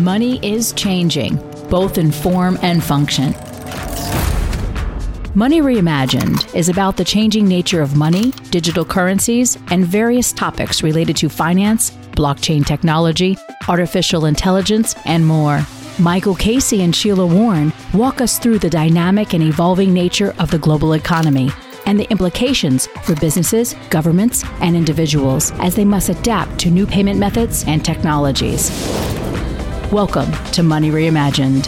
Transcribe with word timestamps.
Money 0.00 0.40
is 0.42 0.72
changing, 0.72 1.36
both 1.68 1.98
in 1.98 2.10
form 2.10 2.58
and 2.62 2.82
function. 2.82 3.34
Money 5.34 5.60
Reimagined 5.60 6.54
is 6.54 6.70
about 6.70 6.96
the 6.96 7.04
changing 7.04 7.46
nature 7.46 7.82
of 7.82 7.96
money, 7.96 8.30
digital 8.50 8.82
currencies, 8.82 9.58
and 9.70 9.84
various 9.84 10.32
topics 10.32 10.82
related 10.82 11.16
to 11.18 11.28
finance, 11.28 11.90
blockchain 12.12 12.64
technology, 12.64 13.36
artificial 13.68 14.24
intelligence, 14.24 14.94
and 15.04 15.26
more. 15.26 15.60
Michael 15.98 16.34
Casey 16.34 16.80
and 16.80 16.96
Sheila 16.96 17.26
Warren 17.26 17.70
walk 17.92 18.22
us 18.22 18.38
through 18.38 18.58
the 18.58 18.70
dynamic 18.70 19.34
and 19.34 19.42
evolving 19.42 19.92
nature 19.92 20.34
of 20.38 20.50
the 20.50 20.58
global 20.58 20.94
economy 20.94 21.50
and 21.84 22.00
the 22.00 22.10
implications 22.10 22.86
for 23.04 23.14
businesses, 23.16 23.74
governments, 23.90 24.44
and 24.62 24.74
individuals 24.76 25.52
as 25.58 25.74
they 25.74 25.84
must 25.84 26.08
adapt 26.08 26.58
to 26.60 26.70
new 26.70 26.86
payment 26.86 27.18
methods 27.18 27.64
and 27.66 27.84
technologies. 27.84 28.70
Welcome 29.92 30.30
to 30.52 30.62
Money 30.62 30.92
Reimagined. 30.92 31.66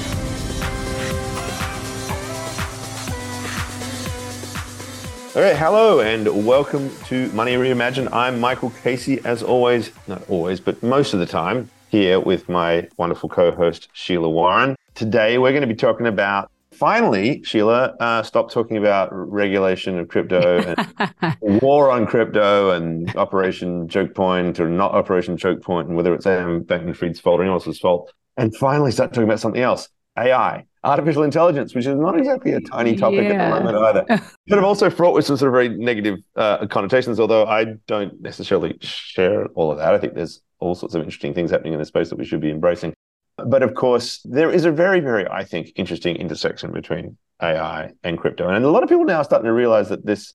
All 5.35 5.43
right, 5.43 5.57
hello 5.57 5.99
and 5.99 6.47
welcome 6.47 6.89
to 7.07 7.27
Money 7.33 7.55
Reimagined. 7.55 8.13
I'm 8.13 8.39
Michael 8.39 8.71
Casey, 8.85 9.21
as 9.25 9.43
always, 9.43 9.91
not 10.07 10.23
always, 10.31 10.61
but 10.61 10.81
most 10.85 11.15
of 11.15 11.19
the 11.19 11.27
time, 11.27 11.69
here 11.89 12.21
with 12.21 12.49
my 12.49 12.89
wonderful 12.97 13.29
co 13.29 13.51
host, 13.51 13.89
Sheila 13.93 14.31
Warren. 14.31 14.77
Today, 14.95 15.39
we're 15.39 15.51
going 15.51 15.63
to 15.63 15.67
be 15.67 15.75
talking 15.75 16.07
about 16.07 16.52
finally, 16.73 17.43
Sheila, 17.45 17.95
uh, 18.01 18.23
stop 18.23 18.51
talking 18.51 18.77
about 18.77 19.11
regulation 19.13 19.99
of 19.99 20.09
crypto 20.09 20.59
and 20.61 21.61
war 21.63 21.91
on 21.91 22.07
crypto 22.07 22.71
and 22.71 23.15
Operation 23.17 23.89
Choke 23.89 24.15
Point 24.15 24.61
or 24.61 24.69
not 24.69 24.93
Operation 24.93 25.37
Choke 25.37 25.63
Point 25.63 25.89
and 25.89 25.97
whether 25.97 26.15
it's 26.15 26.25
Sam 26.25 26.63
Bankman 26.65 26.97
Fried's 26.97 27.21
fault 27.21 27.41
or 27.41 27.43
anyone 27.43 27.57
else's 27.57 27.79
fault 27.79 28.13
and 28.37 28.55
finally 28.57 28.91
start 28.91 29.13
talking 29.13 29.29
about 29.29 29.41
something 29.41 29.63
else 29.63 29.89
AI, 30.19 30.65
artificial 30.85 31.23
intelligence, 31.23 31.75
which 31.75 31.87
is 31.87 31.97
not 31.97 32.19
exactly 32.19 32.53
a 32.53 32.61
tiny 32.61 32.97
topic 32.97 33.25
yeah. 33.25 33.31
at 33.31 33.55
the 33.55 33.65
moment 33.65 33.77
either. 33.79 34.23
But 34.49 34.59
of 34.59 34.65
also 34.65 34.91
fraught 34.91 35.15
with 35.15 35.25
some 35.25 35.37
sort 35.37 35.49
of 35.49 35.55
very 35.55 35.69
negative 35.71 36.19
uh, 36.37 36.67
connotations, 36.67 37.19
although 37.19 37.47
I 37.47 37.67
don't 37.87 38.21
necessarily 38.21 38.77
share 38.81 39.47
all 39.55 39.71
of 39.71 39.79
that. 39.79 39.95
I 39.95 39.99
think 39.99 40.15
there's 40.15 40.41
all 40.59 40.75
sorts 40.75 40.95
of 40.95 41.03
interesting 41.03 41.35
things 41.35 41.51
happening 41.51 41.73
in 41.73 41.79
the 41.79 41.85
space 41.85 42.11
that 42.11 42.17
we 42.17 42.25
should 42.25 42.41
be 42.41 42.51
embracing. 42.51 42.93
But 43.37 43.63
of 43.63 43.75
course, 43.75 44.21
there 44.25 44.51
is 44.51 44.65
a 44.65 44.73
very, 44.73 45.01
very, 45.01 45.27
I 45.29 45.45
think, 45.45 45.73
interesting 45.77 46.17
intersection 46.17 46.73
between 46.73 47.17
AI 47.41 47.93
and 48.03 48.19
crypto. 48.19 48.49
And 48.49 48.65
a 48.65 48.71
lot 48.71 48.83
of 48.83 48.89
people 48.89 49.05
now 49.05 49.19
are 49.19 49.25
starting 49.25 49.47
to 49.47 49.53
realize 49.53 49.89
that 49.89 50.05
this 50.07 50.35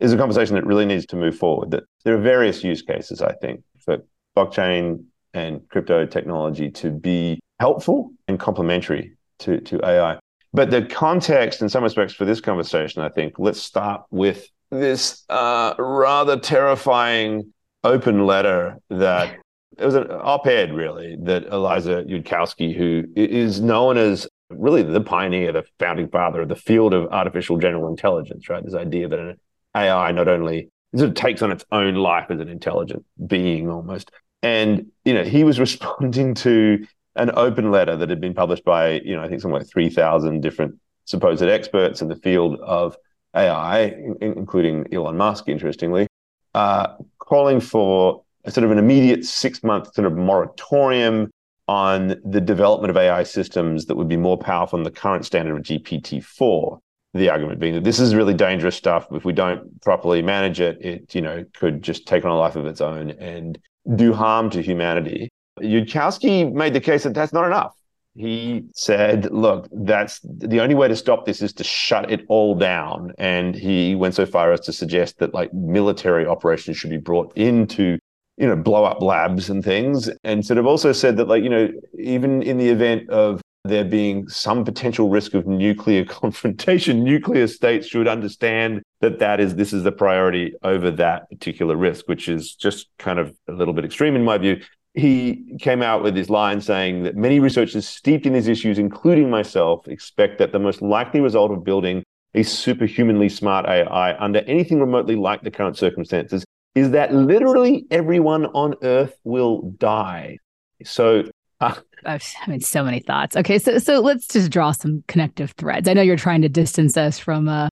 is 0.00 0.12
a 0.12 0.16
conversation 0.16 0.54
that 0.54 0.66
really 0.66 0.86
needs 0.86 1.06
to 1.06 1.16
move 1.16 1.36
forward, 1.36 1.70
that 1.70 1.84
there 2.04 2.14
are 2.14 2.20
various 2.20 2.62
use 2.62 2.82
cases, 2.82 3.22
I 3.22 3.32
think, 3.34 3.62
for 3.78 3.98
blockchain 4.36 5.04
and 5.32 5.66
crypto 5.68 6.06
technology 6.06 6.70
to 6.70 6.90
be 6.90 7.40
helpful 7.58 8.12
and 8.28 8.38
complementary 8.38 9.16
to, 9.40 9.60
to 9.60 9.84
AI. 9.84 10.18
But 10.52 10.70
the 10.70 10.82
context, 10.82 11.62
in 11.62 11.68
some 11.68 11.82
respects, 11.82 12.14
for 12.14 12.24
this 12.24 12.40
conversation, 12.40 13.02
I 13.02 13.08
think, 13.08 13.38
let's 13.38 13.60
start 13.60 14.02
with 14.10 14.48
this 14.70 15.24
uh, 15.28 15.74
rather 15.78 16.38
terrifying 16.38 17.52
open 17.82 18.26
letter 18.26 18.78
that 18.90 19.36
it 19.78 19.84
was 19.84 19.94
an 19.94 20.10
op-ed, 20.10 20.72
really, 20.72 21.16
that 21.22 21.46
Eliezer 21.46 22.04
Yudkowsky, 22.04 22.76
who 22.76 23.04
is 23.16 23.60
known 23.60 23.96
as 23.96 24.28
really 24.50 24.82
the 24.82 25.00
pioneer, 25.00 25.52
the 25.52 25.64
founding 25.78 26.08
father 26.08 26.42
of 26.42 26.48
the 26.48 26.56
field 26.56 26.94
of 26.94 27.12
artificial 27.12 27.58
general 27.58 27.88
intelligence, 27.88 28.48
right? 28.48 28.64
This 28.64 28.74
idea 28.74 29.08
that 29.08 29.18
an 29.18 29.40
AI 29.74 30.12
not 30.12 30.28
only 30.28 30.70
sort 30.94 31.08
of 31.08 31.14
takes 31.14 31.42
on 31.42 31.50
its 31.50 31.64
own 31.72 31.94
life 31.94 32.26
as 32.30 32.40
an 32.40 32.48
intelligent 32.48 33.04
being 33.26 33.68
almost, 33.68 34.10
and 34.42 34.86
you 35.04 35.14
know, 35.14 35.24
he 35.24 35.44
was 35.44 35.58
responding 35.66 36.34
to 36.34 36.86
an 37.16 37.30
open 37.34 37.70
letter 37.70 37.96
that 37.96 38.10
had 38.10 38.20
been 38.20 38.34
published 38.34 38.64
by, 38.64 39.00
you 39.04 39.14
know, 39.14 39.22
I 39.22 39.28
think 39.28 39.40
something 39.40 39.58
like 39.58 39.68
3,000 39.68 40.40
different 40.40 40.76
supposed 41.04 41.42
experts 41.42 42.02
in 42.02 42.08
the 42.08 42.16
field 42.16 42.58
of 42.60 42.96
AI, 43.36 43.94
including 44.20 44.92
Elon 44.92 45.16
Musk, 45.16 45.48
interestingly, 45.48 46.06
uh, 46.54 46.94
calling 47.18 47.60
for 47.60 48.23
a 48.44 48.50
sort 48.50 48.64
of 48.64 48.70
an 48.70 48.78
immediate 48.78 49.24
six 49.24 49.62
month 49.62 49.94
sort 49.94 50.06
of 50.06 50.14
moratorium 50.14 51.30
on 51.66 52.16
the 52.24 52.40
development 52.40 52.90
of 52.90 52.96
AI 52.96 53.22
systems 53.22 53.86
that 53.86 53.96
would 53.96 54.08
be 54.08 54.16
more 54.16 54.36
powerful 54.36 54.78
than 54.78 54.84
the 54.84 54.90
current 54.90 55.24
standard 55.24 55.56
of 55.56 55.62
GPT 55.62 56.22
4. 56.22 56.78
The 57.14 57.30
argument 57.30 57.60
being 57.60 57.74
that 57.74 57.84
this 57.84 58.00
is 58.00 58.14
really 58.14 58.34
dangerous 58.34 58.74
stuff. 58.74 59.06
If 59.12 59.24
we 59.24 59.32
don't 59.32 59.80
properly 59.82 60.20
manage 60.20 60.60
it, 60.60 60.84
it 60.84 61.14
you 61.14 61.20
know 61.20 61.44
could 61.54 61.80
just 61.82 62.06
take 62.06 62.24
on 62.24 62.30
a 62.32 62.36
life 62.36 62.56
of 62.56 62.66
its 62.66 62.80
own 62.80 63.10
and 63.12 63.58
do 63.94 64.12
harm 64.12 64.50
to 64.50 64.60
humanity. 64.60 65.28
Yudkowsky 65.60 66.52
made 66.52 66.72
the 66.72 66.80
case 66.80 67.04
that 67.04 67.14
that's 67.14 67.32
not 67.32 67.46
enough. 67.46 67.74
He 68.16 68.66
said, 68.74 69.30
look, 69.32 69.68
that's 69.72 70.20
the 70.22 70.60
only 70.60 70.76
way 70.76 70.86
to 70.86 70.94
stop 70.94 71.26
this 71.26 71.42
is 71.42 71.52
to 71.54 71.64
shut 71.64 72.10
it 72.12 72.24
all 72.28 72.54
down. 72.54 73.12
And 73.18 73.56
he 73.56 73.96
went 73.96 74.14
so 74.14 74.24
far 74.24 74.52
as 74.52 74.60
to 74.60 74.72
suggest 74.72 75.18
that 75.18 75.34
like 75.34 75.52
military 75.52 76.24
operations 76.24 76.76
should 76.76 76.90
be 76.90 76.96
brought 76.96 77.36
into, 77.36 77.98
you 78.36 78.46
know, 78.46 78.56
blow 78.56 78.84
up 78.84 79.00
labs 79.00 79.50
and 79.50 79.64
things. 79.64 80.10
And 80.24 80.44
sort 80.44 80.58
of 80.58 80.66
also 80.66 80.92
said 80.92 81.16
that, 81.18 81.28
like, 81.28 81.42
you 81.42 81.50
know, 81.50 81.68
even 81.98 82.42
in 82.42 82.58
the 82.58 82.68
event 82.68 83.08
of 83.10 83.40
there 83.64 83.84
being 83.84 84.28
some 84.28 84.64
potential 84.64 85.08
risk 85.08 85.34
of 85.34 85.46
nuclear 85.46 86.04
confrontation, 86.04 87.02
nuclear 87.02 87.46
states 87.46 87.86
should 87.86 88.08
understand 88.08 88.82
that 89.00 89.18
that 89.18 89.40
is 89.40 89.54
this 89.54 89.72
is 89.72 89.82
the 89.82 89.92
priority 89.92 90.52
over 90.62 90.90
that 90.90 91.28
particular 91.30 91.76
risk, 91.76 92.06
which 92.06 92.28
is 92.28 92.54
just 92.54 92.88
kind 92.98 93.18
of 93.18 93.34
a 93.48 93.52
little 93.52 93.74
bit 93.74 93.84
extreme 93.84 94.16
in 94.16 94.24
my 94.24 94.38
view. 94.38 94.60
He 94.94 95.56
came 95.60 95.82
out 95.82 96.04
with 96.04 96.14
this 96.14 96.30
line 96.30 96.60
saying 96.60 97.02
that 97.02 97.16
many 97.16 97.40
researchers 97.40 97.86
steeped 97.88 98.26
in 98.26 98.32
these 98.32 98.46
issues, 98.46 98.78
including 98.78 99.28
myself, 99.28 99.88
expect 99.88 100.38
that 100.38 100.52
the 100.52 100.60
most 100.60 100.82
likely 100.82 101.20
result 101.20 101.50
of 101.50 101.64
building 101.64 102.04
a 102.34 102.42
superhumanly 102.42 103.28
smart 103.28 103.66
AI 103.66 104.16
under 104.18 104.40
anything 104.40 104.80
remotely 104.80 105.16
like 105.16 105.42
the 105.42 105.50
current 105.50 105.76
circumstances 105.76 106.44
is 106.74 106.90
that 106.90 107.14
literally 107.14 107.86
everyone 107.90 108.46
on 108.46 108.74
Earth 108.82 109.16
will 109.24 109.62
die. 109.78 110.38
So 110.84 111.24
uh, 111.60 111.74
I 112.04 112.18
mean, 112.46 112.60
so 112.60 112.84
many 112.84 113.00
thoughts. 113.00 113.36
Okay, 113.36 113.58
so 113.58 113.78
so 113.78 114.00
let's 114.00 114.26
just 114.26 114.50
draw 114.50 114.72
some 114.72 115.04
connective 115.08 115.52
threads. 115.52 115.88
I 115.88 115.94
know 115.94 116.02
you're 116.02 116.16
trying 116.16 116.42
to 116.42 116.48
distance 116.48 116.96
us 116.96 117.18
from 117.18 117.48
uh, 117.48 117.68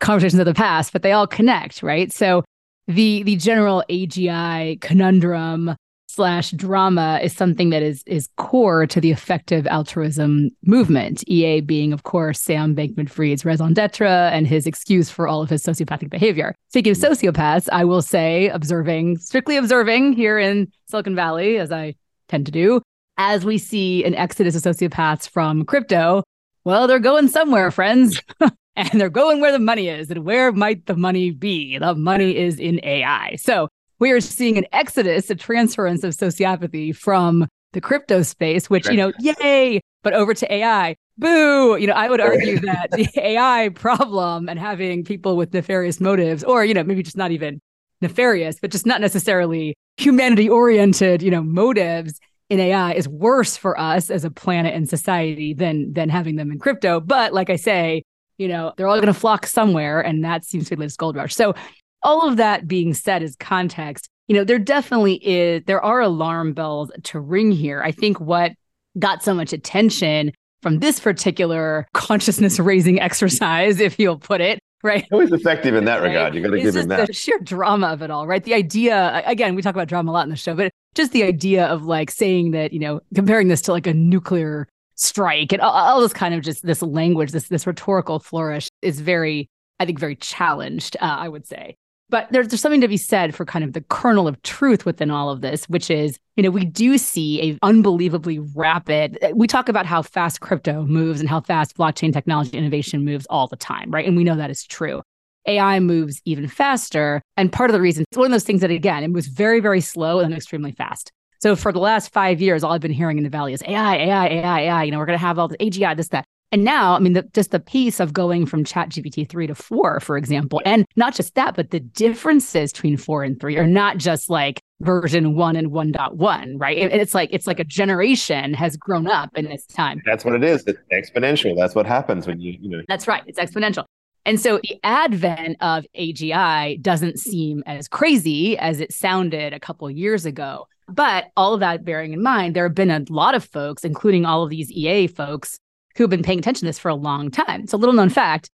conversations 0.00 0.40
of 0.40 0.46
the 0.46 0.54
past, 0.54 0.92
but 0.92 1.02
they 1.02 1.12
all 1.12 1.26
connect, 1.26 1.82
right? 1.82 2.12
So 2.12 2.44
the 2.88 3.22
the 3.22 3.36
general 3.36 3.84
AGI 3.88 4.80
conundrum 4.80 5.74
slash 6.14 6.50
drama 6.52 7.18
is 7.22 7.34
something 7.34 7.70
that 7.70 7.82
is 7.82 8.02
is 8.06 8.28
core 8.36 8.86
to 8.86 9.00
the 9.00 9.10
effective 9.10 9.66
altruism 9.66 10.50
movement. 10.64 11.26
EA 11.26 11.60
being, 11.60 11.92
of 11.92 12.02
course, 12.02 12.40
Sam 12.40 12.76
Bankman-Fried's 12.76 13.44
raison 13.44 13.72
d'etre 13.72 14.06
and 14.06 14.46
his 14.46 14.66
excuse 14.66 15.08
for 15.08 15.26
all 15.26 15.42
of 15.42 15.48
his 15.50 15.62
sociopathic 15.62 16.10
behavior. 16.10 16.54
Speaking 16.68 16.92
of 16.92 16.98
mm-hmm. 16.98 17.12
sociopaths, 17.12 17.68
I 17.72 17.84
will 17.84 18.02
say, 18.02 18.48
observing, 18.48 19.18
strictly 19.18 19.56
observing 19.56 20.12
here 20.12 20.38
in 20.38 20.70
Silicon 20.86 21.14
Valley, 21.14 21.58
as 21.58 21.72
I 21.72 21.94
tend 22.28 22.46
to 22.46 22.52
do, 22.52 22.82
as 23.16 23.44
we 23.44 23.58
see 23.58 24.04
an 24.04 24.14
exodus 24.14 24.54
of 24.54 24.62
sociopaths 24.62 25.28
from 25.28 25.64
crypto, 25.64 26.22
well, 26.64 26.86
they're 26.86 26.98
going 26.98 27.28
somewhere, 27.28 27.70
friends. 27.70 28.20
and 28.76 29.00
they're 29.00 29.10
going 29.10 29.40
where 29.40 29.52
the 29.52 29.58
money 29.58 29.88
is. 29.88 30.10
And 30.10 30.24
where 30.24 30.52
might 30.52 30.86
the 30.86 30.96
money 30.96 31.30
be? 31.30 31.78
The 31.78 31.94
money 31.94 32.36
is 32.36 32.58
in 32.58 32.80
AI. 32.84 33.36
So 33.36 33.68
we 34.02 34.10
are 34.10 34.20
seeing 34.20 34.58
an 34.58 34.66
exodus, 34.72 35.30
a 35.30 35.34
transference 35.36 36.02
of 36.02 36.12
sociopathy 36.12 36.94
from 36.94 37.46
the 37.72 37.80
crypto 37.80 38.22
space, 38.22 38.68
which, 38.68 38.88
you 38.88 38.96
know, 38.96 39.12
yay, 39.20 39.80
but 40.02 40.12
over 40.12 40.34
to 40.34 40.52
AI. 40.52 40.96
Boo. 41.18 41.76
You 41.76 41.86
know, 41.86 41.92
I 41.92 42.08
would 42.08 42.20
argue 42.20 42.58
that 42.58 42.90
the 42.90 43.08
AI 43.16 43.68
problem 43.68 44.48
and 44.48 44.58
having 44.58 45.04
people 45.04 45.36
with 45.36 45.54
nefarious 45.54 46.00
motives, 46.00 46.42
or, 46.42 46.64
you 46.64 46.74
know, 46.74 46.82
maybe 46.82 47.04
just 47.04 47.16
not 47.16 47.30
even 47.30 47.60
nefarious, 48.00 48.58
but 48.60 48.72
just 48.72 48.86
not 48.86 49.00
necessarily 49.00 49.76
humanity 49.98 50.48
oriented, 50.48 51.22
you 51.22 51.30
know, 51.30 51.44
motives 51.44 52.18
in 52.50 52.58
AI 52.58 52.94
is 52.94 53.06
worse 53.06 53.56
for 53.56 53.78
us 53.78 54.10
as 54.10 54.24
a 54.24 54.32
planet 54.32 54.74
and 54.74 54.88
society 54.88 55.54
than 55.54 55.92
than 55.92 56.08
having 56.08 56.34
them 56.34 56.50
in 56.50 56.58
crypto. 56.58 56.98
But 56.98 57.32
like 57.32 57.50
I 57.50 57.56
say, 57.56 58.02
you 58.36 58.48
know, 58.48 58.72
they're 58.76 58.88
all 58.88 58.96
going 58.96 59.06
to 59.06 59.14
flock 59.14 59.46
somewhere, 59.46 60.00
and 60.00 60.24
that 60.24 60.44
seems 60.44 60.68
to 60.70 60.76
be 60.76 60.84
this 60.84 60.96
gold 60.96 61.14
rush. 61.14 61.36
So 61.36 61.54
all 62.02 62.28
of 62.28 62.36
that 62.36 62.66
being 62.66 62.94
said 62.94 63.22
as 63.22 63.36
context, 63.36 64.08
you 64.28 64.36
know, 64.36 64.44
there 64.44 64.58
definitely 64.58 65.14
is, 65.26 65.62
there 65.66 65.82
are 65.82 66.00
alarm 66.00 66.52
bells 66.52 66.90
to 67.04 67.20
ring 67.20 67.50
here. 67.52 67.82
I 67.82 67.92
think 67.92 68.20
what 68.20 68.52
got 68.98 69.22
so 69.22 69.34
much 69.34 69.52
attention 69.52 70.32
from 70.62 70.78
this 70.78 71.00
particular 71.00 71.86
consciousness 71.94 72.58
raising 72.58 73.00
exercise, 73.00 73.80
if 73.80 73.98
you'll 73.98 74.18
put 74.18 74.40
it, 74.40 74.60
right? 74.82 75.06
Always 75.12 75.32
effective 75.32 75.74
in 75.74 75.84
that 75.84 76.00
right? 76.00 76.08
regard. 76.08 76.34
You 76.34 76.42
got 76.42 76.50
to 76.50 76.60
give 76.60 76.76
him 76.76 76.88
that. 76.88 77.08
The 77.08 77.12
sheer 77.12 77.38
drama 77.38 77.88
of 77.88 78.02
it 78.02 78.10
all, 78.10 78.26
right? 78.26 78.42
The 78.42 78.54
idea, 78.54 79.22
again, 79.26 79.54
we 79.54 79.62
talk 79.62 79.74
about 79.74 79.88
drama 79.88 80.10
a 80.10 80.12
lot 80.12 80.24
in 80.24 80.30
the 80.30 80.36
show, 80.36 80.54
but 80.54 80.70
just 80.94 81.12
the 81.12 81.24
idea 81.24 81.66
of 81.66 81.84
like 81.84 82.10
saying 82.10 82.52
that, 82.52 82.72
you 82.72 82.78
know, 82.78 83.00
comparing 83.14 83.48
this 83.48 83.62
to 83.62 83.72
like 83.72 83.86
a 83.86 83.94
nuclear 83.94 84.68
strike 84.94 85.52
and 85.52 85.60
all, 85.60 85.72
all 85.72 86.00
this 86.00 86.12
kind 86.12 86.34
of 86.34 86.42
just 86.42 86.64
this 86.64 86.82
language, 86.82 87.32
this 87.32 87.48
this 87.48 87.66
rhetorical 87.66 88.18
flourish 88.18 88.68
is 88.82 89.00
very, 89.00 89.48
I 89.80 89.86
think, 89.86 89.98
very 89.98 90.16
challenged. 90.16 90.96
Uh, 91.00 91.16
I 91.18 91.28
would 91.28 91.46
say. 91.46 91.76
But 92.12 92.28
there's, 92.30 92.48
there's 92.48 92.60
something 92.60 92.82
to 92.82 92.88
be 92.88 92.98
said 92.98 93.34
for 93.34 93.46
kind 93.46 93.64
of 93.64 93.72
the 93.72 93.80
kernel 93.80 94.28
of 94.28 94.40
truth 94.42 94.84
within 94.84 95.10
all 95.10 95.30
of 95.30 95.40
this, 95.40 95.64
which 95.64 95.90
is, 95.90 96.18
you 96.36 96.42
know, 96.42 96.50
we 96.50 96.66
do 96.66 96.98
see 96.98 97.40
a 97.42 97.58
unbelievably 97.62 98.38
rapid. 98.54 99.18
We 99.34 99.46
talk 99.46 99.70
about 99.70 99.86
how 99.86 100.02
fast 100.02 100.42
crypto 100.42 100.84
moves 100.84 101.20
and 101.20 101.28
how 101.28 101.40
fast 101.40 101.74
blockchain 101.74 102.12
technology 102.12 102.58
innovation 102.58 103.02
moves 103.02 103.26
all 103.30 103.48
the 103.48 103.56
time, 103.56 103.90
right? 103.90 104.06
And 104.06 104.14
we 104.14 104.24
know 104.24 104.36
that 104.36 104.50
is 104.50 104.62
true. 104.64 105.00
AI 105.46 105.80
moves 105.80 106.20
even 106.26 106.48
faster. 106.48 107.22
And 107.38 107.50
part 107.50 107.70
of 107.70 107.74
the 107.74 107.80
reason, 107.80 108.04
it's 108.10 108.18
one 108.18 108.26
of 108.26 108.32
those 108.32 108.44
things 108.44 108.60
that, 108.60 108.70
again, 108.70 109.02
it 109.02 109.08
moves 109.08 109.28
very, 109.28 109.60
very 109.60 109.80
slow 109.80 110.20
and 110.20 110.34
extremely 110.34 110.72
fast. 110.72 111.10
So 111.40 111.56
for 111.56 111.72
the 111.72 111.80
last 111.80 112.12
five 112.12 112.42
years, 112.42 112.62
all 112.62 112.72
I've 112.72 112.82
been 112.82 112.92
hearing 112.92 113.16
in 113.16 113.24
the 113.24 113.30
valley 113.30 113.54
is 113.54 113.62
AI, 113.66 113.96
AI, 113.96 114.28
AI, 114.28 114.60
AI. 114.60 114.84
You 114.84 114.90
know, 114.92 114.98
we're 114.98 115.06
going 115.06 115.18
to 115.18 115.24
have 115.24 115.38
all 115.38 115.48
the 115.48 115.56
AGI, 115.56 115.96
this, 115.96 116.08
that. 116.08 116.26
And 116.52 116.64
now, 116.64 116.94
I 116.94 116.98
mean, 116.98 117.14
the, 117.14 117.22
just 117.32 117.50
the 117.50 117.58
piece 117.58 117.98
of 117.98 118.12
going 118.12 118.44
from 118.44 118.62
Chat 118.62 118.90
GPT 118.90 119.26
3 119.26 119.46
to 119.46 119.54
4, 119.54 120.00
for 120.00 120.18
example, 120.18 120.60
and 120.66 120.84
not 120.96 121.14
just 121.14 121.34
that, 121.34 121.56
but 121.56 121.70
the 121.70 121.80
differences 121.80 122.72
between 122.72 122.98
4 122.98 123.24
and 123.24 123.40
3 123.40 123.56
are 123.56 123.66
not 123.66 123.96
just 123.96 124.28
like 124.28 124.60
version 124.80 125.34
1 125.34 125.56
and 125.56 125.70
1.1, 125.70 126.54
right? 126.58 126.76
And 126.76 126.92
it's 126.92 127.14
like 127.14 127.30
it's 127.32 127.46
like 127.46 127.58
a 127.58 127.64
generation 127.64 128.52
has 128.52 128.76
grown 128.76 129.06
up 129.06 129.30
in 129.34 129.46
this 129.46 129.64
time. 129.64 130.02
That's 130.04 130.26
what 130.26 130.34
it 130.34 130.44
is. 130.44 130.62
It's 130.66 130.78
exponential. 130.92 131.56
That's 131.56 131.74
what 131.74 131.86
happens 131.86 132.26
when 132.26 132.38
you, 132.38 132.56
you 132.60 132.68
know. 132.68 132.82
That's 132.86 133.08
right. 133.08 133.22
It's 133.26 133.40
exponential. 133.40 133.84
And 134.24 134.38
so 134.38 134.60
the 134.62 134.78
advent 134.84 135.56
of 135.60 135.84
AGI 135.98 136.80
doesn't 136.80 137.18
seem 137.18 137.62
as 137.66 137.88
crazy 137.88 138.56
as 138.58 138.78
it 138.78 138.92
sounded 138.92 139.52
a 139.52 139.58
couple 139.58 139.90
years 139.90 140.26
ago. 140.26 140.68
But 140.86 141.30
all 141.36 141.54
of 141.54 141.60
that 141.60 141.84
bearing 141.84 142.12
in 142.12 142.22
mind, 142.22 142.54
there 142.54 142.64
have 142.64 142.74
been 142.74 142.90
a 142.90 143.04
lot 143.08 143.34
of 143.34 143.42
folks, 143.42 143.84
including 143.84 144.26
all 144.26 144.42
of 144.42 144.50
these 144.50 144.70
EA 144.70 145.06
folks, 145.06 145.58
who've 145.96 146.10
been 146.10 146.22
paying 146.22 146.38
attention 146.38 146.60
to 146.60 146.68
this 146.68 146.78
for 146.78 146.88
a 146.88 146.94
long 146.94 147.30
time. 147.30 147.66
So, 147.66 147.76
little 147.76 147.94
known 147.94 148.08
fact. 148.08 148.50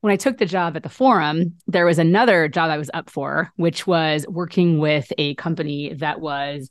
When 0.00 0.12
I 0.12 0.16
took 0.16 0.38
the 0.38 0.46
job 0.46 0.76
at 0.76 0.82
the 0.82 0.88
forum, 0.88 1.54
there 1.68 1.86
was 1.86 2.00
another 2.00 2.48
job 2.48 2.70
I 2.70 2.76
was 2.76 2.90
up 2.92 3.08
for, 3.08 3.52
which 3.54 3.86
was 3.86 4.26
working 4.28 4.80
with 4.80 5.12
a 5.16 5.36
company 5.36 5.94
that 5.94 6.20
was 6.20 6.70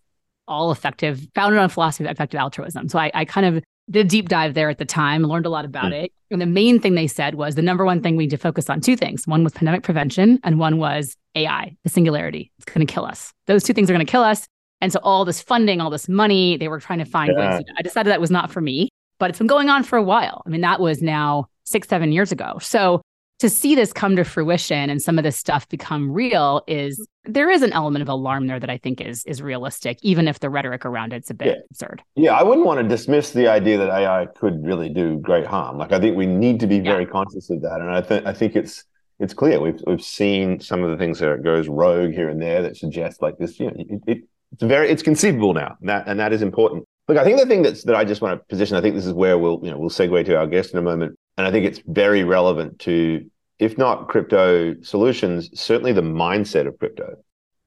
all 0.49 0.71
effective, 0.73 1.25
founded 1.33 1.57
on 1.57 1.65
a 1.65 1.69
philosophy 1.69 2.03
of 2.03 2.11
effective 2.11 2.37
altruism. 2.37 2.89
So 2.89 2.99
I, 2.99 3.09
I 3.13 3.23
kind 3.23 3.45
of 3.45 3.63
did 3.89 4.05
a 4.05 4.09
deep 4.09 4.27
dive 4.27 4.53
there 4.53 4.69
at 4.69 4.77
the 4.77 4.85
time, 4.85 5.23
learned 5.23 5.45
a 5.45 5.49
lot 5.49 5.65
about 5.65 5.85
mm. 5.85 6.03
it. 6.03 6.13
And 6.29 6.41
the 6.41 6.45
main 6.45 6.79
thing 6.79 6.95
they 6.95 7.07
said 7.07 7.35
was 7.35 7.55
the 7.55 7.61
number 7.61 7.85
one 7.85 8.01
thing 8.01 8.15
we 8.15 8.23
need 8.23 8.31
to 8.31 8.37
focus 8.37 8.69
on 8.69 8.81
two 8.81 8.95
things. 8.95 9.27
One 9.27 9.43
was 9.43 9.53
pandemic 9.53 9.83
prevention, 9.83 10.39
and 10.43 10.59
one 10.59 10.77
was 10.77 11.15
AI, 11.35 11.75
the 11.83 11.89
singularity. 11.89 12.51
It's 12.57 12.65
going 12.65 12.85
to 12.85 12.91
kill 12.91 13.05
us. 13.05 13.33
Those 13.47 13.63
two 13.63 13.73
things 13.73 13.89
are 13.89 13.93
going 13.93 14.05
to 14.05 14.11
kill 14.11 14.23
us. 14.23 14.45
And 14.79 14.91
so 14.91 14.99
all 15.03 15.25
this 15.25 15.41
funding, 15.41 15.79
all 15.79 15.89
this 15.89 16.09
money, 16.09 16.57
they 16.57 16.67
were 16.67 16.79
trying 16.79 16.99
to 16.99 17.05
find 17.05 17.31
yeah. 17.35 17.57
ways. 17.57 17.65
I 17.77 17.81
decided 17.81 18.11
that 18.11 18.21
was 18.21 18.31
not 18.31 18.51
for 18.51 18.61
me 18.61 18.89
but 19.21 19.29
it's 19.29 19.37
been 19.37 19.45
going 19.45 19.69
on 19.69 19.83
for 19.83 19.97
a 19.97 20.01
while. 20.03 20.41
I 20.47 20.49
mean, 20.49 20.61
that 20.61 20.79
was 20.79 20.99
now 20.99 21.45
six, 21.63 21.87
seven 21.87 22.11
years 22.11 22.31
ago. 22.31 22.57
So 22.59 23.03
to 23.37 23.51
see 23.51 23.75
this 23.75 23.93
come 23.93 24.15
to 24.15 24.23
fruition 24.23 24.89
and 24.89 24.99
some 24.99 25.19
of 25.19 25.23
this 25.23 25.37
stuff 25.37 25.69
become 25.69 26.11
real 26.11 26.63
is 26.67 27.07
there 27.25 27.47
is 27.51 27.61
an 27.61 27.71
element 27.71 28.01
of 28.01 28.09
alarm 28.09 28.47
there 28.47 28.59
that 28.59 28.71
I 28.71 28.79
think 28.79 28.99
is 28.99 29.23
is 29.25 29.39
realistic, 29.39 29.99
even 30.01 30.27
if 30.27 30.39
the 30.39 30.49
rhetoric 30.49 30.87
around 30.87 31.13
it's 31.13 31.29
a 31.29 31.35
bit 31.35 31.47
yeah. 31.49 31.61
absurd. 31.69 32.01
Yeah, 32.15 32.33
I 32.33 32.41
wouldn't 32.41 32.65
want 32.65 32.81
to 32.81 32.87
dismiss 32.87 33.29
the 33.29 33.47
idea 33.47 33.77
that 33.77 33.89
AI 33.89 34.25
could 34.25 34.65
really 34.65 34.89
do 34.89 35.19
great 35.19 35.45
harm. 35.45 35.77
Like 35.77 35.91
I 35.91 35.99
think 35.99 36.17
we 36.17 36.25
need 36.25 36.59
to 36.61 36.67
be 36.67 36.79
very 36.79 37.03
yeah. 37.03 37.11
conscious 37.11 37.51
of 37.51 37.61
that, 37.61 37.79
and 37.79 37.91
I 37.91 38.01
think 38.01 38.25
I 38.25 38.33
think 38.33 38.55
it's 38.55 38.85
it's 39.19 39.35
clear 39.35 39.59
we've 39.59 39.79
we've 39.85 40.03
seen 40.03 40.59
some 40.59 40.83
of 40.83 40.89
the 40.89 40.97
things 40.97 41.19
that 41.19 41.43
goes 41.43 41.67
rogue 41.67 42.11
here 42.11 42.29
and 42.29 42.41
there 42.41 42.63
that 42.63 42.75
suggest 42.75 43.21
like 43.21 43.37
this. 43.37 43.59
You 43.59 43.67
know, 43.67 43.73
it, 43.77 44.01
it, 44.07 44.17
it's 44.51 44.63
very 44.63 44.89
it's 44.89 45.03
conceivable 45.03 45.53
now, 45.53 45.77
and 45.79 45.89
that 45.89 46.07
and 46.07 46.19
that 46.19 46.33
is 46.33 46.41
important. 46.41 46.85
Look, 47.07 47.17
I 47.17 47.23
think 47.23 47.39
the 47.39 47.45
thing 47.45 47.61
that's 47.61 47.83
that 47.83 47.95
I 47.95 48.05
just 48.05 48.21
want 48.21 48.39
to 48.39 48.45
position, 48.47 48.77
I 48.77 48.81
think 48.81 48.95
this 48.95 49.05
is 49.05 49.13
where 49.13 49.37
we'll, 49.37 49.59
you 49.63 49.71
know, 49.71 49.77
we'll 49.77 49.89
segue 49.89 50.25
to 50.25 50.37
our 50.37 50.47
guest 50.47 50.71
in 50.71 50.79
a 50.79 50.81
moment. 50.81 51.17
And 51.37 51.47
I 51.47 51.51
think 51.51 51.65
it's 51.65 51.81
very 51.87 52.23
relevant 52.23 52.79
to, 52.79 53.25
if 53.59 53.77
not 53.77 54.07
crypto 54.07 54.79
solutions, 54.81 55.49
certainly 55.59 55.93
the 55.93 56.01
mindset 56.01 56.67
of 56.67 56.77
crypto, 56.79 57.15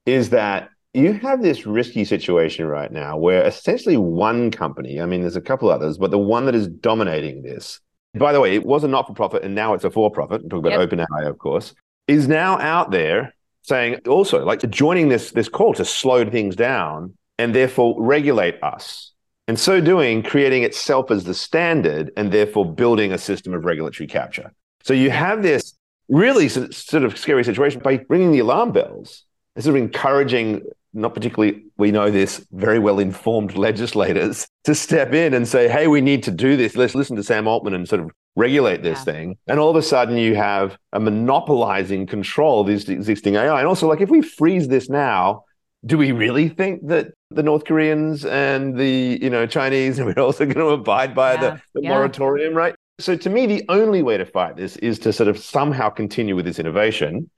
is 0.05 0.29
that 0.31 0.69
you 0.93 1.13
have 1.13 1.41
this 1.41 1.65
risky 1.65 2.05
situation 2.05 2.65
right 2.67 2.91
now 2.91 3.17
where 3.17 3.43
essentially 3.43 3.97
one 3.97 4.49
company, 4.49 5.01
I 5.01 5.05
mean, 5.05 5.21
there's 5.21 5.35
a 5.35 5.41
couple 5.41 5.69
others, 5.69 5.97
but 5.97 6.09
the 6.09 6.17
one 6.17 6.45
that 6.45 6.55
is 6.55 6.67
dominating 6.67 7.43
this, 7.43 7.81
by 8.13 8.31
the 8.31 8.39
way, 8.39 8.55
it 8.55 8.65
was 8.65 8.85
a 8.85 8.87
not 8.87 9.07
for 9.07 9.13
profit 9.13 9.43
and 9.43 9.53
now 9.53 9.73
it's 9.73 9.83
a 9.83 9.91
for 9.91 10.09
profit. 10.09 10.41
I'm 10.43 10.49
talking 10.49 10.71
about 10.71 10.79
yep. 10.79 10.89
OpenAI, 10.89 11.27
of 11.27 11.37
course, 11.37 11.75
is 12.07 12.27
now 12.27 12.57
out 12.59 12.91
there 12.91 13.35
saying 13.63 13.95
also 14.07 14.45
like 14.45 14.67
joining 14.69 15.09
this 15.09 15.31
this 15.31 15.49
call 15.49 15.73
to 15.73 15.83
slow 15.83 16.23
things 16.29 16.55
down 16.55 17.13
and 17.37 17.53
therefore 17.53 17.95
regulate 17.97 18.61
us 18.63 19.11
and 19.47 19.59
so 19.59 19.79
doing, 19.79 20.23
creating 20.23 20.63
itself 20.63 21.11
as 21.11 21.23
the 21.23 21.33
standard 21.33 22.11
and 22.17 22.31
therefore 22.31 22.71
building 22.73 23.11
a 23.11 23.17
system 23.17 23.53
of 23.53 23.63
regulatory 23.63 24.07
capture. 24.07 24.51
So 24.83 24.93
you 24.93 25.11
have 25.11 25.43
this 25.43 25.75
really 26.09 26.49
sort 26.49 27.03
of 27.03 27.17
scary 27.17 27.43
situation 27.43 27.81
by 27.81 28.03
ringing 28.09 28.31
the 28.31 28.39
alarm 28.39 28.71
bells, 28.71 29.23
sort 29.57 29.75
of 29.75 29.81
encouraging, 29.81 30.61
not 30.93 31.13
particularly, 31.13 31.63
we 31.77 31.91
know 31.91 32.09
this, 32.09 32.45
very 32.51 32.79
well 32.79 32.99
informed 32.99 33.55
legislators 33.55 34.47
to 34.63 34.73
step 34.73 35.13
in 35.13 35.33
and 35.33 35.47
say, 35.47 35.67
hey, 35.67 35.87
we 35.87 36.01
need 36.01 36.23
to 36.23 36.31
do 36.31 36.57
this. 36.57 36.75
Let's 36.75 36.95
listen 36.95 37.15
to 37.15 37.23
Sam 37.23 37.47
Altman 37.47 37.73
and 37.73 37.87
sort 37.87 38.01
of 38.01 38.11
regulate 38.35 38.83
this 38.83 38.99
yeah. 38.99 39.13
thing. 39.13 39.37
And 39.47 39.59
all 39.59 39.69
of 39.69 39.75
a 39.75 39.81
sudden 39.81 40.17
you 40.17 40.35
have 40.35 40.77
a 40.91 40.99
monopolizing 40.99 42.07
control 42.07 42.61
of 42.61 42.67
this 42.67 42.89
existing 42.89 43.35
AI. 43.35 43.59
And 43.59 43.67
also, 43.67 43.87
like, 43.87 44.01
if 44.01 44.09
we 44.09 44.21
freeze 44.21 44.67
this 44.67 44.89
now, 44.89 45.44
do 45.85 45.97
we 45.97 46.11
really 46.11 46.49
think 46.49 46.87
that 46.87 47.13
the 47.29 47.43
North 47.43 47.65
Koreans 47.65 48.25
and 48.25 48.77
the 48.77 49.19
you 49.21 49.29
know 49.29 49.45
Chinese 49.45 49.99
are 49.99 50.19
also 50.19 50.45
going 50.45 50.57
to 50.57 50.69
abide 50.69 51.13
by 51.15 51.33
yeah, 51.33 51.41
the, 51.41 51.61
the 51.75 51.81
yeah. 51.83 51.89
moratorium, 51.89 52.53
right? 52.53 52.75
So 52.99 53.15
to 53.15 53.29
me, 53.29 53.45
the 53.45 53.65
only 53.69 54.01
way 54.03 54.17
to 54.17 54.25
fight 54.25 54.55
this 54.55 54.77
is 54.77 54.99
to 54.99 55.11
sort 55.11 55.27
of 55.27 55.37
somehow 55.37 55.89
continue 55.89 56.35
with 56.35 56.45
this 56.45 56.59
innovation. 56.59 57.29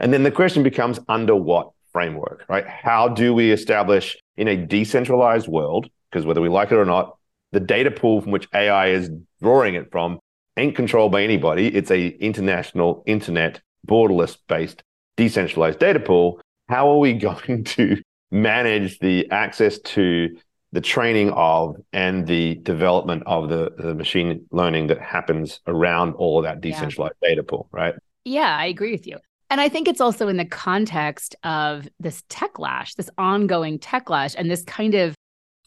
And 0.00 0.12
then 0.12 0.24
the 0.24 0.30
question 0.32 0.64
becomes 0.64 0.98
under 1.08 1.36
what 1.36 1.70
framework, 1.92 2.44
right? 2.48 2.66
How 2.66 3.08
do 3.08 3.32
we 3.32 3.52
establish 3.52 4.16
in 4.36 4.48
a 4.48 4.56
decentralized 4.56 5.46
world, 5.46 5.88
because 6.10 6.26
whether 6.26 6.40
we 6.40 6.48
like 6.48 6.72
it 6.72 6.76
or 6.76 6.84
not, 6.84 7.16
the 7.52 7.60
data 7.60 7.92
pool 7.92 8.20
from 8.20 8.32
which 8.32 8.48
AI 8.52 8.88
is 8.88 9.08
drawing 9.40 9.76
it 9.76 9.92
from 9.92 10.18
ain't 10.56 10.74
controlled 10.74 11.12
by 11.12 11.22
anybody. 11.22 11.68
It's 11.68 11.90
a 11.90 12.08
international 12.08 13.04
internet 13.06 13.60
borderless 13.86 14.36
based 14.48 14.82
decentralized 15.16 15.78
data 15.78 16.00
pool. 16.00 16.40
How 16.68 16.90
are 16.90 16.98
we 16.98 17.12
going 17.14 17.64
to 17.64 18.02
manage 18.30 18.98
the 18.98 19.30
access 19.30 19.78
to 19.78 20.36
the 20.72 20.80
training 20.80 21.30
of 21.30 21.76
and 21.92 22.26
the 22.26 22.56
development 22.56 23.22
of 23.26 23.48
the, 23.48 23.72
the 23.78 23.94
machine 23.94 24.44
learning 24.50 24.88
that 24.88 25.00
happens 25.00 25.60
around 25.68 26.14
all 26.14 26.38
of 26.38 26.44
that 26.44 26.60
decentralized 26.60 27.14
yeah. 27.22 27.28
data 27.28 27.42
pool, 27.44 27.68
right? 27.70 27.94
Yeah, 28.24 28.56
I 28.56 28.66
agree 28.66 28.90
with 28.90 29.06
you. 29.06 29.18
And 29.50 29.60
I 29.60 29.68
think 29.68 29.86
it's 29.86 30.00
also 30.00 30.26
in 30.26 30.36
the 30.36 30.44
context 30.44 31.36
of 31.44 31.88
this 32.00 32.22
techlash, 32.22 32.96
this 32.96 33.08
ongoing 33.18 33.78
techlash, 33.78 34.34
and 34.36 34.50
this 34.50 34.64
kind 34.64 34.94
of 34.94 35.14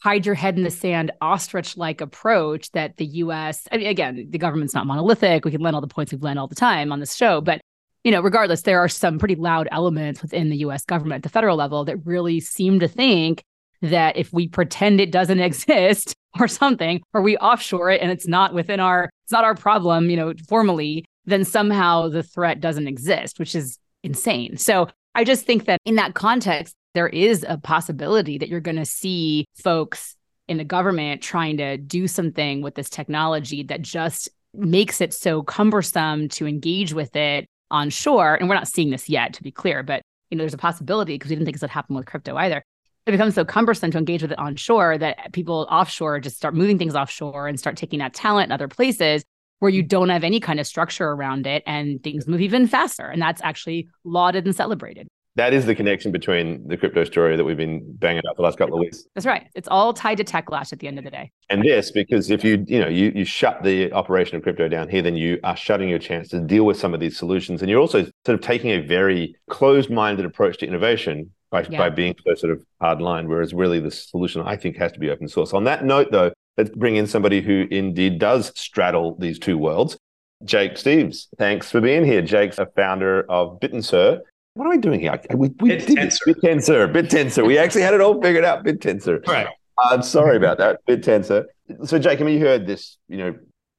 hide 0.01 0.25
your 0.25 0.35
head 0.35 0.57
in 0.57 0.63
the 0.63 0.71
sand 0.71 1.11
ostrich 1.21 1.77
like 1.77 2.01
approach 2.01 2.69
that 2.71 2.97
the 2.97 3.05
US, 3.05 3.67
I 3.71 3.77
mean, 3.77 3.87
again, 3.87 4.27
the 4.29 4.37
government's 4.37 4.73
not 4.73 4.85
monolithic. 4.85 5.45
We 5.45 5.51
can 5.51 5.61
learn 5.61 5.73
all 5.73 5.81
the 5.81 5.87
points 5.87 6.11
we've 6.11 6.21
learned 6.21 6.37
all 6.37 6.47
the 6.47 6.55
time 6.55 6.91
on 6.91 6.99
this 6.99 7.15
show. 7.15 7.39
But, 7.39 7.61
you 8.07 8.11
know, 8.11 8.21
regardless, 8.21 8.61
there 8.61 8.79
are 8.79 8.87
some 8.87 9.19
pretty 9.19 9.35
loud 9.35 9.67
elements 9.69 10.21
within 10.21 10.49
the 10.49 10.59
US 10.59 10.85
government 10.85 11.17
at 11.17 11.23
the 11.23 11.29
federal 11.29 11.57
level 11.57 11.83
that 11.83 11.97
really 12.05 12.39
seem 12.39 12.79
to 12.79 12.87
think 12.87 13.43
that 13.81 14.15
if 14.15 14.31
we 14.31 14.47
pretend 14.47 15.01
it 15.01 15.11
doesn't 15.11 15.39
exist 15.41 16.15
or 16.39 16.47
something, 16.47 17.01
or 17.13 17.21
we 17.21 17.35
offshore 17.35 17.91
it 17.91 18.01
and 18.01 18.09
it's 18.09 18.25
not 18.25 18.53
within 18.53 18.79
our, 18.79 19.09
it's 19.25 19.33
not 19.33 19.43
our 19.43 19.55
problem, 19.55 20.09
you 20.09 20.15
know, 20.15 20.33
formally, 20.47 21.03
then 21.25 21.43
somehow 21.43 22.07
the 22.07 22.23
threat 22.23 22.61
doesn't 22.61 22.87
exist, 22.87 23.39
which 23.39 23.53
is 23.53 23.77
insane. 24.03 24.55
So 24.55 24.87
I 25.13 25.25
just 25.25 25.45
think 25.45 25.65
that 25.65 25.81
in 25.83 25.95
that 25.95 26.13
context, 26.13 26.75
there 26.93 27.09
is 27.09 27.45
a 27.45 27.57
possibility 27.57 28.37
that 28.37 28.47
you're 28.47 28.61
going 28.61 28.77
to 28.77 28.85
see 28.85 29.43
folks 29.61 30.15
in 30.47 30.55
the 30.55 30.63
government 30.63 31.21
trying 31.21 31.57
to 31.57 31.75
do 31.75 32.07
something 32.07 32.61
with 32.61 32.75
this 32.75 32.89
technology 32.89 33.63
that 33.63 33.81
just 33.81 34.29
makes 34.53 35.01
it 35.01 35.13
so 35.13 35.43
cumbersome 35.43 36.29
to 36.29 36.47
engage 36.47 36.93
with 36.93 37.13
it 37.13 37.47
on 37.71 37.89
shore. 37.89 38.35
And 38.35 38.47
we're 38.47 38.55
not 38.55 38.67
seeing 38.67 38.89
this 38.89 39.09
yet, 39.09 39.33
to 39.33 39.43
be 39.43 39.51
clear, 39.51 39.83
but 39.83 40.01
you 40.29 40.37
know, 40.37 40.41
there's 40.41 40.53
a 40.53 40.57
possibility 40.57 41.15
because 41.15 41.29
we 41.29 41.35
didn't 41.35 41.45
think 41.45 41.55
this 41.55 41.61
would 41.61 41.71
happen 41.71 41.95
with 41.95 42.05
crypto 42.05 42.35
either. 42.35 42.63
It 43.05 43.11
becomes 43.11 43.35
so 43.35 43.45
cumbersome 43.45 43.91
to 43.91 43.97
engage 43.97 44.21
with 44.21 44.33
it 44.33 44.39
on 44.39 44.57
shore 44.57 44.97
that 44.97 45.31
people 45.31 45.65
offshore 45.71 46.19
just 46.19 46.35
start 46.35 46.53
moving 46.53 46.77
things 46.77 46.95
offshore 46.95 47.47
and 47.47 47.57
start 47.57 47.77
taking 47.77 47.99
that 47.99 48.13
talent 48.13 48.47
in 48.47 48.51
other 48.51 48.67
places 48.67 49.23
where 49.59 49.71
you 49.71 49.81
don't 49.81 50.09
have 50.09 50.25
any 50.25 50.39
kind 50.39 50.59
of 50.59 50.67
structure 50.67 51.07
around 51.07 51.47
it 51.47 51.63
and 51.65 52.03
things 52.03 52.27
move 52.27 52.41
even 52.41 52.67
faster. 52.67 53.07
And 53.07 53.21
that's 53.21 53.41
actually 53.43 53.87
lauded 54.03 54.45
and 54.45 54.55
celebrated. 54.55 55.07
That 55.37 55.53
is 55.53 55.67
the 55.67 55.75
connection 55.75 56.11
between 56.11 56.67
the 56.67 56.75
crypto 56.75 57.03
story 57.03 57.37
that 57.37 57.43
we've 57.43 57.55
been 57.55 57.93
banging 57.97 58.23
up 58.27 58.35
the 58.35 58.41
last 58.41 58.57
couple 58.57 58.73
of 58.73 58.79
weeks. 58.79 59.05
That's 59.13 59.27
right. 59.27 59.47
It's 59.53 59.67
all 59.67 59.93
tied 59.93 60.17
to 60.17 60.23
techlash 60.23 60.73
at 60.73 60.79
the 60.79 60.87
end 60.87 60.97
of 60.97 61.03
the 61.03 61.11
day. 61.11 61.31
And 61.51 61.61
this, 61.61 61.91
because 61.91 62.31
if 62.31 62.43
you, 62.43 62.65
you 62.67 62.79
know, 62.79 62.87
you 62.87 63.11
you 63.13 63.23
shut 63.23 63.61
the 63.61 63.93
operation 63.93 64.35
of 64.35 64.41
crypto 64.41 64.67
down 64.67 64.89
here, 64.89 65.03
then 65.03 65.15
you 65.15 65.39
are 65.43 65.55
shutting 65.55 65.89
your 65.89 65.99
chance 65.99 66.29
to 66.29 66.39
deal 66.39 66.65
with 66.65 66.77
some 66.77 66.95
of 66.95 66.99
these 66.99 67.15
solutions. 67.15 67.61
And 67.61 67.69
you're 67.69 67.79
also 67.79 68.03
sort 68.25 68.39
of 68.39 68.41
taking 68.41 68.71
a 68.71 68.79
very 68.79 69.35
closed-minded 69.47 70.25
approach 70.25 70.57
to 70.57 70.67
innovation 70.67 71.31
by, 71.51 71.67
yeah. 71.69 71.77
by 71.77 71.91
being 71.91 72.15
so 72.25 72.33
sort 72.33 72.53
of 72.53 72.65
hard 72.81 72.99
line, 72.99 73.27
whereas 73.27 73.53
really 73.53 73.79
the 73.79 73.91
solution 73.91 74.41
I 74.41 74.57
think 74.57 74.75
has 74.77 74.91
to 74.93 74.99
be 74.99 75.11
open 75.11 75.27
source. 75.27 75.53
On 75.53 75.65
that 75.65 75.85
note, 75.85 76.07
though, 76.11 76.33
let's 76.57 76.71
bring 76.71 76.95
in 76.95 77.05
somebody 77.05 77.41
who 77.41 77.67
indeed 77.69 78.17
does 78.17 78.51
straddle 78.55 79.15
these 79.19 79.37
two 79.37 79.59
worlds. 79.59 79.99
Jake 80.43 80.73
Steeves, 80.73 81.27
thanks 81.37 81.69
for 81.69 81.79
being 81.79 82.05
here. 82.05 82.23
Jake's 82.23 82.57
a 82.57 82.65
founder 82.75 83.23
of 83.29 83.59
BitTensor. 83.59 84.21
What 84.57 84.65
are 84.65 84.71
we 84.71 84.79
doing 84.79 84.99
here? 84.99 85.19
We, 85.35 85.49
we 85.59 85.69
Bit 85.69 85.85
did 85.85 85.97
tensor. 85.97 86.17
BitTensor, 86.25 86.91
BitTensor. 86.91 87.45
We 87.45 87.59
actually 87.59 87.83
had 87.83 87.93
it 87.93 88.01
all 88.01 88.19
figured 88.19 88.43
out. 88.43 88.65
BitTensor. 88.65 89.25
Right. 89.27 89.47
I'm 89.77 90.01
sorry 90.01 90.35
about 90.35 90.57
that. 90.57 90.79
BitTensor. 90.87 91.45
So, 91.83 91.99
Jake, 91.99 92.19
I 92.19 92.23
mean, 92.23 92.39
you 92.39 92.45
heard 92.45 92.65
this, 92.65 92.97
you 93.07 93.17
know, 93.17 93.35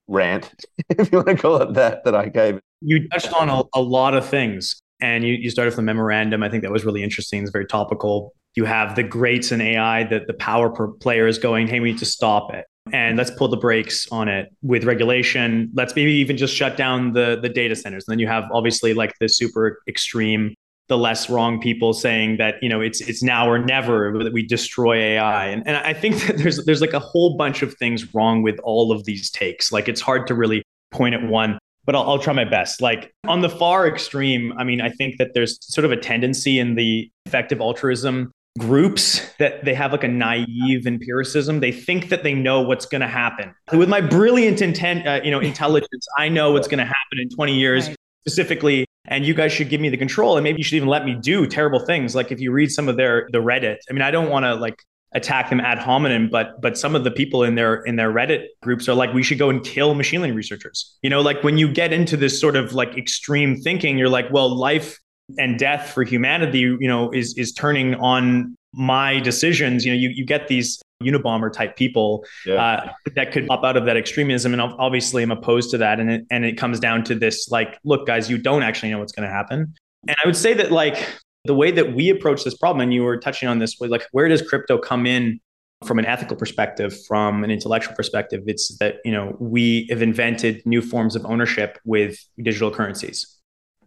rant, 0.07 0.55
if 0.91 1.11
you 1.11 1.19
want 1.19 1.29
to 1.29 1.37
call 1.37 1.61
it 1.63 1.75
that, 1.75 2.05
that 2.05 2.15
I 2.15 2.29
gave. 2.29 2.61
You 2.81 3.09
touched 3.09 3.33
on 3.33 3.49
a, 3.49 3.65
a 3.75 3.83
lot 3.83 4.15
of 4.15 4.25
things, 4.25 4.81
and 5.01 5.25
you, 5.25 5.35
you 5.35 5.51
started 5.51 5.71
with 5.71 5.77
the 5.77 5.83
memorandum. 5.83 6.45
I 6.45 6.49
think 6.49 6.63
that 6.63 6.71
was 6.71 6.85
really 6.85 7.03
interesting. 7.03 7.43
It's 7.43 7.51
very 7.51 7.67
topical. 7.67 8.33
You 8.55 8.65
have 8.65 8.95
the 8.95 9.03
greats 9.03 9.51
in 9.51 9.61
AI, 9.61 10.05
that 10.05 10.29
the 10.29 10.35
power 10.35 10.71
players 11.01 11.39
going, 11.39 11.67
hey, 11.67 11.81
we 11.81 11.91
need 11.91 11.99
to 11.99 12.07
stop 12.07 12.55
it. 12.55 12.67
And 12.93 13.19
let's 13.19 13.33
pull 13.33 13.49
the 13.49 13.57
brakes 13.57 14.07
on 14.13 14.29
it 14.29 14.49
with 14.63 14.85
regulation. 14.85 15.71
Let's 15.75 15.95
maybe 15.97 16.13
even 16.13 16.37
just 16.37 16.55
shut 16.55 16.77
down 16.77 17.15
the, 17.15 17.39
the 17.43 17.49
data 17.49 17.75
centers. 17.75 18.05
And 18.07 18.13
then 18.13 18.19
you 18.21 18.29
have 18.29 18.45
obviously 18.53 18.95
like 18.95 19.13
the 19.21 19.29
super 19.29 19.81
extreme 19.89 20.55
the 20.89 20.97
LessWrong 20.97 21.61
people 21.61 21.93
saying 21.93 22.39
that 22.39 22.55
you 22.63 22.69
know 22.69 22.81
it's 22.81 23.01
it's 23.03 23.23
now 23.23 23.49
or 23.49 23.59
never 23.59 24.19
that 24.23 24.33
we 24.33 24.45
destroy 24.45 24.97
AI 24.97 25.47
and 25.47 25.67
and 25.67 25.77
I 25.77 25.93
think 25.93 26.23
that 26.27 26.39
there's 26.39 26.65
there's 26.65 26.81
like 26.81 26.95
a 26.95 26.99
whole 26.99 27.37
bunch 27.37 27.63
of 27.63 27.75
things 27.75 28.15
wrong 28.15 28.43
with 28.43 28.59
all 28.61 28.91
of 28.91 29.05
these 29.05 29.31
takes. 29.31 29.71
Like 29.71 29.89
it's 29.89 30.01
hard 30.01 30.27
to 30.29 30.35
really 30.35 30.63
point 30.91 31.15
at 31.15 31.23
one 31.23 31.59
but 31.85 31.95
I'll, 31.95 32.03
I'll 32.03 32.19
try 32.19 32.35
my 32.35 32.45
best. 32.45 32.83
Like 32.83 33.15
on 33.27 33.41
the 33.41 33.49
far 33.49 33.87
extreme 33.87 34.53
I 34.59 34.65
mean 34.65 34.81
I 34.81 34.91
think 34.91 35.19
that 35.19 35.35
there's 35.35 35.59
sort 35.63 35.85
of 35.85 35.93
a 35.93 35.97
tendency 35.97 36.59
in 36.59 36.75
the 36.75 37.11
effective 37.27 37.61
altruism 37.61 38.33
groups 38.59 39.23
that 39.39 39.65
they 39.65 39.73
have 39.73 39.93
like 39.93 40.05
a 40.05 40.09
naive 40.09 40.87
empiricism. 40.87 41.61
They 41.61 41.71
think 41.71 42.09
that 42.09 42.25
they 42.25 42.35
know 42.35 42.61
what's 42.61 42.87
going 42.87 43.01
to 43.03 43.09
happen. 43.09 43.55
With 43.73 43.89
my 43.89 44.01
brilliant 44.01 44.61
intent 44.63 45.07
uh, 45.07 45.21
you 45.23 45.31
know 45.31 45.41
intelligence 45.41 46.07
i 46.17 46.29
know 46.29 46.53
what's 46.53 46.69
going 46.69 46.79
to 46.79 46.85
happen 46.85 47.19
in 47.19 47.29
20 47.29 47.55
years. 47.55 47.91
Specifically 48.29 48.85
and 49.07 49.25
you 49.25 49.33
guys 49.33 49.53
should 49.53 49.69
give 49.69 49.81
me 49.81 49.89
the 49.89 49.97
control 49.97 50.37
and 50.37 50.45
maybe 50.45 50.59
you 50.59 50.65
should 50.65 50.77
even 50.77 50.89
let 50.89 51.05
me 51.05 51.15
do 51.15 51.47
terrible 51.47 51.81
things 51.81 52.15
like 52.15 52.31
if 52.31 52.41
you 52.41 52.53
read 52.53 52.71
some 52.71 52.89
of 52.89 52.97
their 52.97 53.29
the 53.33 53.39
reddit 53.39 53.79
i 53.89 53.93
mean 53.93 54.03
i 54.03 54.11
don't 54.11 54.29
want 54.29 54.45
to 54.45 54.55
like 54.55 54.83
attack 55.15 55.49
them 55.49 55.61
ad 55.61 55.79
hominem 55.79 56.29
but 56.29 56.61
but 56.61 56.77
some 56.77 56.95
of 56.95 57.03
the 57.05 57.11
people 57.11 57.43
in 57.43 57.55
their 57.55 57.77
in 57.85 57.97
their 57.97 58.13
reddit 58.13 58.45
groups 58.63 58.89
are 58.89 58.95
like 58.95 59.13
we 59.15 59.23
should 59.23 59.39
go 59.39 59.49
and 59.49 59.65
kill 59.65 59.95
machine 59.95 60.21
learning 60.21 60.37
researchers 60.37 60.99
you 61.03 61.09
know 61.09 61.23
like 61.23 61.43
when 61.43 61.57
you 61.57 61.73
get 61.73 61.93
into 61.93 62.17
this 62.17 62.39
sort 62.39 62.57
of 62.57 62.75
like 62.75 62.95
extreme 62.99 63.57
thinking 63.57 63.97
you're 63.97 64.11
like 64.11 64.31
well 64.31 64.55
life 64.55 64.99
and 65.37 65.59
death 65.59 65.91
for 65.91 66.05
humanity, 66.05 66.61
you 66.61 66.89
know, 66.89 67.11
is 67.11 67.37
is 67.37 67.53
turning 67.53 67.95
on 67.97 68.57
my 68.73 69.21
decisions. 69.21 69.85
You 69.85 69.93
know, 69.93 69.99
you 69.99 70.11
you 70.11 70.25
get 70.25 70.49
these 70.49 70.81
Unabomber 71.03 71.53
type 71.53 71.77
people 71.77 72.25
yeah. 72.45 72.55
uh, 72.55 72.93
that 73.15 73.33
could 73.33 73.47
pop 73.47 73.65
out 73.65 73.77
of 73.77 73.85
that 73.87 73.97
extremism, 73.97 74.53
and 74.53 74.61
obviously 74.61 75.23
I'm 75.23 75.31
opposed 75.31 75.71
to 75.71 75.79
that. 75.79 76.01
And 76.01 76.11
it 76.11 76.27
and 76.31 76.45
it 76.45 76.57
comes 76.57 76.81
down 76.81 77.05
to 77.05 77.15
this, 77.15 77.51
like, 77.51 77.79
look, 77.85 78.07
guys, 78.07 78.29
you 78.31 78.39
don't 78.39 78.63
actually 78.63 78.91
know 78.91 78.99
what's 78.99 79.13
going 79.13 79.29
to 79.29 79.35
happen. 79.35 79.75
And 80.07 80.17
I 80.23 80.27
would 80.27 80.37
say 80.37 80.55
that 80.55 80.73
like 80.73 81.09
the 81.45 81.55
way 81.55 81.71
that 81.71 81.95
we 81.95 82.11
approach 82.11 82.45
this 82.45 82.57
problem, 82.57 82.83
and 82.83 82.93
you 82.93 83.03
were 83.03 83.17
touching 83.17 83.49
on 83.49 83.59
this, 83.59 83.77
was 83.81 83.91
like, 83.91 84.07
where 84.13 84.29
does 84.29 84.43
crypto 84.43 84.79
come 84.79 85.07
in? 85.07 85.41
from 85.87 86.01
an 86.01 86.05
ethical 86.07 86.35
perspective 86.35 86.93
from 87.07 87.45
an 87.45 87.53
intellectual 87.53 87.95
perspective 87.95 88.43
it's 88.49 88.77
that 88.79 88.97
you 89.05 89.13
know 89.13 89.37
we 89.39 89.87
have 89.89 90.03
invented 90.03 90.61
new 90.67 90.83
forms 90.83 91.15
of 91.15 91.25
ownership 91.25 91.79
with 91.85 92.19
digital 92.43 92.69
currencies 92.69 93.39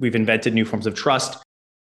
We've 0.02 0.16
invented 0.16 0.56
new 0.56 0.66
forms 0.66 0.88
of 0.88 0.96
trust, 0.96 1.42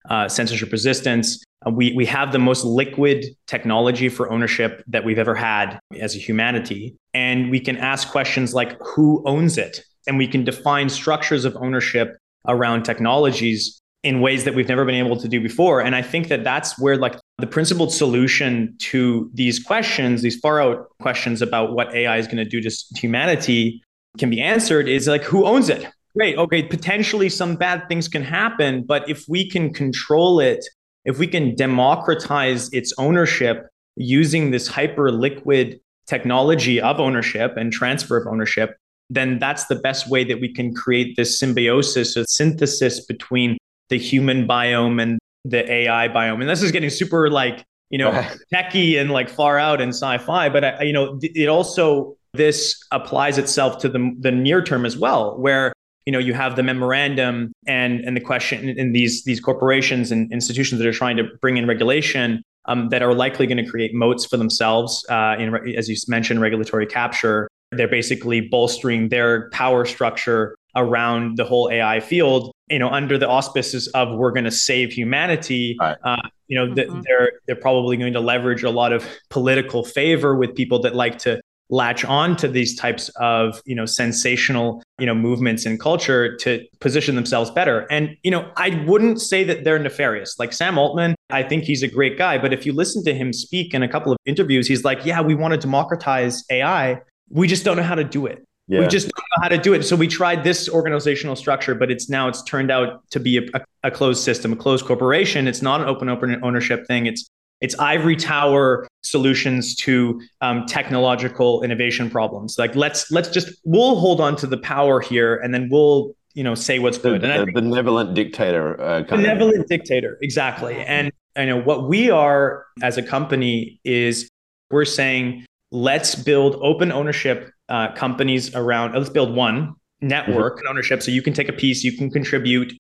uh, 0.09 0.29
censorship 0.29 0.73
resistance. 0.73 1.43
Uh, 1.67 1.71
we, 1.71 1.93
we 1.95 2.07
have 2.07 2.33
the 2.33 2.39
most 2.39 2.65
liquid 2.65 3.25
technology 3.47 4.09
for 4.09 4.31
ownership 4.31 4.83
that 4.87 5.05
we've 5.05 5.19
ever 5.19 5.35
had 5.35 5.79
as 5.99 6.15
a 6.15 6.19
humanity. 6.19 6.95
And 7.15 7.51
we 7.51 7.61
can 7.61 7.77
ask 7.77 8.09
questions 8.09 8.55
like 8.55 8.77
who 8.81 9.23
owns 9.27 9.59
it? 9.59 9.83
And 10.07 10.17
we 10.17 10.27
can 10.27 10.45
define 10.45 10.89
structures 10.89 11.45
of 11.45 11.57
ownership 11.57 12.17
around 12.47 12.85
technologies 12.85 13.81
in 14.05 14.21
ways 14.21 14.45
that 14.45 14.55
we've 14.55 14.69
never 14.69 14.85
been 14.85 14.95
able 14.95 15.17
to 15.17 15.29
do 15.29 15.41
before. 15.41 15.81
And 15.81 15.95
I 15.97 16.03
think 16.03 16.29
that 16.29 16.45
that's 16.45 16.79
where 16.79 16.97
like 16.97 17.17
the 17.39 17.47
principled 17.47 17.93
solution 17.93 18.75
to 18.79 19.29
these 19.35 19.59
questions, 19.59 20.23
these 20.23 20.37
far 20.37 20.63
out 20.63 20.89
questions 21.01 21.43
about 21.43 21.75
what 21.75 21.93
AI 21.95 22.17
is 22.17 22.27
going 22.27 22.39
to 22.39 22.45
do 22.45 22.61
to 22.61 22.71
humanity 22.97 23.83
can 24.17 24.31
be 24.31 24.41
answered 24.41 24.89
is 24.89 25.09
like 25.09 25.25
who 25.25 25.45
owns 25.45 25.69
it? 25.69 25.87
Great. 26.19 26.37
Okay, 26.37 26.65
potentially 26.65 27.29
some 27.29 27.55
bad 27.55 27.89
things 27.89 28.09
can 28.09 28.25
happen, 28.25 28.83
but 28.83 29.09
if 29.09 29.25
we 29.29 29.49
can 29.49 29.73
control 29.73 30.41
it, 30.41 30.65
if 31.05 31.19
we 31.19 31.29
can 31.29 31.55
democratize 31.55 32.69
its 32.73 32.93
ownership 32.99 33.69
using 33.95 34.51
this 34.51 34.67
hyper 34.67 35.13
liquid 35.13 35.79
technology 36.09 36.81
of 36.81 36.99
ownership 36.99 37.57
and 37.57 37.73
transfer 37.73 38.17
of 38.17 38.27
ownership, 38.27 38.77
then 39.09 39.39
that's 39.39 39.67
the 39.67 39.77
best 39.77 40.11
way 40.11 40.25
that 40.25 40.41
we 40.41 40.53
can 40.53 40.75
create 40.75 41.15
this 41.17 41.39
symbiosis 41.39 42.17
or 42.17 42.25
synthesis 42.25 43.07
between 43.07 43.57
the 43.89 43.97
human 43.97 44.47
biome 44.47 45.01
and 45.01 45.21
the 45.45 45.71
AI 45.71 46.09
biome. 46.09 46.41
And 46.41 46.49
this 46.49 46.63
is 46.63 46.73
getting 46.73 46.91
super 46.91 47.31
like, 47.31 47.65
you 47.91 47.99
know, 47.99 48.11
techie 48.53 49.01
and 49.01 49.13
like 49.13 49.29
far 49.29 49.57
out 49.57 49.81
and 49.81 49.91
sci-fi, 49.95 50.49
but 50.49 50.65
I, 50.65 50.83
you 50.83 50.93
know, 50.93 51.19
it 51.23 51.49
also 51.49 52.17
this 52.35 52.85
applies 52.91 53.39
itself 53.39 53.79
to 53.79 53.89
the 53.89 54.15
the 54.19 54.33
near 54.33 54.63
term 54.63 54.85
as 54.85 54.99
well, 54.99 55.39
where 55.39 55.73
you 56.09 56.13
know 56.13 56.19
you 56.19 56.33
have 56.33 56.57
the 56.57 56.63
memorandum 56.63 57.53
and 57.67 58.01
and 58.01 58.17
the 58.17 58.21
question 58.23 58.67
in 58.67 58.93
these 58.93 59.25
these 59.25 59.41
corporations 59.41 60.11
and 60.11 60.33
institutions 60.33 60.79
that 60.79 60.89
are 60.89 60.99
trying 61.05 61.19
to 61.19 61.25
bring 61.43 61.59
in 61.59 61.67
regulation 61.67 62.43
um, 62.65 62.89
that 62.89 63.03
are 63.03 63.13
likely 63.13 63.47
going 63.47 63.63
to 63.63 63.71
create 63.71 63.93
moats 63.93 64.25
for 64.25 64.39
themselves 64.39 65.05
uh, 65.11 65.37
in 65.39 65.55
as 65.77 65.87
you 65.87 65.97
mentioned 66.09 66.41
regulatory 66.41 66.87
capture 66.87 67.47
they're 67.73 67.95
basically 68.01 68.41
bolstering 68.41 69.11
their 69.11 69.51
power 69.51 69.85
structure 69.85 70.57
around 70.75 71.37
the 71.37 71.45
whole 71.45 71.69
AI 71.71 72.01
field, 72.01 72.53
you 72.71 72.79
know, 72.79 72.89
under 72.89 73.19
the 73.19 73.29
auspices 73.29 73.89
of 73.89 74.17
we're 74.17 74.33
going 74.33 74.45
to 74.45 74.51
save 74.51 74.93
humanity. 74.93 75.77
Right. 75.79 75.97
Uh, 76.03 76.17
you 76.47 76.57
know, 76.59 76.73
mm-hmm. 76.73 77.01
they're 77.03 77.33
they're 77.47 77.57
probably 77.57 77.99
going 77.99 78.15
to 78.15 78.21
leverage 78.21 78.63
a 78.63 78.71
lot 78.71 78.93
of 78.93 79.07
political 79.29 79.85
favor 79.85 80.35
with 80.35 80.55
people 80.55 80.81
that 80.81 80.95
like 80.95 81.19
to 81.19 81.41
latch 81.71 82.05
on 82.05 82.37
to 82.37 82.49
these 82.49 82.75
types 82.77 83.11
of 83.17 83.61
you 83.67 83.75
know 83.75 83.85
sensational 83.85 84.83
you 84.99 85.07
know 85.07 85.15
movements 85.15 85.67
in 85.67 85.79
culture 85.79 86.35
to 86.37 86.65
position 86.81 87.15
themselves 87.15 87.51
better 87.51 87.87
and 87.91 88.17
you 88.23 88.31
know 88.31 88.51
i 88.57 88.83
wouldn't 88.87 89.21
say 89.21 89.45
that 89.45 89.65
they're 89.65 89.79
nefarious 89.79 90.39
like 90.39 90.53
sam 90.53 90.79
altman 90.79 91.15
i 91.31 91.43
think 91.43 91.65
he's 91.65 91.83
a 91.83 91.89
great 91.89 92.17
guy 92.17 92.39
but 92.39 92.53
if 92.53 92.65
you 92.65 92.73
listen 92.73 93.05
to 93.05 93.15
him 93.15 93.33
speak 93.33 93.75
in 93.75 93.83
a 93.83 93.89
couple 93.89 94.11
of 94.11 94.19
interviews 94.25 94.67
he's 94.67 94.83
like 94.85 95.05
yeah 95.05 95.21
we 95.21 95.35
want 95.35 95.53
to 95.53 95.59
democratize 95.59 96.43
ai 96.51 96.99
we 97.29 97.47
just 97.47 97.65
don't 97.65 97.77
know 97.77 97.83
how 97.83 97.95
to 97.95 98.05
do 98.05 98.25
it 98.25 98.45
Yeah. 98.69 98.81
We 98.81 98.87
just 98.87 99.07
don't 99.09 99.25
know 99.37 99.43
how 99.43 99.49
to 99.49 99.59
do 99.59 99.73
it. 99.73 99.83
So 99.83 99.97
we 99.97 100.09
tried 100.09 100.45
this 100.45 100.69
organizational 100.69 101.37
structure, 101.37 101.75
but 101.75 101.91
it's 101.91 102.11
now 102.11 102.29
it's 102.29 102.43
turned 102.43 102.71
out 102.71 103.01
to 103.11 103.19
be 103.19 103.39
a, 103.39 103.61
a 103.83 103.91
closed 103.91 104.23
system, 104.23 104.53
a 104.53 104.57
closed 104.57 104.85
corporation. 104.85 105.49
It's 105.49 105.63
not 105.63 105.81
an 105.81 105.89
open 105.89 106.11
open 106.11 106.39
ownership 106.45 106.87
thing. 106.87 107.07
It's 107.07 107.27
it's 107.61 107.79
ivory 107.79 108.17
tower 108.17 108.87
solutions 109.03 109.75
to 109.77 110.21
um, 110.41 110.67
technological 110.67 111.63
innovation 111.63 112.11
problems. 112.11 112.57
Like 112.59 112.75
let's 112.77 113.11
let's 113.11 113.29
just 113.29 113.49
we'll 113.65 113.97
hold 113.97 114.21
on 114.21 114.37
to 114.37 114.47
the 114.47 114.59
power 114.59 115.01
here, 115.01 115.37
and 115.37 115.53
then 115.53 115.69
we'll 115.71 116.15
you 116.35 116.45
know 116.45 116.55
say 116.55 116.79
what's 116.79 116.99
good. 116.99 117.23
The, 117.23 117.45
the 117.47 117.53
benevolent 117.53 118.15
dictator. 118.15 118.81
Uh, 118.81 119.03
benevolent 119.03 119.61
of. 119.61 119.67
dictator, 119.67 120.19
exactly. 120.23 120.77
And 120.77 121.11
I 121.37 121.47
know 121.47 121.61
what 121.61 121.89
we 121.89 122.11
are 122.11 122.67
as 122.83 122.97
a 122.97 123.03
company 123.03 123.81
is 123.85 124.29
we're 124.71 124.85
saying 124.85 125.47
let's 125.71 126.15
build 126.15 126.57
open 126.63 126.93
ownership 126.93 127.51
uh, 127.69 127.93
companies 127.93 128.55
around. 128.55 128.95
Let's 128.95 129.11
build 129.11 129.35
one 129.35 129.75
network 130.01 130.59
mm-hmm. 130.59 130.69
ownership, 130.69 131.03
so 131.03 131.11
you 131.11 131.23
can 131.23 131.33
take 131.33 131.49
a 131.49 131.53
piece, 131.53 131.83
you 131.83 131.97
can 131.97 132.11
contribute, 132.11 132.73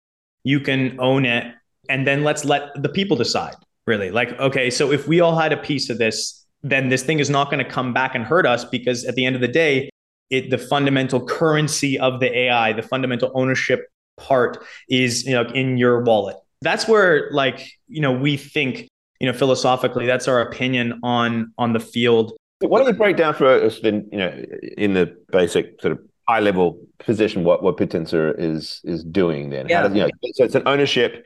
you 0.44 0.60
can 0.60 0.98
own 1.00 1.24
it, 1.24 1.52
and 1.88 2.06
then 2.06 2.22
let's 2.22 2.44
let 2.44 2.80
the 2.80 2.88
people 2.88 3.16
decide. 3.16 3.54
Really, 3.88 4.10
like 4.10 4.38
okay, 4.38 4.70
so 4.70 4.92
if 4.92 5.08
we 5.08 5.20
all 5.20 5.36
had 5.36 5.52
a 5.52 5.56
piece 5.56 5.88
of 5.88 5.98
this, 5.98 6.44
then 6.62 6.90
this 6.90 7.02
thing 7.02 7.20
is 7.20 7.30
not 7.30 7.50
going 7.50 7.64
to 7.64 7.70
come 7.70 7.92
back 7.92 8.14
and 8.14 8.24
hurt 8.24 8.46
us 8.46 8.64
because 8.64 9.04
at 9.04 9.14
the 9.14 9.24
end 9.24 9.34
of 9.34 9.40
the 9.40 9.48
day, 9.48 9.90
it 10.30 10.50
the 10.50 10.58
fundamental 10.58 11.24
currency 11.24 11.98
of 11.98 12.20
the 12.20 12.30
AI, 12.36 12.72
the 12.74 12.82
fundamental 12.82 13.30
ownership 13.34 13.90
part 14.18 14.64
is 14.88 15.24
you 15.24 15.32
know 15.32 15.44
in 15.54 15.78
your 15.78 16.02
wallet. 16.02 16.36
That's 16.60 16.86
where 16.86 17.30
like 17.32 17.66
you 17.86 18.02
know 18.02 18.12
we 18.12 18.36
think 18.36 18.88
you 19.20 19.26
know 19.26 19.32
philosophically 19.32 20.06
that's 20.06 20.28
our 20.28 20.40
opinion 20.40 21.00
on 21.02 21.52
on 21.56 21.72
the 21.72 21.80
field 21.80 22.32
why 22.60 22.80
don't 22.80 22.88
you 22.88 22.94
break 22.94 23.16
down 23.16 23.34
for 23.34 23.46
us 23.46 23.80
then, 23.80 24.08
you 24.10 24.18
know, 24.18 24.44
in 24.76 24.94
the 24.94 25.16
basic 25.30 25.80
sort 25.80 25.92
of 25.92 26.00
high 26.28 26.40
level 26.40 26.78
position 26.98 27.44
what 27.44 27.62
what 27.62 27.76
BitTensor 27.76 28.34
is 28.38 28.80
is 28.84 29.04
doing 29.04 29.50
then? 29.50 29.68
Yeah. 29.68 29.82
How 29.82 29.88
does, 29.88 29.96
you 29.96 30.02
know, 30.02 30.08
so 30.34 30.44
it's 30.44 30.54
an 30.54 30.64
ownership, 30.66 31.24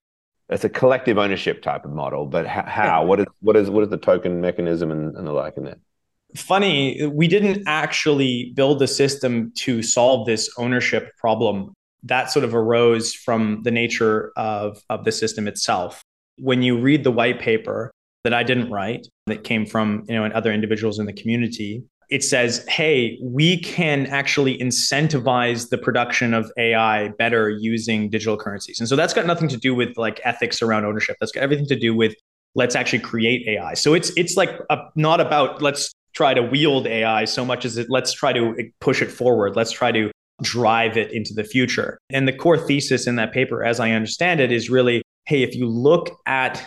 it's 0.53 0.65
a 0.65 0.69
collective 0.69 1.19
ownership 1.19 1.63
type 1.63 1.85
of 1.85 1.93
model, 1.93 2.27
but 2.27 2.47
how? 2.47 3.05
What 3.05 3.21
is 3.21 3.27
what 3.41 3.57
is 3.57 3.71
what 3.71 3.85
is 3.85 3.91
the 3.91 3.97
token 3.99 4.41
mechanism 4.41 4.91
and, 4.91 5.17
and 5.17 5.27
the 5.27 5.33
like 5.33 5.57
in 5.57 5.65
that? 5.65 5.79
Funny, 6.37 7.07
we 7.07 7.29
didn't 7.29 7.65
actually 7.67 8.53
build 8.55 8.79
the 8.79 8.89
system 8.89 9.53
to 9.57 9.83
solve 9.83 10.27
this 10.27 10.51
ownership 10.57 11.11
problem. 11.19 11.75
That 12.05 12.31
sort 12.31 12.45
of 12.45 12.55
arose 12.55 13.15
from 13.15 13.63
the 13.65 13.71
nature 13.71 14.33
of, 14.37 14.83
of 14.89 15.05
the 15.05 15.13
system 15.13 15.47
itself. 15.47 16.03
When 16.39 16.63
you 16.63 16.81
read 16.81 17.05
the 17.05 17.13
white 17.13 17.39
paper, 17.39 17.93
that 18.25 18.33
I 18.33 18.43
didn't 18.43 18.71
write 18.71 19.07
that 19.27 19.45
came 19.45 19.67
from, 19.67 20.05
you 20.09 20.15
know, 20.15 20.25
and 20.25 20.33
other 20.33 20.53
individuals 20.53 20.99
in 20.99 21.07
the 21.07 21.13
community. 21.13 21.83
It 22.13 22.23
says, 22.23 22.65
hey, 22.69 23.19
we 23.23 23.59
can 23.59 24.07
actually 24.07 24.59
incentivize 24.59 25.71
the 25.71 25.79
production 25.79 26.35
of 26.35 26.53
AI 26.59 27.09
better 27.09 27.49
using 27.49 28.11
digital 28.11 28.37
currencies. 28.37 28.81
And 28.81 28.89
so 28.89 28.97
that's 28.97 29.15
got 29.15 29.25
nothing 29.27 29.49
to 29.49 29.57
do 29.57 29.75
with 29.75 29.97
like 29.97 30.21
ethics 30.23 30.61
around 30.61 30.85
ownership. 30.85 31.17
That's 31.21 31.33
got 31.33 31.43
everything 31.43 31.67
to 31.67 31.79
do 31.79 31.95
with 31.95 32.15
let's 32.55 32.77
actually 32.77 32.99
create 32.99 33.49
AI. 33.49 33.75
So 33.75 33.95
it's 33.95 34.13
it's 34.17 34.37
like 34.37 34.51
a, 34.69 34.79
not 34.95 35.21
about 35.21 35.63
let's 35.63 35.91
try 36.13 36.35
to 36.35 36.43
wield 36.43 36.87
AI 36.87 37.25
so 37.25 37.45
much 37.45 37.65
as 37.65 37.79
it 37.79 37.87
let's 37.89 38.13
try 38.13 38.33
to 38.35 38.55
push 38.81 39.01
it 39.01 39.11
forward. 39.11 39.57
Let's 39.57 39.73
try 39.73 39.91
to 39.93 40.11
drive 40.43 40.99
it 40.99 41.13
into 41.13 41.33
the 41.33 41.45
future. 41.45 41.99
And 42.11 42.29
the 42.29 42.33
core 42.33 42.59
thesis 42.59 43.07
in 43.07 43.17
that 43.17 43.33
paper, 43.33 43.65
as 43.65 43.81
I 43.81 43.93
understand 43.93 44.41
it, 44.41 44.53
is 44.53 44.69
really 44.69 45.03
hey, 45.25 45.43
if 45.43 45.55
you 45.55 45.67
look 45.67 46.11
at 46.27 46.67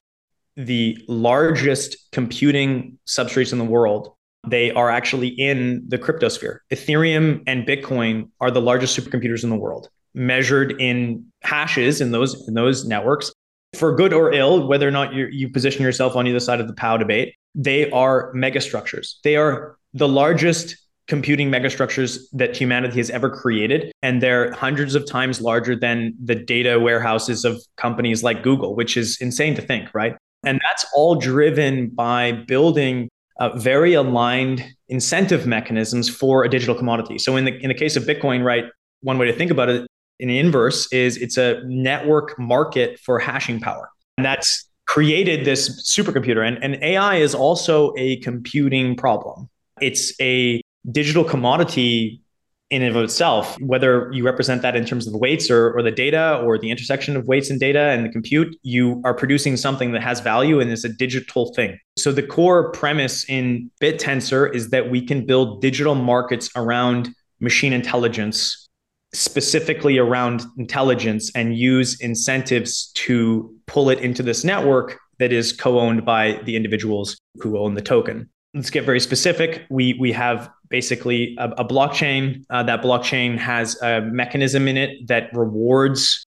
the 0.57 0.97
largest 1.07 1.97
computing 2.11 2.97
substrates 3.07 3.51
in 3.51 3.59
the 3.59 3.65
world. 3.65 4.13
They 4.47 4.71
are 4.71 4.89
actually 4.89 5.29
in 5.29 5.83
the 5.87 5.97
cryptosphere. 5.97 6.59
Ethereum 6.71 7.43
and 7.47 7.65
Bitcoin 7.65 8.29
are 8.41 8.51
the 8.51 8.61
largest 8.61 8.97
supercomputers 8.97 9.43
in 9.43 9.49
the 9.49 9.55
world, 9.55 9.89
measured 10.13 10.79
in 10.79 11.25
hashes 11.43 12.01
in 12.01 12.11
those 12.11 12.47
in 12.47 12.53
those 12.53 12.85
networks. 12.85 13.31
For 13.73 13.93
good 13.93 14.13
or 14.13 14.33
ill, 14.33 14.67
whether 14.67 14.87
or 14.87 14.91
not 14.91 15.13
you, 15.13 15.27
you 15.27 15.49
position 15.49 15.83
yourself 15.83 16.15
on 16.15 16.27
either 16.27 16.39
side 16.39 16.61
of 16.61 16.67
the 16.67 16.73
POW 16.73 16.97
debate, 16.97 17.35
they 17.53 17.91
are 17.91 18.33
megastructures. 18.33 19.15
They 19.23 19.35
are 19.35 19.77
the 19.93 20.07
largest 20.07 20.77
computing 21.07 21.51
megastructures 21.51 22.19
that 22.33 22.55
humanity 22.55 22.97
has 22.97 23.09
ever 23.09 23.29
created. 23.29 23.91
And 24.01 24.21
they're 24.21 24.51
hundreds 24.53 24.95
of 24.95 25.05
times 25.05 25.39
larger 25.39 25.75
than 25.75 26.13
the 26.23 26.35
data 26.35 26.79
warehouses 26.79 27.45
of 27.45 27.61
companies 27.77 28.23
like 28.23 28.43
Google, 28.43 28.75
which 28.75 28.97
is 28.97 29.17
insane 29.21 29.55
to 29.55 29.61
think, 29.61 29.93
right? 29.93 30.15
And 30.45 30.59
that's 30.63 30.85
all 30.95 31.15
driven 31.15 31.89
by 31.89 32.31
building 32.31 33.09
uh, 33.39 33.57
very 33.57 33.93
aligned 33.93 34.63
incentive 34.87 35.45
mechanisms 35.45 36.09
for 36.09 36.43
a 36.43 36.49
digital 36.49 36.75
commodity. 36.75 37.17
So 37.17 37.35
in 37.35 37.45
the 37.45 37.57
in 37.61 37.69
the 37.69 37.73
case 37.73 37.95
of 37.95 38.03
Bitcoin, 38.03 38.43
right, 38.43 38.65
one 39.01 39.17
way 39.17 39.25
to 39.27 39.33
think 39.33 39.51
about 39.51 39.69
it 39.69 39.87
in 40.19 40.29
inverse 40.29 40.91
is 40.93 41.17
it's 41.17 41.37
a 41.37 41.61
network 41.65 42.37
market 42.39 42.99
for 42.99 43.19
hashing 43.19 43.59
power. 43.59 43.89
And 44.17 44.25
that's 44.25 44.69
created 44.87 45.45
this 45.45 45.91
supercomputer. 45.91 46.47
And, 46.47 46.63
and 46.63 46.81
AI 46.83 47.15
is 47.15 47.35
also 47.35 47.93
a 47.97 48.17
computing 48.17 48.95
problem. 48.95 49.49
It's 49.81 50.13
a 50.21 50.61
digital 50.91 51.23
commodity 51.23 52.21
in 52.71 52.81
and 52.81 52.95
of 52.95 53.03
itself, 53.03 53.59
whether 53.61 54.09
you 54.11 54.25
represent 54.25 54.61
that 54.63 54.75
in 54.75 54.85
terms 54.85 55.05
of 55.05 55.13
the 55.13 55.19
weights 55.19 55.51
or, 55.51 55.71
or 55.77 55.83
the 55.83 55.91
data 55.91 56.41
or 56.43 56.57
the 56.57 56.71
intersection 56.71 57.15
of 57.15 57.27
weights 57.27 57.49
and 57.49 57.59
data 57.59 57.79
and 57.79 58.03
the 58.03 58.09
compute, 58.09 58.55
you 58.63 59.01
are 59.05 59.13
producing 59.13 59.55
something 59.55 59.91
that 59.91 60.01
has 60.01 60.19
value 60.19 60.59
and 60.59 60.71
is 60.71 60.83
a 60.83 60.89
digital 60.89 61.53
thing. 61.53 61.77
So 61.97 62.11
the 62.11 62.23
core 62.23 62.71
premise 62.71 63.23
in 63.29 63.69
BitTensor 63.81 64.53
is 64.53 64.69
that 64.71 64.89
we 64.89 65.05
can 65.05 65.25
build 65.25 65.61
digital 65.61 65.93
markets 65.93 66.49
around 66.55 67.09
machine 67.39 67.71
intelligence, 67.71 68.67
specifically 69.13 69.99
around 69.99 70.43
intelligence, 70.57 71.31
and 71.35 71.55
use 71.55 71.99
incentives 72.01 72.91
to 72.93 73.55
pull 73.67 73.91
it 73.91 73.99
into 73.99 74.23
this 74.23 74.43
network 74.43 74.97
that 75.19 75.31
is 75.31 75.53
co-owned 75.53 76.03
by 76.03 76.41
the 76.45 76.55
individuals 76.55 77.15
who 77.41 77.59
own 77.59 77.75
the 77.75 77.81
token 77.81 78.27
let's 78.55 78.69
get 78.69 78.85
very 78.85 78.99
specific. 78.99 79.65
We 79.69 79.93
we 79.99 80.11
have 80.13 80.49
basically 80.69 81.35
a, 81.39 81.49
a 81.51 81.65
blockchain. 81.65 82.45
Uh, 82.49 82.63
that 82.63 82.81
blockchain 82.81 83.37
has 83.37 83.81
a 83.81 84.01
mechanism 84.01 84.67
in 84.67 84.77
it 84.77 85.07
that 85.07 85.29
rewards 85.33 86.25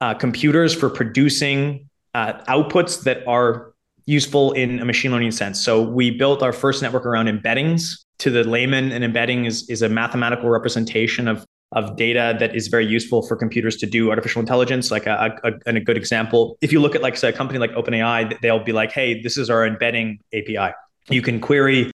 uh, 0.00 0.14
computers 0.14 0.74
for 0.74 0.88
producing 0.88 1.88
uh, 2.14 2.34
outputs 2.44 3.02
that 3.04 3.26
are 3.26 3.72
useful 4.06 4.52
in 4.52 4.80
a 4.80 4.84
machine 4.84 5.12
learning 5.12 5.30
sense. 5.30 5.62
So 5.62 5.82
we 5.82 6.10
built 6.10 6.42
our 6.42 6.52
first 6.52 6.82
network 6.82 7.04
around 7.04 7.26
embeddings. 7.26 8.04
To 8.20 8.30
the 8.30 8.42
layman, 8.42 8.90
an 8.90 9.04
embedding 9.04 9.44
is 9.44 9.68
is 9.70 9.82
a 9.82 9.88
mathematical 9.88 10.48
representation 10.48 11.28
of 11.28 11.44
of 11.72 11.96
data 11.96 12.34
that 12.40 12.56
is 12.56 12.68
very 12.68 12.86
useful 12.86 13.22
for 13.22 13.36
computers 13.36 13.76
to 13.76 13.86
do 13.86 14.08
artificial 14.08 14.40
intelligence. 14.40 14.90
Like 14.90 15.06
a, 15.06 15.38
a, 15.44 15.52
a, 15.66 15.74
a 15.76 15.80
good 15.80 15.98
example, 15.98 16.56
if 16.62 16.72
you 16.72 16.80
look 16.80 16.94
at 16.94 17.02
like 17.02 17.16
say, 17.16 17.28
a 17.28 17.32
company 17.32 17.58
like 17.58 17.70
OpenAI, 17.72 18.40
they'll 18.40 18.64
be 18.64 18.72
like, 18.72 18.90
"Hey, 18.90 19.20
this 19.20 19.36
is 19.36 19.50
our 19.50 19.66
embedding 19.66 20.18
API." 20.32 20.72
You 21.10 21.22
can 21.22 21.40
query 21.40 21.90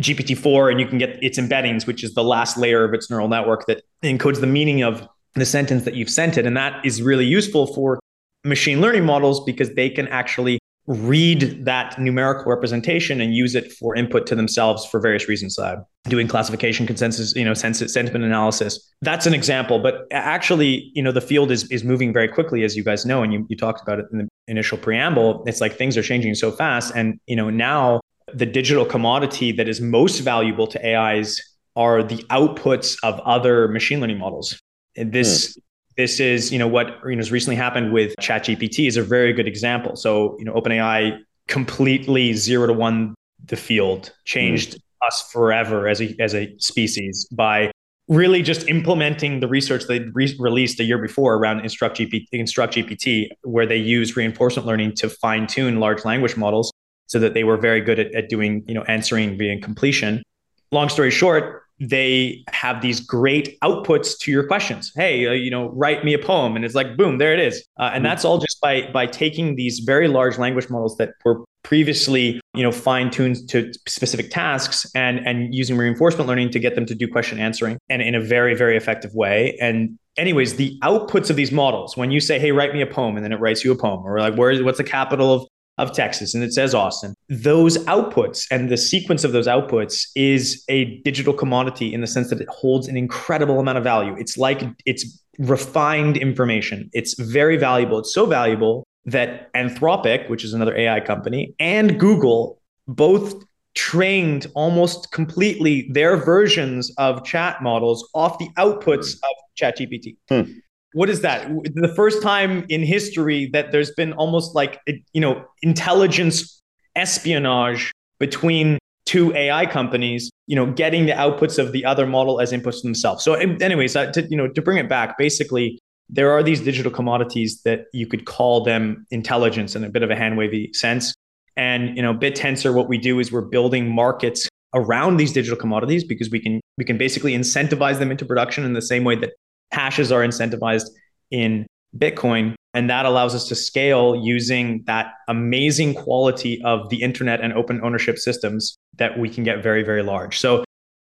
GPT-4 0.00 0.70
and 0.70 0.80
you 0.80 0.86
can 0.86 0.98
get 0.98 1.22
its 1.22 1.38
embeddings, 1.38 1.86
which 1.86 2.02
is 2.02 2.14
the 2.14 2.24
last 2.24 2.56
layer 2.56 2.84
of 2.84 2.94
its 2.94 3.10
neural 3.10 3.28
network 3.28 3.66
that 3.66 3.82
encodes 4.02 4.40
the 4.40 4.46
meaning 4.46 4.82
of 4.82 5.06
the 5.34 5.46
sentence 5.46 5.84
that 5.84 5.94
you've 5.94 6.10
sent 6.10 6.36
it. 6.36 6.46
And 6.46 6.56
that 6.56 6.84
is 6.84 7.02
really 7.02 7.26
useful 7.26 7.66
for 7.66 8.00
machine 8.44 8.80
learning 8.80 9.04
models 9.04 9.44
because 9.44 9.74
they 9.74 9.90
can 9.90 10.08
actually 10.08 10.58
read 10.86 11.64
that 11.64 11.98
numerical 12.00 12.50
representation 12.50 13.20
and 13.20 13.34
use 13.34 13.54
it 13.54 13.70
for 13.72 13.94
input 13.94 14.26
to 14.26 14.34
themselves 14.34 14.84
for 14.86 14.98
various 14.98 15.28
reasons 15.28 15.58
uh, 15.58 15.76
doing 16.04 16.26
classification 16.26 16.86
consensus 16.86 17.34
you 17.36 17.44
know 17.44 17.54
sentiment 17.54 18.24
analysis 18.24 18.92
that's 19.02 19.26
an 19.26 19.34
example 19.34 19.78
but 19.78 20.06
actually 20.10 20.90
you 20.94 21.02
know 21.02 21.12
the 21.12 21.20
field 21.20 21.50
is 21.50 21.70
is 21.70 21.84
moving 21.84 22.12
very 22.12 22.26
quickly 22.26 22.64
as 22.64 22.76
you 22.76 22.82
guys 22.82 23.06
know 23.06 23.22
and 23.22 23.32
you, 23.32 23.46
you 23.48 23.56
talked 23.56 23.80
about 23.82 24.00
it 24.00 24.06
in 24.10 24.18
the 24.18 24.28
initial 24.48 24.76
preamble 24.76 25.44
it's 25.46 25.60
like 25.60 25.76
things 25.76 25.96
are 25.96 26.02
changing 26.02 26.34
so 26.34 26.50
fast 26.50 26.92
and 26.96 27.20
you 27.26 27.36
know 27.36 27.50
now 27.50 28.00
the 28.34 28.46
digital 28.46 28.84
commodity 28.84 29.52
that 29.52 29.68
is 29.68 29.80
most 29.80 30.20
valuable 30.20 30.66
to 30.66 30.86
AIs 30.86 31.40
are 31.76 32.02
the 32.02 32.18
outputs 32.30 32.96
of 33.02 33.20
other 33.20 33.68
machine 33.68 34.00
learning 34.00 34.18
models. 34.18 34.60
And 34.96 35.12
this 35.12 35.56
mm. 35.56 35.62
this 35.96 36.20
is, 36.20 36.52
you 36.52 36.58
know, 36.58 36.68
what 36.68 36.98
you 37.04 37.12
know 37.12 37.18
has 37.18 37.30
recently 37.30 37.56
happened 37.56 37.92
with 37.92 38.14
ChatGPT 38.20 38.86
is 38.86 38.96
a 38.96 39.02
very 39.02 39.32
good 39.32 39.46
example. 39.46 39.96
So, 39.96 40.36
you 40.38 40.44
know, 40.44 40.54
OpenAI 40.54 41.18
completely 41.48 42.32
zero 42.34 42.66
to 42.66 42.72
one 42.72 43.14
the 43.46 43.56
field, 43.56 44.12
changed 44.24 44.74
mm. 44.74 45.06
us 45.06 45.30
forever 45.32 45.88
as 45.88 46.00
a 46.00 46.14
as 46.18 46.34
a 46.34 46.54
species 46.58 47.26
by 47.32 47.70
really 48.08 48.42
just 48.42 48.68
implementing 48.68 49.38
the 49.38 49.46
research 49.46 49.84
they 49.86 50.00
re- 50.12 50.36
released 50.40 50.80
a 50.80 50.84
year 50.84 50.98
before 50.98 51.36
around 51.36 51.60
Instruct 51.60 51.98
GPT, 51.98 52.26
Instruct 52.32 52.74
GPT, 52.74 53.28
where 53.42 53.66
they 53.66 53.76
use 53.76 54.16
reinforcement 54.16 54.66
learning 54.66 54.96
to 54.96 55.08
fine 55.08 55.46
tune 55.46 55.78
large 55.78 56.04
language 56.04 56.36
models 56.36 56.72
so 57.10 57.18
that 57.18 57.34
they 57.34 57.42
were 57.42 57.56
very 57.56 57.80
good 57.80 57.98
at, 57.98 58.14
at 58.14 58.28
doing, 58.28 58.62
you 58.68 58.74
know, 58.74 58.84
answering 58.84 59.36
via 59.36 59.60
completion. 59.60 60.22
Long 60.70 60.88
story 60.88 61.10
short, 61.10 61.64
they 61.80 62.44
have 62.52 62.80
these 62.82 63.00
great 63.00 63.58
outputs 63.60 64.16
to 64.20 64.30
your 64.30 64.46
questions. 64.46 64.92
Hey, 64.94 65.26
uh, 65.26 65.32
you 65.32 65.50
know, 65.50 65.70
write 65.70 66.04
me 66.04 66.14
a 66.14 66.18
poem, 66.20 66.54
and 66.54 66.64
it's 66.64 66.76
like, 66.76 66.96
boom, 66.96 67.18
there 67.18 67.32
it 67.32 67.40
is. 67.40 67.64
Uh, 67.78 67.84
and 67.84 67.94
mm-hmm. 67.94 68.04
that's 68.04 68.24
all 68.24 68.38
just 68.38 68.60
by 68.60 68.88
by 68.92 69.06
taking 69.06 69.56
these 69.56 69.80
very 69.80 70.06
large 70.06 70.38
language 70.38 70.70
models 70.70 70.96
that 70.98 71.14
were 71.24 71.42
previously, 71.64 72.40
you 72.54 72.62
know, 72.62 72.70
fine 72.70 73.10
tuned 73.10 73.48
to 73.48 73.72
specific 73.88 74.30
tasks 74.30 74.86
and 74.94 75.26
and 75.26 75.52
using 75.52 75.76
reinforcement 75.76 76.28
learning 76.28 76.50
to 76.50 76.60
get 76.60 76.76
them 76.76 76.86
to 76.86 76.94
do 76.94 77.08
question 77.08 77.40
answering 77.40 77.76
and 77.88 78.02
in 78.02 78.14
a 78.14 78.20
very 78.20 78.54
very 78.54 78.76
effective 78.76 79.12
way. 79.14 79.56
And 79.60 79.98
anyways, 80.16 80.56
the 80.56 80.78
outputs 80.84 81.28
of 81.28 81.34
these 81.34 81.50
models, 81.50 81.96
when 81.96 82.12
you 82.12 82.20
say, 82.20 82.38
"Hey, 82.38 82.52
write 82.52 82.72
me 82.72 82.82
a 82.82 82.86
poem," 82.86 83.16
and 83.16 83.24
then 83.24 83.32
it 83.32 83.40
writes 83.40 83.64
you 83.64 83.72
a 83.72 83.76
poem, 83.76 84.00
or 84.04 84.20
like, 84.20 84.36
"Where 84.36 84.50
is 84.50 84.62
what's 84.62 84.78
the 84.78 84.84
capital 84.84 85.32
of 85.32 85.48
of 85.80 85.92
Texas 85.92 86.34
and 86.34 86.44
it 86.44 86.52
says 86.52 86.74
Austin. 86.74 87.14
Those 87.28 87.78
outputs 87.84 88.46
and 88.50 88.68
the 88.68 88.76
sequence 88.76 89.24
of 89.24 89.32
those 89.32 89.46
outputs 89.46 90.06
is 90.14 90.64
a 90.68 90.96
digital 91.00 91.32
commodity 91.32 91.92
in 91.92 92.00
the 92.00 92.06
sense 92.06 92.30
that 92.30 92.40
it 92.40 92.48
holds 92.48 92.86
an 92.88 92.96
incredible 92.96 93.58
amount 93.58 93.78
of 93.78 93.84
value. 93.84 94.14
It's 94.18 94.36
like 94.36 94.62
it's 94.86 95.22
refined 95.38 96.16
information. 96.16 96.90
It's 96.92 97.18
very 97.18 97.56
valuable. 97.56 97.98
It's 97.98 98.12
so 98.12 98.26
valuable 98.26 98.84
that 99.06 99.52
Anthropic, 99.54 100.28
which 100.28 100.44
is 100.44 100.52
another 100.52 100.76
AI 100.76 101.00
company, 101.00 101.54
and 101.58 101.98
Google 101.98 102.60
both 102.86 103.42
trained 103.74 104.46
almost 104.54 105.12
completely 105.12 105.88
their 105.92 106.16
versions 106.16 106.92
of 106.98 107.24
chat 107.24 107.62
models 107.62 108.06
off 108.14 108.38
the 108.38 108.48
outputs 108.58 109.14
of 109.14 109.34
ChatGPT. 109.58 110.16
Hmm 110.28 110.58
what 110.92 111.08
is 111.08 111.20
that? 111.20 111.48
The 111.74 111.92
first 111.94 112.22
time 112.22 112.66
in 112.68 112.82
history 112.82 113.48
that 113.52 113.72
there's 113.72 113.92
been 113.92 114.12
almost 114.14 114.54
like 114.54 114.80
you 115.12 115.20
know 115.20 115.44
intelligence 115.62 116.60
espionage 116.96 117.92
between 118.18 118.78
two 119.06 119.34
AI 119.34 119.66
companies, 119.66 120.30
you 120.46 120.54
know, 120.54 120.66
getting 120.66 121.06
the 121.06 121.12
outputs 121.12 121.58
of 121.58 121.72
the 121.72 121.84
other 121.84 122.06
model 122.06 122.40
as 122.40 122.52
inputs 122.52 122.82
themselves. 122.82 123.24
So, 123.24 123.34
anyways, 123.34 123.96
uh, 123.96 124.12
to, 124.12 124.22
you 124.30 124.36
know, 124.36 124.46
to 124.48 124.62
bring 124.62 124.78
it 124.78 124.88
back, 124.88 125.18
basically, 125.18 125.78
there 126.08 126.30
are 126.30 126.42
these 126.42 126.60
digital 126.60 126.92
commodities 126.92 127.62
that 127.62 127.86
you 127.92 128.06
could 128.06 128.24
call 128.24 128.62
them 128.62 129.06
intelligence 129.10 129.74
in 129.74 129.84
a 129.84 129.88
bit 129.88 130.02
of 130.02 130.10
a 130.10 130.16
hand 130.16 130.36
wavy 130.36 130.70
sense. 130.72 131.14
And 131.56 131.96
you 131.96 132.02
know, 132.02 132.14
BitTensor, 132.14 132.74
what 132.74 132.88
we 132.88 132.98
do 132.98 133.18
is 133.18 133.32
we're 133.32 133.42
building 133.42 133.92
markets 133.92 134.48
around 134.74 135.16
these 135.16 135.32
digital 135.32 135.58
commodities 135.58 136.04
because 136.04 136.30
we 136.30 136.38
can 136.40 136.60
we 136.78 136.84
can 136.84 136.96
basically 136.96 137.32
incentivize 137.34 137.98
them 137.98 138.10
into 138.10 138.24
production 138.24 138.64
in 138.64 138.72
the 138.72 138.82
same 138.82 139.04
way 139.04 139.16
that 139.16 139.32
hashes 139.72 140.12
are 140.12 140.20
incentivized 140.20 140.86
in 141.30 141.66
Bitcoin. 141.96 142.54
And 142.72 142.88
that 142.88 143.04
allows 143.04 143.34
us 143.34 143.48
to 143.48 143.54
scale 143.54 144.14
using 144.16 144.84
that 144.86 145.14
amazing 145.28 145.94
quality 145.94 146.62
of 146.64 146.88
the 146.88 147.02
internet 147.02 147.40
and 147.40 147.52
open 147.52 147.80
ownership 147.82 148.16
systems 148.18 148.76
that 148.96 149.18
we 149.18 149.28
can 149.28 149.42
get 149.42 149.62
very, 149.62 149.82
very 149.82 150.02
large. 150.02 150.38
So 150.38 150.64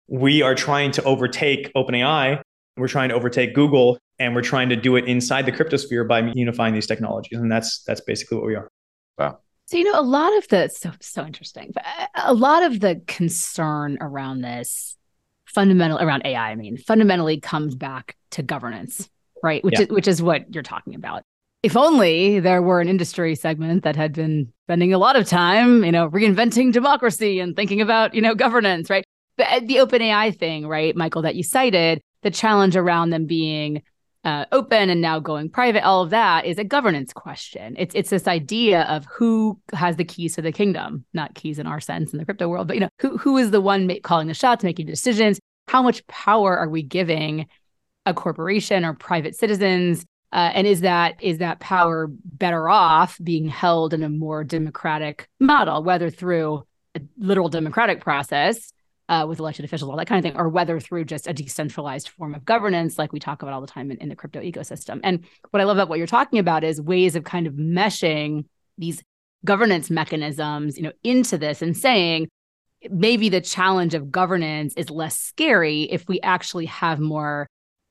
we 0.09 0.43
are 0.43 0.55
trying 0.55 0.91
to 0.93 1.03
overtake 1.05 1.73
OpenAI, 1.75 2.43
we're 2.77 2.89
trying 2.89 3.09
to 3.09 3.15
overtake 3.15 3.55
Google, 3.55 3.99
and 4.19 4.35
we're 4.35 4.43
trying 4.43 4.69
to 4.69 4.77
do 4.77 4.97
it 4.97 5.07
inside 5.07 5.47
the 5.47 5.53
cryptosphere 5.53 6.07
by 6.07 6.33
unifying 6.35 6.75
these 6.75 6.87
technologies. 6.87 7.39
And 7.39 7.51
that's 7.51 7.83
that's 7.85 8.01
basically 8.03 8.39
what 8.39 8.47
we 8.47 8.55
are. 8.57 8.69
Wow. 9.19 9.39
So 9.67 9.79
you 9.79 9.85
know, 9.85 9.99
a 9.99 10.03
lot 10.03 10.37
of 10.37 10.49
the 10.49 10.69
so 10.69 10.93
so 11.01 11.25
interesting. 11.25 11.73
but 11.73 11.85
A 12.15 12.35
lot 12.35 12.63
of 12.63 12.81
the 12.81 13.01
concern 13.07 13.97
around 14.01 14.43
this 14.43 14.97
fundamental 15.55 15.99
around 15.99 16.23
AI, 16.25 16.51
I 16.51 16.55
mean, 16.55 16.77
fundamentally 16.77 17.41
comes 17.41 17.75
back 17.75 18.17
to 18.33 18.43
governance, 18.43 19.09
right? 19.43 19.63
Which 19.65 19.75
yeah. 19.75 19.83
is 19.83 19.89
which 19.89 20.09
is 20.09 20.23
what 20.23 20.53
you're 20.53 20.63
talking 20.63 20.95
about. 20.95 21.23
If 21.63 21.77
only 21.77 22.41
there 22.41 22.61
were 22.61 22.81
an 22.81 22.89
industry 22.89 23.35
segment 23.35 23.85
that 23.85 23.97
had 23.97 24.13
been 24.13 24.53
spending 24.67 24.93
a 24.93 24.99
lot 24.99 25.17
of 25.17 25.27
time, 25.27 25.83
you 25.83 25.93
know, 25.93 26.11
reinventing 26.11 26.73
democracy 26.73 27.41
and 27.41 27.57
thinking 27.57 27.81
about, 27.81 28.15
you 28.15 28.21
know, 28.21 28.35
governance, 28.35 28.91
right? 28.91 29.05
But 29.39 29.47
uh, 29.49 29.61
the 29.65 29.81
open 29.81 30.03
AI 30.03 30.31
thing, 30.31 30.67
right, 30.67 30.95
Michael, 30.95 31.23
that 31.23 31.37
you 31.37 31.43
cited, 31.43 32.03
the 32.23 32.31
challenge 32.31 32.77
around 32.77 33.11
them 33.11 33.27
being 33.27 33.83
uh, 34.25 34.47
open 34.53 34.89
and 34.89 35.01
now 35.01 35.19
going 35.19 35.51
private, 35.51 35.85
all 35.85 36.03
of 36.03 36.11
that 36.11 36.47
is 36.47 36.59
a 36.59 36.65
governance 36.65 37.13
question. 37.13 37.75
It's 37.79 37.95
it's 37.95 38.11
this 38.11 38.27
idea 38.27 38.83
of 38.83 39.05
who 39.07 39.59
has 39.73 39.97
the 39.97 40.05
keys 40.05 40.35
to 40.37 40.43
the 40.43 40.53
kingdom, 40.53 41.05
not 41.13 41.35
keys 41.35 41.59
in 41.59 41.67
our 41.67 41.81
sense 41.81 42.13
in 42.13 42.19
the 42.19 42.25
crypto 42.25 42.49
world, 42.49 42.67
but 42.67 42.77
you 42.77 42.81
know 42.81 42.89
who 43.01 43.19
who 43.19 43.37
is 43.37 43.51
the 43.51 43.61
one 43.61 43.91
calling 44.03 44.29
the 44.29 44.35
shots, 44.35 44.65
making 44.65 44.87
decisions. 44.87 45.39
How 45.69 45.83
much 45.83 46.07
power 46.07 46.57
are 46.57 46.69
we 46.69 46.83
giving 46.83 47.47
a 48.07 48.15
corporation 48.15 48.85
or 48.85 48.95
private 48.95 49.37
citizens? 49.37 50.05
Uh, 50.33 50.51
and 50.55 50.67
is 50.67 50.81
that 50.81 51.23
is 51.23 51.39
that 51.39 51.61
power 51.61 52.09
better 52.11 52.69
off 52.69 53.19
being 53.23 53.47
held 53.47 53.95
in 53.95 54.03
a 54.03 54.09
more 54.09 54.43
democratic 54.43 55.29
model, 55.39 55.83
whether 55.83 56.11
through 56.11 56.65
a 56.95 57.01
literal 57.19 57.49
democratic 57.49 58.01
process 58.01 58.73
uh, 59.09 59.27
with 59.29 59.39
elected 59.39 59.65
officials, 59.65 59.91
all 59.91 59.97
that 59.97 60.07
kind 60.07 60.25
of 60.25 60.31
thing, 60.31 60.41
or 60.41 60.49
whether 60.49 60.81
through 60.81 61.05
just 61.05 61.27
a 61.27 61.33
decentralized 61.33 62.09
form 62.09 62.35
of 62.35 62.45
governance, 62.45 62.99
like 62.99 63.13
we 63.13 63.21
talk 63.21 63.43
about 63.43 63.55
all 63.55 63.61
the 63.61 63.67
time 63.67 63.91
in, 63.91 63.99
in 63.99 64.09
the 64.09 64.17
crypto 64.17 64.41
ecosystem. 64.41 65.01
And 65.03 65.25
what 65.51 65.61
I 65.61 65.65
love 65.65 65.77
about 65.77 65.89
what 65.89 65.99
you're 65.99 66.07
talking 66.07 66.39
about 66.39 66.65
is 66.65 66.81
ways 66.81 67.17
of 67.17 67.25
kind 67.25 67.47
of 67.47 67.55
meshing 67.55 68.47
these 68.79 69.03
governance 69.45 69.91
mechanisms, 69.91 70.77
you 70.77 70.85
know, 70.85 70.93
into 71.03 71.37
this 71.37 71.61
and 71.61 71.77
saying 71.77 72.29
maybe 72.91 73.29
the 73.29 73.41
challenge 73.41 73.95
of 73.95 74.11
governance 74.11 74.75
is 74.77 74.91
less 74.91 75.19
scary 75.19 75.83
if 75.83 76.07
we 76.09 76.21
actually 76.21 76.67
have 76.67 76.99
more 76.99 77.47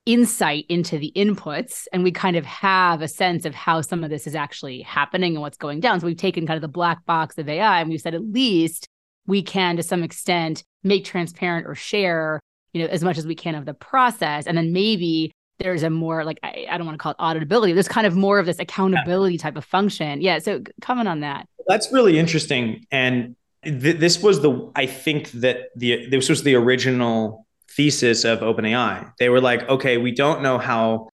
insight 0.06 0.66
into 0.68 0.98
the 0.98 1.12
inputs 1.16 1.86
and 1.94 2.04
we 2.04 2.12
kind 2.12 2.36
of 2.36 2.46
have 2.46 3.02
a 3.02 3.08
sense 3.08 3.46
of 3.46 3.56
how 3.56 3.82
some 3.82 4.04
of 4.04 4.10
this 4.10 4.28
is 4.28 4.36
actually 4.36 4.82
happening 4.82 5.36
and 5.36 5.42
what's 5.42 5.58
going 5.58 5.80
down. 5.80 6.00
So 6.00 6.08
we've 6.08 6.18
taken 6.18 6.46
kind 6.46 6.58
of 6.58 6.62
the 6.62 6.68
black 6.68 7.06
box 7.06 7.38
of 7.38 7.48
AI 7.48 7.80
and 7.80 7.90
we've 7.90 8.02
said 8.02 8.14
at 8.14 8.24
least 8.24 8.90
we 9.28 9.42
can 9.42 9.78
to 9.78 9.84
some 9.84 10.04
extent 10.04 10.64
make 10.84 11.06
transparent 11.06 11.68
or 11.68 11.76
share 11.76 12.40
you 12.74 12.82
know 12.82 12.88
as 12.90 13.04
much 13.04 13.18
as 13.18 13.26
we 13.26 13.36
can 13.36 13.56
of 13.56 13.66
the 13.66 13.74
process. 13.74 14.48
And 14.48 14.58
then 14.58 14.74
maybe 14.74 15.32
there's 15.60 15.84
a 15.84 15.90
more 15.90 16.26
like 16.26 16.40
I, 16.44 16.66
I 16.70 16.78
don't 16.78 16.86
want 16.86 16.98
to 16.98 17.02
call 17.02 17.12
it 17.12 17.18
auditability 17.20 17.74
there's 17.74 17.88
kind 17.88 18.08
of 18.08 18.16
more 18.16 18.40
of 18.40 18.46
this 18.46 18.60
accountability 18.60 19.38
type 19.38 19.56
of 19.56 19.64
function. 19.64 20.22
Yeah 20.22 20.40
so 20.40 20.62
comment 20.82 21.08
on 21.08 21.22
that. 21.22 21.48
That's 21.68 21.92
really 21.94 22.20
interesting. 22.20 22.86
And 22.92 23.36
th- 23.64 23.98
this 23.98 24.22
was 24.22 24.42
the 24.42 24.72
i 24.76 24.86
think 24.86 25.32
that 25.32 25.70
the 25.76 26.08
this 26.08 26.30
was 26.30 26.44
the 26.44 26.56
original 26.56 27.46
thesis 27.70 28.24
of 28.24 28.40
openai. 28.40 29.12
They 29.20 29.30
were 29.30 29.42
like 29.42 29.68
okay 29.70 29.98
we 29.98 30.12
don't 30.12 30.42
know 30.42 30.58
how 30.58 31.10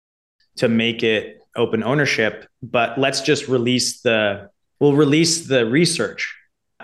to 0.57 0.69
make 0.69 1.03
it 1.03 1.40
open 1.57 1.83
ownership 1.83 2.47
but 2.62 2.99
let's 2.99 3.23
just 3.23 3.49
release 3.49 4.03
the 4.03 4.51
we'll 4.79 4.95
release 4.95 5.47
the 5.47 5.66
research 5.66 6.36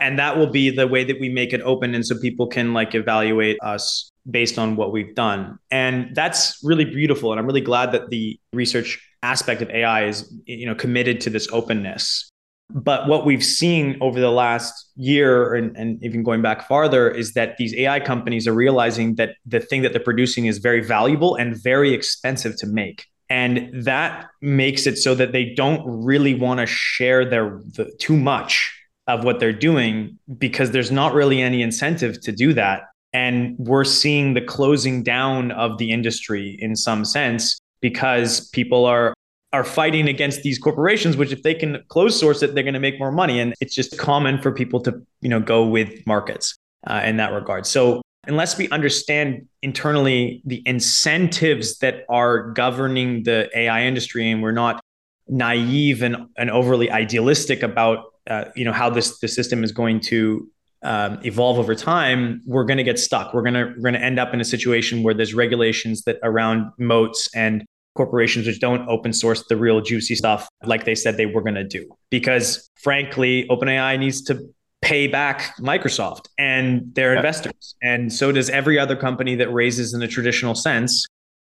and 0.02 0.18
that 0.18 0.36
will 0.36 0.48
be 0.48 0.68
the 0.68 0.88
way 0.88 1.04
that 1.04 1.20
we 1.20 1.28
make 1.28 1.52
it 1.52 1.60
open 1.62 1.94
and 1.94 2.04
so 2.04 2.18
people 2.18 2.46
can 2.48 2.74
like 2.74 2.94
evaluate 2.94 3.56
us 3.62 4.10
based 4.28 4.58
on 4.58 4.76
what 4.76 4.92
we've 4.92 5.14
done. 5.14 5.58
And 5.70 6.14
that's 6.14 6.58
really 6.62 6.84
beautiful. 6.84 7.32
And 7.32 7.38
i'm 7.38 7.46
really 7.46 7.60
glad 7.60 7.92
that 7.92 8.10
the 8.10 8.38
research 8.52 9.00
aspect 9.22 9.62
of 9.62 9.70
ai 9.70 10.06
is 10.06 10.34
you 10.46 10.66
know 10.66 10.74
committed 10.74 11.20
to 11.22 11.30
this 11.30 11.48
openness. 11.52 12.28
But 12.74 13.06
what 13.06 13.26
we've 13.26 13.44
seen 13.44 13.98
over 14.00 14.18
the 14.18 14.30
last 14.30 14.72
year 14.96 15.54
and, 15.54 15.76
and 15.76 16.02
even 16.02 16.22
going 16.22 16.40
back 16.40 16.66
farther 16.66 17.10
is 17.10 17.34
that 17.34 17.56
these 17.58 17.74
ai 17.74 18.00
companies 18.00 18.48
are 18.48 18.54
realizing 18.54 19.14
that 19.16 19.36
the 19.46 19.60
thing 19.60 19.82
that 19.82 19.92
they're 19.92 20.02
producing 20.10 20.46
is 20.46 20.58
very 20.58 20.82
valuable 20.82 21.36
and 21.36 21.56
very 21.56 21.92
expensive 21.94 22.56
to 22.56 22.66
make. 22.66 23.06
And 23.28 23.84
that 23.84 24.26
makes 24.40 24.86
it 24.86 24.96
so 24.98 25.14
that 25.14 25.32
they 25.32 25.54
don't 25.54 25.82
really 25.86 26.34
want 26.34 26.60
to 26.60 26.66
share 26.66 27.24
their 27.24 27.60
the, 27.76 27.90
too 27.98 28.16
much 28.16 28.81
of 29.06 29.24
what 29.24 29.40
they're 29.40 29.52
doing 29.52 30.18
because 30.38 30.70
there's 30.70 30.92
not 30.92 31.12
really 31.14 31.40
any 31.40 31.62
incentive 31.62 32.20
to 32.20 32.32
do 32.32 32.52
that. 32.54 32.82
And 33.12 33.56
we're 33.58 33.84
seeing 33.84 34.34
the 34.34 34.40
closing 34.40 35.02
down 35.02 35.50
of 35.52 35.78
the 35.78 35.90
industry 35.90 36.56
in 36.60 36.76
some 36.76 37.04
sense 37.04 37.58
because 37.80 38.48
people 38.50 38.86
are 38.86 39.12
are 39.52 39.64
fighting 39.64 40.08
against 40.08 40.42
these 40.42 40.58
corporations 40.58 41.14
which 41.14 41.30
if 41.30 41.42
they 41.42 41.52
can 41.52 41.82
close 41.88 42.18
source 42.18 42.42
it 42.42 42.54
they're 42.54 42.64
going 42.64 42.72
to 42.72 42.80
make 42.80 42.98
more 42.98 43.12
money 43.12 43.38
and 43.38 43.52
it's 43.60 43.74
just 43.74 43.98
common 43.98 44.40
for 44.40 44.50
people 44.50 44.80
to 44.80 44.94
you 45.20 45.28
know 45.28 45.40
go 45.40 45.66
with 45.66 46.06
markets 46.06 46.56
uh, 46.86 47.02
in 47.04 47.18
that 47.18 47.32
regard 47.34 47.66
so 47.66 48.00
unless 48.26 48.56
we 48.56 48.66
understand 48.70 49.46
internally 49.60 50.40
the 50.46 50.62
incentives 50.64 51.78
that 51.78 52.06
are 52.08 52.50
governing 52.52 53.24
the 53.24 53.50
ai 53.54 53.82
industry 53.82 54.30
and 54.30 54.42
we're 54.42 54.52
not 54.52 54.80
naive 55.28 56.02
and, 56.02 56.16
and 56.38 56.50
overly 56.50 56.90
idealistic 56.90 57.62
about 57.62 58.11
uh, 58.28 58.44
you 58.54 58.64
know 58.64 58.72
how 58.72 58.90
this 58.90 59.18
the 59.18 59.28
system 59.28 59.64
is 59.64 59.72
going 59.72 60.00
to 60.00 60.48
um, 60.82 61.20
evolve 61.22 61.58
over 61.58 61.74
time, 61.74 62.42
we're 62.44 62.64
going 62.64 62.78
to 62.78 62.84
get 62.84 62.98
stuck. 62.98 63.32
We're 63.32 63.42
going 63.42 63.54
to 63.54 63.72
we're 63.76 63.82
going 63.82 63.94
to 63.94 64.02
end 64.02 64.18
up 64.18 64.34
in 64.34 64.40
a 64.40 64.44
situation 64.44 65.02
where 65.02 65.14
there's 65.14 65.34
regulations 65.34 66.02
that 66.02 66.18
around 66.22 66.72
moats 66.78 67.28
and 67.34 67.64
corporations 67.94 68.46
which 68.46 68.58
don't 68.58 68.88
open 68.88 69.12
source 69.12 69.44
the 69.48 69.56
real 69.56 69.80
juicy 69.80 70.14
stuff 70.14 70.48
like 70.64 70.84
they 70.84 70.94
said 70.94 71.16
they 71.16 71.26
were 71.26 71.42
going 71.42 71.54
to 71.54 71.64
do. 71.64 71.88
Because 72.10 72.68
frankly, 72.80 73.46
OpenAI 73.50 73.98
needs 73.98 74.22
to 74.22 74.40
pay 74.80 75.06
back 75.06 75.54
Microsoft 75.58 76.26
and 76.38 76.82
their 76.94 77.12
yeah. 77.12 77.18
investors, 77.18 77.76
and 77.82 78.12
so 78.12 78.32
does 78.32 78.50
every 78.50 78.78
other 78.78 78.96
company 78.96 79.36
that 79.36 79.52
raises 79.52 79.94
in 79.94 80.02
a 80.02 80.08
traditional 80.08 80.54
sense. 80.54 81.06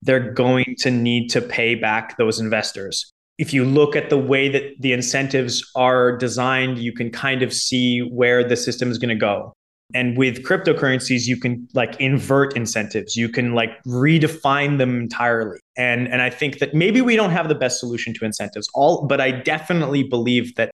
They're 0.05 0.33
going 0.33 0.75
to 0.81 0.91
need 0.91 1.29
to 1.29 1.41
pay 1.41 1.77
back 1.77 2.17
those 2.17 2.41
investors 2.41 3.13
if 3.39 3.53
you 3.53 3.65
look 3.65 3.97
at 3.97 4.11
the 4.11 4.19
way 4.19 4.49
that 4.49 4.63
the 4.81 4.93
incentives 4.93 5.69
are 5.75 6.17
designed, 6.17 6.79
you 6.79 6.93
can 6.93 7.11
kind 7.11 7.43
of 7.43 7.53
see 7.53 8.01
where 8.01 8.47
the 8.47 8.57
system 8.57 8.91
is 8.91 8.99
going 8.99 9.09
to 9.09 9.15
go. 9.15 9.53
And 9.95 10.17
with 10.17 10.43
cryptocurrencies, 10.43 11.27
you 11.27 11.37
can 11.37 11.69
like 11.75 12.01
invert 12.01 12.57
incentives. 12.57 13.17
You 13.17 13.29
can 13.29 13.53
like 13.53 13.71
redefine 13.85 14.79
them 14.79 15.01
entirely. 15.01 15.59
And 15.77 16.09
and 16.09 16.23
I 16.23 16.31
think 16.31 16.59
that 16.61 16.75
maybe 16.75 17.03
we 17.03 17.17
don't 17.17 17.31
have 17.31 17.49
the 17.49 17.55
best 17.55 17.79
solution 17.79 18.15
to 18.15 18.25
incentives. 18.25 18.69
All 18.75 19.07
but 19.07 19.21
I 19.21 19.31
definitely 19.31 20.03
believe 20.03 20.55
that 20.57 20.71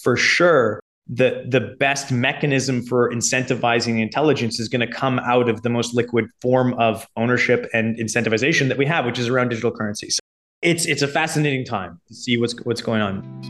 for 0.00 0.16
sure 0.16 0.80
the 1.06 1.44
the 1.48 1.60
best 1.78 2.10
mechanism 2.10 2.82
for 2.82 3.12
incentivizing 3.12 4.00
intelligence 4.00 4.58
is 4.58 4.68
going 4.68 4.80
to 4.80 4.92
come 4.92 5.18
out 5.20 5.48
of 5.48 5.62
the 5.62 5.68
most 5.68 5.94
liquid 5.94 6.26
form 6.40 6.72
of 6.74 7.06
ownership 7.16 7.68
and 7.74 7.98
incentivization 7.98 8.68
that 8.68 8.78
we 8.78 8.86
have, 8.86 9.04
which 9.04 9.18
is 9.18 9.28
around 9.28 9.48
digital 9.48 9.70
currencies. 9.70 10.18
It's 10.62 10.86
it's 10.86 11.02
a 11.02 11.08
fascinating 11.08 11.64
time 11.64 12.00
to 12.06 12.14
see 12.14 12.38
what's 12.38 12.54
what's 12.64 12.80
going 12.80 13.02
on. 13.02 13.42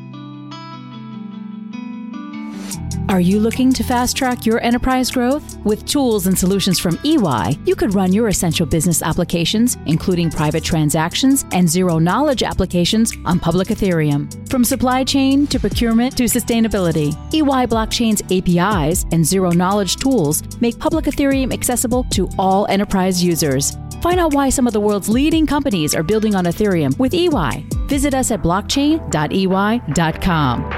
Are 3.08 3.20
you 3.20 3.40
looking 3.40 3.74
to 3.74 3.84
fast 3.84 4.16
track 4.16 4.46
your 4.46 4.58
enterprise 4.62 5.10
growth? 5.10 5.58
With 5.58 5.84
tools 5.84 6.26
and 6.26 6.38
solutions 6.38 6.78
from 6.78 6.98
EY, 7.04 7.58
you 7.66 7.74
could 7.74 7.94
run 7.94 8.10
your 8.14 8.28
essential 8.28 8.64
business 8.64 9.02
applications, 9.02 9.76
including 9.84 10.30
private 10.30 10.64
transactions 10.64 11.44
and 11.52 11.68
zero 11.68 11.98
knowledge 11.98 12.42
applications, 12.42 13.12
on 13.26 13.38
public 13.38 13.68
Ethereum. 13.68 14.48
From 14.48 14.64
supply 14.64 15.04
chain 15.04 15.46
to 15.48 15.60
procurement 15.60 16.16
to 16.16 16.24
sustainability, 16.24 17.12
EY 17.34 17.66
Blockchain's 17.66 18.22
APIs 18.30 19.04
and 19.12 19.26
zero 19.26 19.50
knowledge 19.50 19.96
tools 19.96 20.42
make 20.62 20.78
public 20.78 21.04
Ethereum 21.04 21.52
accessible 21.52 22.04
to 22.04 22.30
all 22.38 22.66
enterprise 22.68 23.22
users. 23.22 23.76
Find 24.02 24.18
out 24.18 24.34
why 24.34 24.50
some 24.50 24.66
of 24.66 24.72
the 24.72 24.80
world's 24.80 25.08
leading 25.08 25.46
companies 25.46 25.94
are 25.94 26.02
building 26.02 26.34
on 26.34 26.44
Ethereum 26.44 26.98
with 26.98 27.14
EY. 27.14 27.64
Visit 27.86 28.14
us 28.14 28.32
at 28.32 28.42
blockchain.ey.com. 28.42 30.70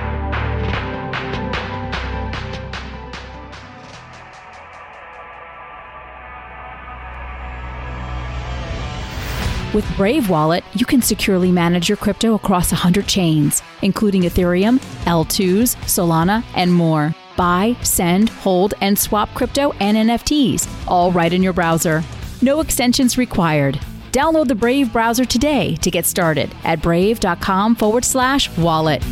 With 9.72 9.96
Brave 9.96 10.28
Wallet, 10.28 10.62
you 10.74 10.84
can 10.84 11.00
securely 11.00 11.50
manage 11.50 11.88
your 11.88 11.96
crypto 11.96 12.34
across 12.34 12.72
100 12.72 13.08
chains, 13.08 13.62
including 13.80 14.22
Ethereum, 14.22 14.78
L2s, 15.06 15.76
Solana, 15.86 16.44
and 16.54 16.72
more. 16.72 17.14
Buy, 17.36 17.74
send, 17.82 18.28
hold, 18.28 18.74
and 18.82 18.98
swap 18.98 19.32
crypto 19.34 19.72
and 19.80 19.96
NFTs, 19.96 20.68
all 20.86 21.10
right 21.10 21.32
in 21.32 21.42
your 21.42 21.54
browser. 21.54 22.04
No 22.44 22.60
extensions 22.60 23.16
required. 23.16 23.80
Download 24.12 24.46
the 24.46 24.54
Brave 24.54 24.92
browser 24.92 25.24
today 25.24 25.76
to 25.76 25.90
get 25.90 26.04
started 26.04 26.54
at 26.62 26.82
brave.com 26.82 27.74
forward 27.74 28.04
slash 28.04 28.54
wallet. 28.58 29.02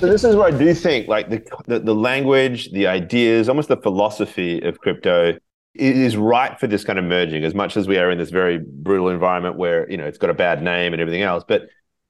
So 0.00 0.10
this 0.10 0.24
is 0.24 0.34
where 0.34 0.48
I 0.48 0.50
do 0.50 0.74
think 0.74 1.06
like 1.06 1.30
the, 1.30 1.44
the, 1.68 1.78
the 1.78 1.94
language, 1.94 2.72
the 2.72 2.88
ideas, 2.88 3.48
almost 3.48 3.68
the 3.68 3.76
philosophy 3.76 4.60
of 4.62 4.80
crypto 4.80 5.38
is 5.76 6.16
right 6.16 6.58
for 6.58 6.66
this 6.66 6.82
kind 6.82 6.98
of 6.98 7.04
merging 7.04 7.44
as 7.44 7.54
much 7.54 7.76
as 7.76 7.86
we 7.86 7.98
are 7.98 8.10
in 8.10 8.18
this 8.18 8.30
very 8.30 8.58
brutal 8.58 9.10
environment 9.10 9.56
where 9.56 9.88
you 9.88 9.96
know 9.96 10.06
it's 10.06 10.18
got 10.18 10.30
a 10.30 10.34
bad 10.34 10.62
name 10.62 10.92
and 10.92 11.02
everything 11.02 11.22
else 11.22 11.42
but 11.46 11.62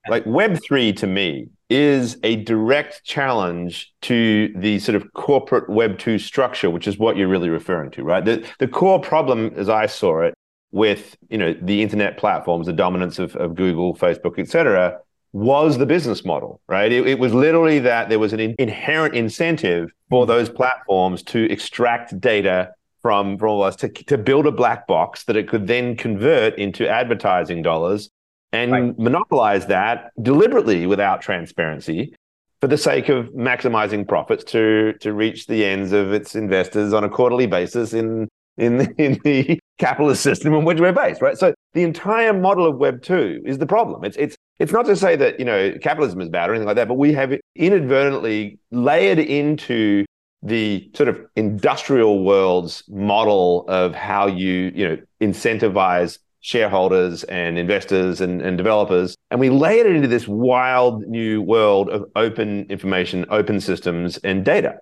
like 0.08 0.24
web3 0.24 0.96
to 0.96 1.06
me 1.06 1.48
is 1.70 2.18
a 2.22 2.36
direct 2.36 3.02
challenge 3.04 3.92
to 4.02 4.52
the 4.56 4.78
sort 4.78 4.94
of 4.96 5.12
corporate 5.14 5.68
web 5.68 5.98
2 5.98 6.18
structure 6.18 6.70
which 6.70 6.86
is 6.86 6.98
what 6.98 7.16
you're 7.16 7.28
really 7.28 7.48
referring 7.48 7.90
to 7.90 8.02
right? 8.02 8.24
The, 8.24 8.46
the 8.58 8.68
core 8.68 9.00
problem 9.00 9.52
as 9.56 9.68
i 9.68 9.86
saw 9.86 10.20
it 10.22 10.34
with 10.72 11.16
you 11.28 11.38
know 11.38 11.54
the 11.62 11.82
internet 11.82 12.18
platforms 12.18 12.66
the 12.66 12.72
dominance 12.72 13.18
of, 13.18 13.34
of 13.36 13.54
google 13.54 13.94
facebook 13.94 14.38
etc 14.38 14.98
was 15.34 15.78
the 15.78 15.86
business 15.86 16.24
model 16.24 16.60
right? 16.68 16.92
It, 16.92 17.06
it 17.08 17.18
was 17.18 17.34
literally 17.34 17.80
that 17.80 18.08
there 18.08 18.20
was 18.20 18.32
an 18.32 18.40
in- 18.40 18.54
inherent 18.58 19.14
incentive 19.14 19.90
for 20.08 20.24
mm. 20.24 20.28
those 20.28 20.48
platforms 20.48 21.22
to 21.24 21.50
extract 21.50 22.18
data 22.20 22.72
from 23.02 23.36
from 23.36 23.60
us 23.60 23.76
to, 23.76 23.88
to 23.88 24.16
build 24.16 24.46
a 24.46 24.52
black 24.52 24.86
box 24.86 25.24
that 25.24 25.36
it 25.36 25.48
could 25.48 25.66
then 25.66 25.96
convert 25.96 26.56
into 26.56 26.88
advertising 26.88 27.62
dollars 27.62 28.10
and 28.54 28.72
right. 28.72 28.98
monopolize 28.98 29.66
that 29.66 30.10
deliberately 30.22 30.86
without 30.86 31.20
transparency 31.20 32.14
for 32.60 32.68
the 32.68 32.78
sake 32.78 33.08
of 33.08 33.26
maximizing 33.30 34.06
profits 34.06 34.44
to 34.44 34.94
to 35.00 35.12
reach 35.12 35.46
the 35.46 35.64
ends 35.64 35.92
of 35.92 36.12
its 36.12 36.34
investors 36.34 36.92
on 36.92 37.04
a 37.04 37.08
quarterly 37.08 37.46
basis 37.46 37.92
in 37.92 38.28
in 38.56 38.78
the, 38.78 38.94
in 38.98 39.20
the 39.24 39.60
capitalist 39.78 40.22
system 40.22 40.54
in 40.54 40.64
which 40.64 40.80
we're 40.80 40.92
based 40.92 41.20
right 41.20 41.36
so 41.36 41.52
the 41.72 41.82
entire 41.82 42.32
model 42.32 42.66
of 42.66 42.76
web 42.76 43.02
2 43.02 43.42
is 43.44 43.58
the 43.58 43.66
problem 43.66 44.04
it's 44.04 44.16
it's 44.16 44.36
it's 44.60 44.72
not 44.72 44.86
to 44.86 44.94
say 44.94 45.16
that 45.16 45.38
you 45.38 45.44
know 45.44 45.72
capitalism 45.82 46.20
is 46.20 46.28
bad 46.28 46.48
or 46.48 46.54
anything 46.54 46.66
like 46.66 46.76
that 46.76 46.88
but 46.88 46.94
we 46.94 47.12
have 47.12 47.34
inadvertently 47.56 48.58
layered 48.70 49.18
into 49.18 50.04
the 50.44 50.88
sort 50.94 51.08
of 51.08 51.18
industrial 51.36 52.22
world's 52.22 52.84
model 52.88 53.64
of 53.66 53.94
how 53.94 54.26
you 54.26 54.70
you 54.74 54.88
know 54.88 54.96
incentivize 55.20 56.18
shareholders 56.44 57.24
and 57.24 57.56
investors 57.56 58.20
and, 58.20 58.42
and 58.42 58.58
developers 58.58 59.16
and 59.30 59.40
we 59.40 59.48
layered 59.48 59.86
it 59.86 59.96
into 59.96 60.06
this 60.06 60.28
wild 60.28 61.00
new 61.06 61.40
world 61.40 61.88
of 61.88 62.04
open 62.16 62.66
information 62.68 63.24
open 63.30 63.58
systems 63.58 64.18
and 64.18 64.44
data. 64.44 64.78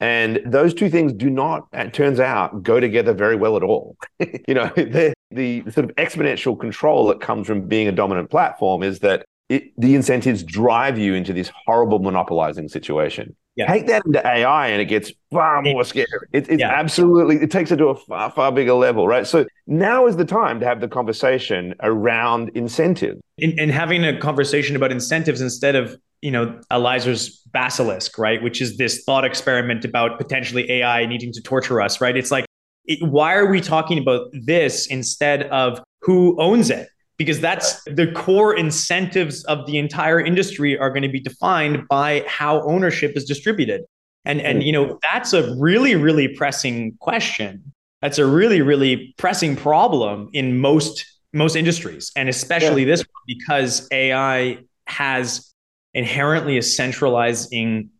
And 0.00 0.38
those 0.44 0.74
two 0.74 0.90
things 0.90 1.14
do 1.14 1.30
not 1.30 1.66
it 1.72 1.94
turns 1.94 2.20
out 2.20 2.62
go 2.62 2.78
together 2.78 3.14
very 3.14 3.36
well 3.36 3.56
at 3.56 3.62
all. 3.62 3.96
You 4.46 4.52
know 4.52 4.70
the, 4.76 5.14
the 5.30 5.62
sort 5.70 5.88
of 5.88 5.96
exponential 5.96 6.60
control 6.60 7.06
that 7.06 7.22
comes 7.22 7.46
from 7.46 7.66
being 7.66 7.88
a 7.88 7.92
dominant 7.92 8.30
platform 8.30 8.82
is 8.82 8.98
that 8.98 9.24
it, 9.48 9.72
the 9.78 9.94
incentives 9.94 10.42
drive 10.42 10.98
you 10.98 11.14
into 11.14 11.32
this 11.32 11.50
horrible 11.64 12.00
monopolizing 12.00 12.68
situation 12.68 13.34
yeah. 13.58 13.66
Take 13.66 13.88
that 13.88 14.06
into 14.06 14.24
AI 14.24 14.68
and 14.68 14.80
it 14.80 14.84
gets 14.84 15.12
far 15.32 15.60
more 15.62 15.82
scary. 15.82 16.06
It, 16.32 16.48
it 16.48 16.60
yeah. 16.60 16.70
absolutely, 16.70 17.38
it 17.38 17.50
takes 17.50 17.72
it 17.72 17.78
to 17.78 17.88
a 17.88 17.96
far, 17.96 18.30
far 18.30 18.52
bigger 18.52 18.74
level, 18.74 19.08
right? 19.08 19.26
So 19.26 19.46
now 19.66 20.06
is 20.06 20.16
the 20.16 20.24
time 20.24 20.60
to 20.60 20.66
have 20.66 20.80
the 20.80 20.86
conversation 20.86 21.74
around 21.82 22.50
incentives. 22.54 23.20
And, 23.40 23.58
and 23.58 23.72
having 23.72 24.04
a 24.04 24.16
conversation 24.16 24.76
about 24.76 24.92
incentives 24.92 25.40
instead 25.40 25.74
of, 25.74 25.96
you 26.22 26.30
know, 26.30 26.60
Eliezer's 26.70 27.42
basilisk, 27.52 28.16
right? 28.16 28.40
Which 28.40 28.62
is 28.62 28.76
this 28.76 29.02
thought 29.02 29.24
experiment 29.24 29.84
about 29.84 30.18
potentially 30.18 30.70
AI 30.70 31.06
needing 31.06 31.32
to 31.32 31.42
torture 31.42 31.80
us, 31.80 32.00
right? 32.00 32.16
It's 32.16 32.30
like, 32.30 32.46
it, 32.84 33.02
why 33.02 33.34
are 33.34 33.50
we 33.50 33.60
talking 33.60 33.98
about 33.98 34.28
this 34.32 34.86
instead 34.86 35.42
of 35.48 35.80
who 36.02 36.40
owns 36.40 36.70
it? 36.70 36.88
Because 37.18 37.40
that's 37.40 37.82
the 37.84 38.10
core 38.12 38.56
incentives 38.56 39.44
of 39.44 39.66
the 39.66 39.76
entire 39.76 40.20
industry 40.20 40.78
are 40.78 40.88
going 40.90 41.02
to 41.02 41.08
be 41.08 41.20
defined 41.20 41.86
by 41.88 42.24
how 42.26 42.62
ownership 42.62 43.16
is 43.16 43.24
distributed 43.24 43.82
and 44.24 44.40
and 44.40 44.62
you 44.62 44.72
know 44.72 44.98
that's 45.10 45.32
a 45.32 45.54
really 45.56 45.96
really 45.96 46.28
pressing 46.28 46.96
question 47.00 47.72
that's 48.00 48.18
a 48.18 48.26
really 48.26 48.62
really 48.62 49.14
pressing 49.18 49.56
problem 49.56 50.30
in 50.32 50.58
most 50.58 51.04
most 51.32 51.56
industries 51.56 52.10
and 52.16 52.28
especially 52.28 52.82
yeah. 52.82 52.88
this 52.88 53.00
one 53.00 53.24
because 53.26 53.88
ai 53.92 54.58
has 54.86 55.52
inherently 55.94 56.56
a 56.56 56.62
centralizing 56.62 57.90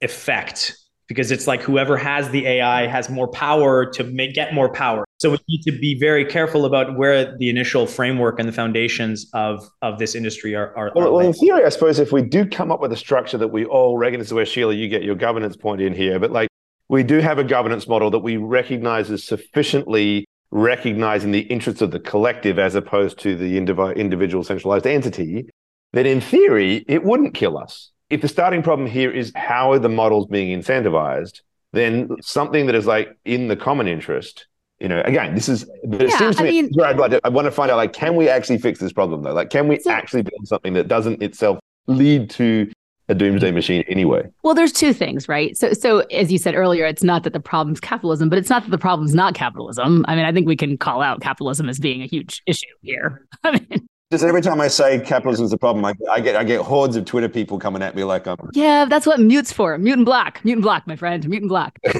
effect 0.00 0.76
because 1.08 1.30
it's 1.30 1.46
like 1.46 1.62
whoever 1.62 1.96
has 1.96 2.30
the 2.30 2.46
ai 2.46 2.86
has 2.86 3.08
more 3.08 3.28
power 3.28 3.86
to 3.90 4.04
make, 4.04 4.34
get 4.34 4.52
more 4.54 4.72
power 4.72 5.06
so 5.18 5.30
we 5.30 5.38
need 5.48 5.62
to 5.62 5.72
be 5.72 5.98
very 5.98 6.26
careful 6.26 6.66
about 6.66 6.98
where 6.98 7.36
the 7.38 7.48
initial 7.48 7.86
framework 7.86 8.38
and 8.38 8.46
the 8.46 8.52
foundations 8.52 9.30
of, 9.32 9.66
of 9.80 9.98
this 9.98 10.14
industry 10.14 10.54
are. 10.54 10.76
are, 10.76 10.92
well, 10.94 11.14
well, 11.14 11.26
in 11.26 11.32
theory, 11.32 11.64
I 11.64 11.70
suppose 11.70 11.98
if 11.98 12.12
we 12.12 12.20
do 12.20 12.44
come 12.44 12.70
up 12.70 12.82
with 12.82 12.92
a 12.92 12.96
structure 12.96 13.38
that 13.38 13.48
we 13.48 13.64
all 13.64 13.96
recognize, 13.96 14.32
where 14.32 14.44
Sheila, 14.44 14.74
you 14.74 14.88
get 14.88 15.02
your 15.02 15.14
governance 15.14 15.56
point 15.56 15.80
in 15.80 15.94
here, 15.94 16.18
but 16.18 16.32
like 16.32 16.50
we 16.90 17.02
do 17.02 17.20
have 17.20 17.38
a 17.38 17.44
governance 17.44 17.88
model 17.88 18.10
that 18.10 18.18
we 18.18 18.36
recognize 18.36 19.10
as 19.10 19.24
sufficiently 19.24 20.26
recognizing 20.50 21.32
the 21.32 21.40
interests 21.40 21.80
of 21.80 21.92
the 21.92 22.00
collective 22.00 22.58
as 22.58 22.74
opposed 22.74 23.18
to 23.20 23.36
the 23.36 23.56
individual 23.56 24.44
centralized 24.44 24.86
entity, 24.86 25.48
that 25.94 26.04
in 26.04 26.20
theory, 26.20 26.84
it 26.88 27.04
wouldn't 27.04 27.32
kill 27.32 27.56
us. 27.56 27.90
If 28.10 28.22
the 28.22 28.28
starting 28.28 28.62
problem 28.62 28.88
here 28.88 29.10
is 29.10 29.32
how 29.34 29.72
are 29.72 29.78
the 29.78 29.88
models 29.88 30.26
being 30.26 30.58
incentivized, 30.58 31.40
then 31.72 32.08
something 32.20 32.66
that 32.66 32.74
is 32.74 32.86
like 32.86 33.16
in 33.24 33.48
the 33.48 33.56
common 33.56 33.88
interest 33.88 34.46
you 34.80 34.88
know, 34.88 35.00
again, 35.04 35.34
this 35.34 35.48
is, 35.48 35.64
but 35.84 36.02
it 36.02 36.10
yeah, 36.10 36.18
seems 36.18 36.36
to 36.36 36.42
I 36.42 36.46
me, 36.46 36.62
mean, 36.62 36.80
I'd 36.82 36.98
like 36.98 37.10
to, 37.12 37.20
I 37.24 37.30
want 37.30 37.46
to 37.46 37.50
find 37.50 37.70
out, 37.70 37.76
like, 37.76 37.94
can 37.94 38.14
we 38.14 38.28
actually 38.28 38.58
fix 38.58 38.78
this 38.78 38.92
problem 38.92 39.22
though? 39.22 39.32
Like, 39.32 39.48
can 39.48 39.68
we 39.68 39.78
so, 39.78 39.90
actually 39.90 40.22
build 40.22 40.46
something 40.46 40.74
that 40.74 40.86
doesn't 40.86 41.22
itself 41.22 41.58
lead 41.86 42.28
to 42.30 42.70
a 43.08 43.14
doomsday 43.14 43.52
machine 43.52 43.84
anyway? 43.88 44.28
Well, 44.42 44.54
there's 44.54 44.72
two 44.72 44.92
things, 44.92 45.28
right? 45.28 45.56
So, 45.56 45.72
so 45.72 46.00
as 46.10 46.30
you 46.30 46.36
said 46.36 46.54
earlier, 46.54 46.84
it's 46.84 47.02
not 47.02 47.22
that 47.22 47.32
the 47.32 47.40
problem's 47.40 47.80
capitalism, 47.80 48.28
but 48.28 48.38
it's 48.38 48.50
not 48.50 48.64
that 48.64 48.70
the 48.70 48.78
problem's 48.78 49.14
not 49.14 49.34
capitalism. 49.34 50.04
I 50.08 50.14
mean, 50.14 50.26
I 50.26 50.32
think 50.32 50.46
we 50.46 50.56
can 50.56 50.76
call 50.76 51.00
out 51.00 51.22
capitalism 51.22 51.70
as 51.70 51.78
being 51.78 52.02
a 52.02 52.06
huge 52.06 52.42
issue 52.46 52.66
here. 52.82 53.26
I 53.44 53.52
mean, 53.52 53.86
Just 54.12 54.22
every 54.22 54.40
time 54.40 54.60
I 54.60 54.68
say 54.68 55.00
capitalism 55.00 55.46
is 55.46 55.52
a 55.52 55.58
problem, 55.58 55.84
I, 55.84 55.92
I, 56.12 56.20
get 56.20 56.36
I 56.36 56.44
get 56.44 56.60
hordes 56.60 56.94
of 56.94 57.04
Twitter 57.06 57.28
people 57.28 57.58
coming 57.58 57.82
at 57.82 57.96
me 57.96 58.04
like 58.04 58.28
I'm. 58.28 58.36
Yeah, 58.52 58.84
that's 58.84 59.04
what 59.04 59.18
mute's 59.18 59.52
for. 59.52 59.76
Mute 59.78 59.96
and 59.96 60.06
block. 60.06 60.44
Mute 60.44 60.54
and 60.54 60.62
block, 60.62 60.86
my 60.86 60.94
friend. 60.94 61.28
Mute 61.28 61.42
and 61.42 61.48
block. 61.48 61.76
I 61.86 61.92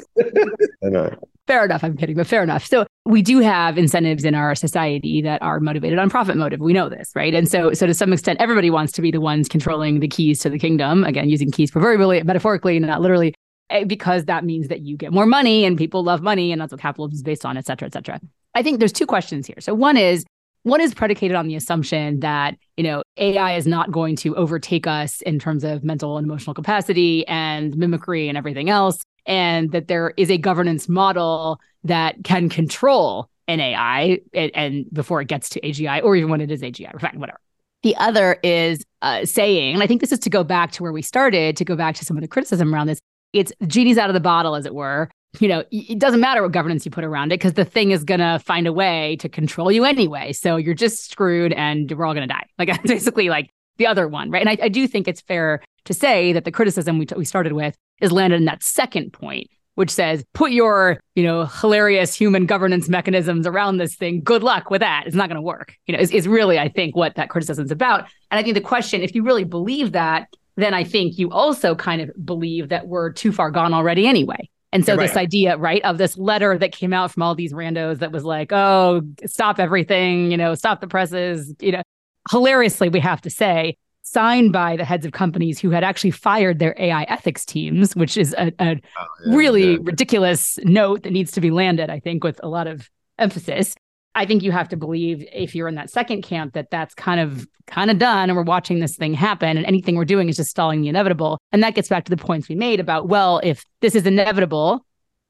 know. 0.83 1.13
Fair 1.47 1.65
enough. 1.65 1.83
I'm 1.83 1.97
kidding, 1.97 2.15
but 2.15 2.25
fair 2.25 2.43
enough. 2.43 2.65
So 2.65 2.85
we 3.05 3.21
do 3.21 3.39
have 3.39 3.77
incentives 3.77 4.23
in 4.23 4.35
our 4.35 4.55
society 4.55 5.21
that 5.23 5.41
are 5.41 5.59
motivated 5.59 5.99
on 5.99 6.09
profit 6.09 6.37
motive. 6.37 6.61
We 6.61 6.71
know 6.71 6.87
this, 6.87 7.11
right? 7.13 7.33
And 7.33 7.49
so, 7.49 7.73
so 7.73 7.85
to 7.85 7.93
some 7.93 8.13
extent, 8.13 8.39
everybody 8.39 8.69
wants 8.69 8.93
to 8.93 9.01
be 9.01 9.11
the 9.11 9.21
ones 9.21 9.49
controlling 9.49 9.99
the 9.99 10.07
keys 10.07 10.39
to 10.39 10.49
the 10.49 10.59
kingdom. 10.59 11.03
Again, 11.03 11.27
using 11.27 11.51
keys 11.51 11.71
proverbially, 11.71 12.23
metaphorically, 12.23 12.79
not 12.79 13.01
literally, 13.01 13.33
eh, 13.69 13.83
because 13.83 14.25
that 14.25 14.45
means 14.45 14.69
that 14.69 14.79
you 14.79 14.95
get 14.95 15.11
more 15.11 15.25
money 15.25 15.65
and 15.65 15.77
people 15.77 16.03
love 16.03 16.21
money, 16.21 16.53
and 16.53 16.61
that's 16.61 16.71
what 16.71 16.79
capitalism 16.79 17.15
is 17.15 17.23
based 17.23 17.45
on, 17.45 17.57
et 17.57 17.65
cetera, 17.65 17.87
et 17.87 17.93
cetera. 17.93 18.21
I 18.55 18.63
think 18.63 18.79
there's 18.79 18.93
two 18.93 19.05
questions 19.05 19.45
here. 19.45 19.57
So 19.59 19.73
one 19.73 19.97
is 19.97 20.25
one 20.67 20.81
is 20.81 20.93
predicated 20.93 21.35
on 21.35 21.47
the 21.47 21.55
assumption 21.55 22.19
that, 22.19 22.57
you 22.75 22.83
know, 22.83 23.01
AI 23.17 23.55
is 23.55 23.65
not 23.65 23.91
going 23.91 24.15
to 24.17 24.35
overtake 24.35 24.85
us 24.85 25.21
in 25.21 25.39
terms 25.39 25.63
of 25.63 25.83
mental 25.83 26.17
and 26.17 26.25
emotional 26.25 26.53
capacity 26.53 27.25
and 27.27 27.75
mimicry 27.77 28.27
and 28.27 28.37
everything 28.37 28.69
else. 28.69 29.01
And 29.25 29.71
that 29.71 29.87
there 29.87 30.13
is 30.17 30.29
a 30.29 30.37
governance 30.37 30.87
model 30.89 31.59
that 31.83 32.23
can 32.23 32.49
control 32.49 33.29
an 33.47 33.59
AI 33.61 34.19
and, 34.33 34.51
and 34.53 34.85
before 34.91 35.21
it 35.21 35.27
gets 35.27 35.49
to 35.49 35.61
AGI 35.61 36.03
or 36.03 36.15
even 36.15 36.29
when 36.29 36.41
it 36.41 36.51
is 36.51 36.61
AGI, 36.61 36.99
fine, 36.99 37.19
whatever. 37.19 37.39
The 37.83 37.95
other 37.95 38.37
is 38.43 38.83
uh, 39.01 39.25
saying, 39.25 39.75
and 39.75 39.83
I 39.83 39.87
think 39.87 40.01
this 40.01 40.11
is 40.11 40.19
to 40.19 40.29
go 40.29 40.43
back 40.43 40.71
to 40.73 40.83
where 40.83 40.91
we 40.91 41.01
started, 41.01 41.55
to 41.57 41.65
go 41.65 41.75
back 41.75 41.95
to 41.95 42.05
some 42.05 42.17
of 42.17 42.21
the 42.21 42.27
criticism 42.27 42.73
around 42.73 42.87
this. 42.87 42.99
It's 43.33 43.53
genie's 43.67 43.97
out 43.97 44.09
of 44.09 44.13
the 44.13 44.19
bottle, 44.19 44.55
as 44.55 44.65
it 44.65 44.73
were, 44.73 45.09
you 45.41 45.47
know, 45.47 45.63
it 45.71 45.99
doesn't 45.99 46.19
matter 46.19 46.41
what 46.41 46.51
governance 46.51 46.85
you 46.85 46.91
put 46.91 47.03
around 47.03 47.31
it 47.31 47.35
because 47.39 47.53
the 47.53 47.65
thing 47.65 47.91
is 47.91 48.03
going 48.03 48.19
to 48.19 48.39
find 48.39 48.67
a 48.67 48.73
way 48.73 49.17
to 49.17 49.29
control 49.29 49.71
you 49.71 49.83
anyway. 49.83 50.33
So 50.33 50.57
you're 50.57 50.73
just 50.73 51.09
screwed 51.11 51.53
and 51.53 51.91
we're 51.91 52.05
all 52.05 52.13
going 52.13 52.27
to 52.27 52.33
die. 52.33 52.45
Like 52.57 52.83
basically 52.83 53.29
like 53.29 53.51
the 53.77 53.85
other 53.85 54.07
one, 54.07 54.31
right? 54.31 54.41
And 54.41 54.49
I, 54.49 54.57
I, 54.65 54.67
do 54.67 54.87
think 54.87 55.07
it's 55.07 55.21
fair 55.21 55.61
to 55.85 55.93
say 55.93 56.33
that 56.33 56.43
the 56.43 56.51
criticism 56.51 56.97
we, 56.97 57.05
t- 57.05 57.15
we 57.15 57.23
started 57.23 57.53
with 57.53 57.75
is 58.01 58.11
landed 58.11 58.37
in 58.37 58.45
that 58.45 58.63
second 58.63 59.13
point, 59.13 59.47
which 59.75 59.91
says 59.91 60.23
put 60.33 60.51
your, 60.51 60.99
you 61.13 61.23
know, 61.23 61.45
hilarious 61.45 62.15
human 62.15 62.47
governance 62.47 62.89
mechanisms 62.89 63.45
around 63.45 63.77
this 63.77 63.95
thing. 63.95 64.21
Good 64.21 64.41
luck 64.41 64.71
with 64.71 64.81
that. 64.81 65.03
It's 65.05 65.15
not 65.15 65.29
going 65.29 65.35
to 65.35 65.41
work. 65.41 65.75
You 65.85 65.95
know, 65.95 66.01
is, 66.01 66.11
is 66.11 66.27
really, 66.27 66.57
I 66.57 66.67
think, 66.67 66.95
what 66.95 67.15
that 67.15 67.29
criticism 67.29 67.65
is 67.65 67.71
about. 67.71 68.05
And 68.31 68.39
I 68.39 68.43
think 68.43 68.55
the 68.55 68.61
question, 68.61 69.03
if 69.03 69.13
you 69.13 69.23
really 69.23 69.43
believe 69.43 69.91
that, 69.91 70.27
then 70.55 70.73
I 70.73 70.83
think 70.83 71.19
you 71.19 71.29
also 71.29 71.75
kind 71.75 72.01
of 72.01 72.09
believe 72.25 72.69
that 72.69 72.87
we're 72.87 73.11
too 73.11 73.31
far 73.31 73.51
gone 73.51 73.73
already 73.73 74.07
anyway 74.07 74.49
and 74.73 74.85
so 74.85 74.95
right. 74.95 75.07
this 75.07 75.15
idea, 75.15 75.57
right, 75.57 75.83
of 75.83 75.97
this 75.97 76.17
letter 76.17 76.57
that 76.57 76.71
came 76.71 76.93
out 76.93 77.11
from 77.11 77.23
all 77.23 77.35
these 77.35 77.53
randos 77.53 77.99
that 77.99 78.11
was 78.11 78.23
like, 78.23 78.51
oh, 78.51 79.01
stop 79.25 79.59
everything, 79.59 80.29
you 80.29 80.37
know, 80.37 80.55
stop 80.55 80.81
the 80.81 80.87
presses, 80.87 81.53
you 81.61 81.71
know, 81.71 81.81
hilariously, 82.29 82.89
we 82.89 82.99
have 82.99 83.21
to 83.21 83.29
say, 83.29 83.77
signed 84.01 84.51
by 84.51 84.75
the 84.75 84.85
heads 84.85 85.05
of 85.05 85.11
companies 85.11 85.59
who 85.59 85.69
had 85.69 85.83
actually 85.83 86.11
fired 86.11 86.59
their 86.59 86.75
AI 86.77 87.03
ethics 87.03 87.45
teams, 87.45 87.95
which 87.95 88.17
is 88.17 88.33
a, 88.37 88.51
a 88.59 88.81
oh, 88.99 89.05
yeah, 89.25 89.35
really 89.35 89.73
yeah. 89.73 89.77
ridiculous 89.81 90.59
note 90.63 91.03
that 91.03 91.11
needs 91.11 91.31
to 91.31 91.41
be 91.41 91.51
landed, 91.51 91.89
I 91.89 91.99
think, 91.99 92.23
with 92.23 92.39
a 92.43 92.49
lot 92.49 92.67
of 92.67 92.89
emphasis. 93.17 93.75
I 94.17 94.25
think 94.25 94.41
you 94.41 94.51
have 94.51 94.67
to 94.69 94.77
believe 94.77 95.23
if 95.31 95.53
you're 95.53 95.67
in 95.67 95.75
that 95.75 95.91
second 95.91 96.23
camp 96.23 96.53
that 96.53 96.71
that's 96.71 96.95
kind 96.95 97.19
of 97.19 97.47
kind 97.67 97.91
of 97.91 97.99
done 97.99 98.29
and 98.29 98.35
we're 98.35 98.43
watching 98.43 98.79
this 98.79 98.95
thing 98.95 99.13
happen 99.13 99.57
and 99.57 99.65
anything 99.67 99.95
we're 99.95 100.05
doing 100.05 100.27
is 100.27 100.37
just 100.37 100.49
stalling 100.49 100.81
the 100.81 100.89
inevitable. 100.89 101.37
And 101.51 101.61
that 101.61 101.75
gets 101.75 101.87
back 101.87 102.03
to 102.05 102.09
the 102.09 102.17
points 102.17 102.49
we 102.49 102.55
made 102.55 102.79
about 102.79 103.07
well, 103.07 103.39
if 103.43 103.63
this 103.81 103.93
is 103.93 104.07
inevitable 104.07 104.83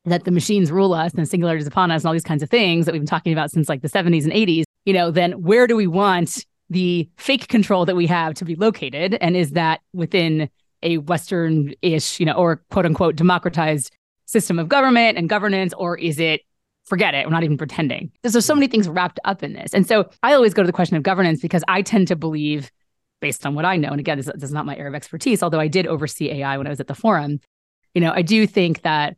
that 0.06 0.24
the 0.24 0.32
machines 0.32 0.72
rule 0.72 0.94
us 0.94 1.14
and 1.14 1.28
singularity 1.28 1.62
is 1.62 1.68
upon 1.68 1.92
us 1.92 2.04
and 2.04 2.08
all 2.08 2.14
these 2.14 2.24
kinds 2.24 2.42
of 2.42 2.50
things 2.50 2.86
that 2.86 2.94
we've 2.94 3.02
been 3.02 3.08
talking 3.08 3.34
about 3.34 3.52
since 3.52 3.68
like 3.68 3.82
the 3.82 3.90
70s 3.90 4.24
and 4.24 4.32
80s, 4.32 4.64
you 4.86 4.94
know, 4.94 5.12
then 5.12 5.34
where 5.34 5.68
do 5.68 5.76
we 5.76 5.86
want 5.86 6.46
the 6.70 7.10
fake 7.18 7.50
control 7.50 7.84
that 7.86 7.96
we 7.98 8.08
have 8.08 8.36
to 8.36 8.46
be 8.46 8.56
located 8.56 9.16
and 9.16 9.36
is 9.36 9.52
that 9.52 9.82
within 9.92 10.50
a 10.82 11.00
western-ish, 11.00 12.22
you 12.22 12.26
know, 12.26 12.34
or 12.34 12.64
quote 12.72 12.86
unquote 12.86 13.18
democratized 13.18 13.92
system 14.28 14.58
of 14.58 14.70
government 14.70 15.18
and 15.18 15.28
governance 15.28 15.74
or 15.78 15.98
is 15.98 16.20
it 16.20 16.42
forget 16.88 17.14
it. 17.14 17.26
We're 17.26 17.34
not 17.34 17.44
even 17.44 17.58
pretending. 17.58 18.12
There's 18.24 18.34
so 18.34 18.40
mm-hmm. 18.40 18.60
many 18.60 18.68
things 18.68 18.88
wrapped 18.88 19.20
up 19.26 19.44
in 19.44 19.54
this. 19.54 19.74
And 19.74 19.86
so 19.88 20.10
I 20.24 20.34
always 20.34 20.54
go 20.54 20.64
to 20.64 20.68
the 20.68 20.74
question 20.74 20.96
of 20.96 21.04
governance 21.04 21.42
because 21.42 21.64
I 21.68 21.82
tend 21.82 22.08
to 22.08 22.16
believe, 22.16 22.72
based 23.22 23.46
on 23.46 23.56
what 23.56 23.66
I 23.66 23.76
know, 23.76 23.90
and 23.90 24.00
again, 24.00 24.18
this, 24.18 24.28
this 24.34 24.44
is 24.44 24.54
not 24.54 24.66
my 24.66 24.76
area 24.76 24.90
of 24.90 24.96
expertise, 24.96 25.44
although 25.44 25.60
I 25.60 25.68
did 25.68 25.86
oversee 25.86 26.32
AI 26.32 26.58
when 26.58 26.66
I 26.66 26.70
was 26.70 26.80
at 26.80 26.88
the 26.88 26.96
forum, 26.96 27.40
you 27.94 28.02
know, 28.02 28.12
I 28.14 28.22
do 28.22 28.48
think 28.48 28.82
that 28.84 29.18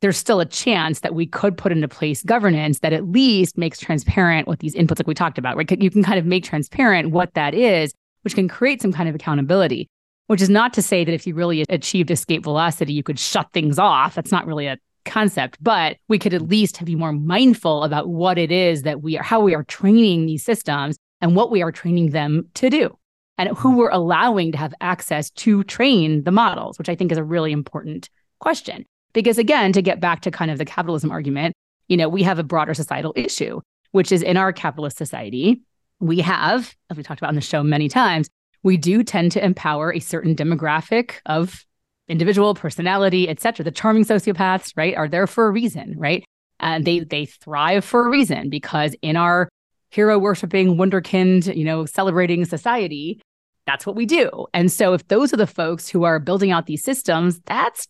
there's 0.00 0.16
still 0.16 0.40
a 0.40 0.46
chance 0.46 1.00
that 1.00 1.14
we 1.14 1.26
could 1.26 1.56
put 1.56 1.72
into 1.72 1.88
place 1.88 2.22
governance 2.22 2.80
that 2.80 2.92
at 2.92 3.08
least 3.08 3.56
makes 3.56 3.78
transparent 3.78 4.46
what 4.46 4.58
these 4.58 4.74
inputs, 4.74 4.98
like 4.98 5.06
we 5.06 5.14
talked 5.14 5.38
about, 5.38 5.56
right? 5.56 5.80
You 5.80 5.90
can 5.90 6.02
kind 6.02 6.18
of 6.18 6.26
make 6.26 6.44
transparent 6.44 7.10
what 7.10 7.34
that 7.34 7.54
is, 7.54 7.92
which 8.22 8.34
can 8.34 8.48
create 8.48 8.82
some 8.82 8.92
kind 8.92 9.08
of 9.08 9.14
accountability. 9.14 9.88
Which 10.26 10.40
is 10.40 10.48
not 10.48 10.72
to 10.72 10.80
say 10.80 11.04
that 11.04 11.12
if 11.12 11.26
you 11.26 11.34
really 11.34 11.66
achieved 11.68 12.10
escape 12.10 12.44
velocity, 12.44 12.94
you 12.94 13.02
could 13.02 13.18
shut 13.18 13.52
things 13.52 13.78
off. 13.78 14.14
That's 14.14 14.32
not 14.32 14.46
really 14.46 14.66
a 14.66 14.78
concept, 15.04 15.58
but 15.60 15.96
we 16.08 16.18
could 16.18 16.34
at 16.34 16.48
least 16.48 16.84
be 16.84 16.96
more 16.96 17.12
mindful 17.12 17.84
about 17.84 18.08
what 18.08 18.38
it 18.38 18.50
is 18.50 18.82
that 18.82 19.02
we 19.02 19.18
are, 19.18 19.22
how 19.22 19.40
we 19.40 19.54
are 19.54 19.64
training 19.64 20.26
these 20.26 20.44
systems 20.44 20.96
and 21.20 21.36
what 21.36 21.50
we 21.50 21.62
are 21.62 21.72
training 21.72 22.10
them 22.10 22.48
to 22.54 22.70
do 22.70 22.96
and 23.38 23.48
who 23.56 23.76
we're 23.76 23.90
allowing 23.90 24.52
to 24.52 24.58
have 24.58 24.74
access 24.80 25.30
to 25.30 25.64
train 25.64 26.22
the 26.24 26.30
models, 26.30 26.78
which 26.78 26.88
I 26.88 26.94
think 26.94 27.10
is 27.10 27.18
a 27.18 27.24
really 27.24 27.52
important 27.52 28.08
question. 28.40 28.84
Because 29.12 29.38
again, 29.38 29.72
to 29.72 29.82
get 29.82 30.00
back 30.00 30.20
to 30.22 30.30
kind 30.30 30.50
of 30.50 30.58
the 30.58 30.64
capitalism 30.64 31.10
argument, 31.10 31.54
you 31.88 31.96
know, 31.96 32.08
we 32.08 32.22
have 32.22 32.38
a 32.38 32.44
broader 32.44 32.74
societal 32.74 33.12
issue, 33.16 33.60
which 33.92 34.10
is 34.10 34.22
in 34.22 34.36
our 34.36 34.52
capitalist 34.52 34.96
society, 34.96 35.62
we 36.00 36.20
have, 36.20 36.74
as 36.90 36.96
we 36.96 37.02
talked 37.02 37.20
about 37.20 37.28
on 37.28 37.34
the 37.34 37.40
show 37.40 37.62
many 37.62 37.88
times, 37.88 38.28
we 38.62 38.76
do 38.76 39.04
tend 39.04 39.32
to 39.32 39.44
empower 39.44 39.92
a 39.92 40.00
certain 40.00 40.34
demographic 40.34 41.16
of 41.26 41.64
individual 42.08 42.54
personality, 42.54 43.28
etc. 43.28 43.64
The 43.64 43.70
charming 43.70 44.04
sociopaths, 44.04 44.72
right, 44.76 44.94
are 44.94 45.08
there 45.08 45.26
for 45.26 45.46
a 45.46 45.50
reason, 45.50 45.94
right? 45.96 46.24
And 46.60 46.84
they 46.84 47.00
they 47.00 47.26
thrive 47.26 47.84
for 47.84 48.06
a 48.06 48.10
reason 48.10 48.50
because 48.50 48.94
in 49.02 49.16
our 49.16 49.48
hero 49.90 50.18
worshiping 50.18 50.76
wonderkind, 50.76 51.54
you 51.54 51.64
know, 51.64 51.86
celebrating 51.86 52.44
society, 52.44 53.20
that's 53.66 53.86
what 53.86 53.96
we 53.96 54.06
do. 54.06 54.46
And 54.52 54.70
so 54.70 54.92
if 54.92 55.06
those 55.08 55.32
are 55.32 55.36
the 55.36 55.46
folks 55.46 55.88
who 55.88 56.04
are 56.04 56.18
building 56.18 56.50
out 56.50 56.66
these 56.66 56.82
systems, 56.82 57.40
that's 57.46 57.88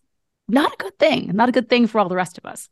not 0.49 0.73
a 0.73 0.77
good 0.77 0.99
thing. 0.99 1.31
Not 1.35 1.49
a 1.49 1.53
good 1.53 1.69
thing 1.69 1.87
for 1.87 1.99
all 1.99 2.09
the 2.09 2.17
rest 2.17 2.39
of 2.39 2.45
us. 2.45 2.69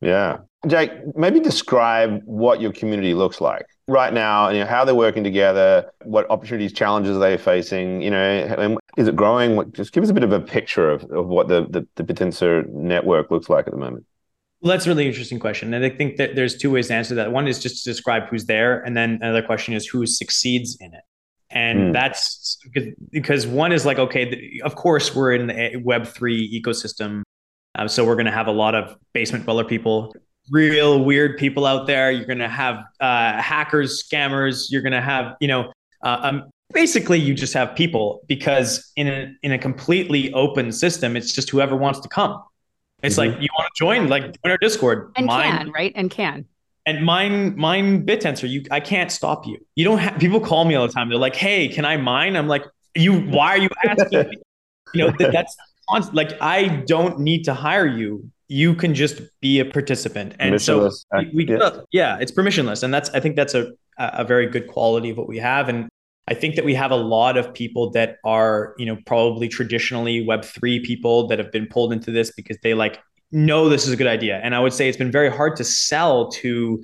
Yeah. 0.00 0.38
Jake, 0.66 0.92
maybe 1.16 1.40
describe 1.40 2.22
what 2.24 2.60
your 2.60 2.72
community 2.72 3.14
looks 3.14 3.40
like 3.40 3.66
right 3.88 4.12
now, 4.12 4.50
you 4.50 4.60
know, 4.60 4.66
how 4.66 4.84
they're 4.84 4.94
working 4.94 5.24
together, 5.24 5.90
what 6.04 6.30
opportunities, 6.30 6.72
challenges 6.72 7.18
they're 7.18 7.36
they 7.36 7.42
facing, 7.42 8.02
you 8.02 8.10
know, 8.10 8.18
and 8.18 8.78
is 8.96 9.08
it 9.08 9.16
growing? 9.16 9.72
Just 9.72 9.92
give 9.92 10.04
us 10.04 10.10
a 10.10 10.14
bit 10.14 10.22
of 10.22 10.32
a 10.32 10.40
picture 10.40 10.90
of, 10.90 11.04
of 11.04 11.26
what 11.26 11.48
the, 11.48 11.66
the, 11.70 11.86
the 11.96 12.04
BitTensor 12.04 12.68
network 12.68 13.30
looks 13.30 13.48
like 13.48 13.66
at 13.66 13.72
the 13.72 13.78
moment. 13.78 14.04
Well, 14.60 14.70
that's 14.70 14.84
a 14.84 14.90
really 14.90 15.06
interesting 15.06 15.38
question. 15.38 15.72
And 15.72 15.82
I 15.82 15.88
think 15.88 16.18
that 16.18 16.34
there's 16.34 16.56
two 16.58 16.70
ways 16.70 16.88
to 16.88 16.94
answer 16.94 17.14
that. 17.14 17.32
One 17.32 17.48
is 17.48 17.58
just 17.58 17.82
to 17.82 17.90
describe 17.90 18.28
who's 18.28 18.44
there. 18.44 18.80
And 18.80 18.94
then 18.94 19.18
another 19.22 19.42
question 19.42 19.72
is 19.72 19.86
who 19.86 20.04
succeeds 20.04 20.76
in 20.78 20.92
it. 20.92 21.02
And 21.50 21.78
mm. 21.78 21.92
that's 21.94 22.58
because, 23.10 23.46
one 23.46 23.72
is 23.72 23.86
like, 23.86 23.98
okay, 23.98 24.60
of 24.62 24.76
course, 24.76 25.16
we're 25.16 25.32
in 25.32 25.50
a 25.50 25.76
Web3 25.76 26.62
ecosystem 26.62 27.22
um, 27.74 27.88
so 27.88 28.04
we're 28.04 28.16
going 28.16 28.26
to 28.26 28.32
have 28.32 28.46
a 28.46 28.52
lot 28.52 28.74
of 28.74 28.96
basement 29.12 29.44
dweller 29.44 29.64
people, 29.64 30.14
real 30.50 31.04
weird 31.04 31.38
people 31.38 31.66
out 31.66 31.86
there. 31.86 32.10
You're 32.10 32.26
going 32.26 32.38
to 32.38 32.48
have 32.48 32.84
uh, 33.00 33.40
hackers, 33.40 34.02
scammers. 34.02 34.70
You're 34.70 34.82
going 34.82 34.92
to 34.92 35.00
have, 35.00 35.36
you 35.40 35.48
know, 35.48 35.72
uh, 36.02 36.18
um, 36.22 36.50
basically 36.72 37.18
you 37.18 37.34
just 37.34 37.54
have 37.54 37.74
people 37.74 38.22
because 38.26 38.92
in 38.96 39.08
a 39.08 39.32
in 39.42 39.52
a 39.52 39.58
completely 39.58 40.32
open 40.32 40.72
system, 40.72 41.16
it's 41.16 41.32
just 41.32 41.50
whoever 41.50 41.76
wants 41.76 42.00
to 42.00 42.08
come. 42.08 42.42
It's 43.02 43.16
mm-hmm. 43.16 43.32
like 43.32 43.42
you 43.42 43.48
want 43.58 43.72
to 43.74 43.78
join, 43.78 44.08
like 44.08 44.22
join 44.22 44.50
our 44.50 44.58
Discord, 44.58 45.12
and 45.16 45.26
mine, 45.26 45.56
can 45.56 45.72
right, 45.72 45.92
and 45.94 46.10
can. 46.10 46.44
And 46.86 47.04
mine, 47.04 47.56
mine 47.56 48.06
BitTensor, 48.06 48.48
you, 48.48 48.64
I 48.70 48.80
can't 48.80 49.12
stop 49.12 49.46
you. 49.46 49.58
You 49.76 49.84
don't 49.84 49.98
have 49.98 50.18
people 50.18 50.40
call 50.40 50.64
me 50.64 50.74
all 50.74 50.86
the 50.86 50.92
time. 50.92 51.08
They're 51.08 51.18
like, 51.18 51.36
"Hey, 51.36 51.68
can 51.68 51.84
I 51.84 51.96
mine?" 51.96 52.36
I'm 52.36 52.48
like, 52.48 52.64
"You, 52.94 53.20
why 53.20 53.48
are 53.50 53.58
you 53.58 53.68
asking?" 53.86 54.30
me? 54.30 54.36
You 54.92 55.06
know, 55.06 55.14
that, 55.18 55.32
that's 55.32 55.56
like 56.12 56.40
I 56.40 56.66
don't 56.86 57.20
need 57.20 57.44
to 57.44 57.54
hire 57.54 57.86
you. 57.86 58.30
You 58.50 58.74
can 58.74 58.94
just 58.94 59.20
be 59.40 59.60
a 59.60 59.64
participant. 59.64 60.34
And 60.40 60.60
so 60.60 60.90
we, 61.16 61.30
we 61.32 61.48
yeah. 61.48 61.70
yeah, 61.92 62.18
it's 62.20 62.32
permissionless. 62.32 62.82
And 62.82 62.92
that's 62.92 63.08
I 63.10 63.20
think 63.20 63.36
that's 63.36 63.54
a 63.54 63.72
a 63.96 64.24
very 64.24 64.46
good 64.46 64.66
quality 64.66 65.10
of 65.10 65.16
what 65.16 65.28
we 65.28 65.38
have. 65.38 65.68
And 65.68 65.88
I 66.26 66.34
think 66.34 66.56
that 66.56 66.64
we 66.64 66.74
have 66.74 66.90
a 66.90 66.96
lot 66.96 67.36
of 67.36 67.52
people 67.54 67.90
that 67.90 68.16
are, 68.24 68.74
you 68.78 68.86
know, 68.86 68.96
probably 69.06 69.46
traditionally 69.46 70.24
web3 70.24 70.82
people 70.82 71.28
that 71.28 71.38
have 71.38 71.52
been 71.52 71.66
pulled 71.66 71.92
into 71.92 72.10
this 72.10 72.32
because 72.32 72.56
they 72.62 72.74
like 72.74 72.98
know 73.30 73.68
this 73.68 73.86
is 73.86 73.92
a 73.92 73.96
good 73.96 74.06
idea. 74.06 74.40
And 74.42 74.54
I 74.54 74.60
would 74.60 74.72
say 74.72 74.88
it's 74.88 74.98
been 74.98 75.12
very 75.12 75.30
hard 75.30 75.56
to 75.56 75.64
sell 75.64 76.28
to 76.32 76.82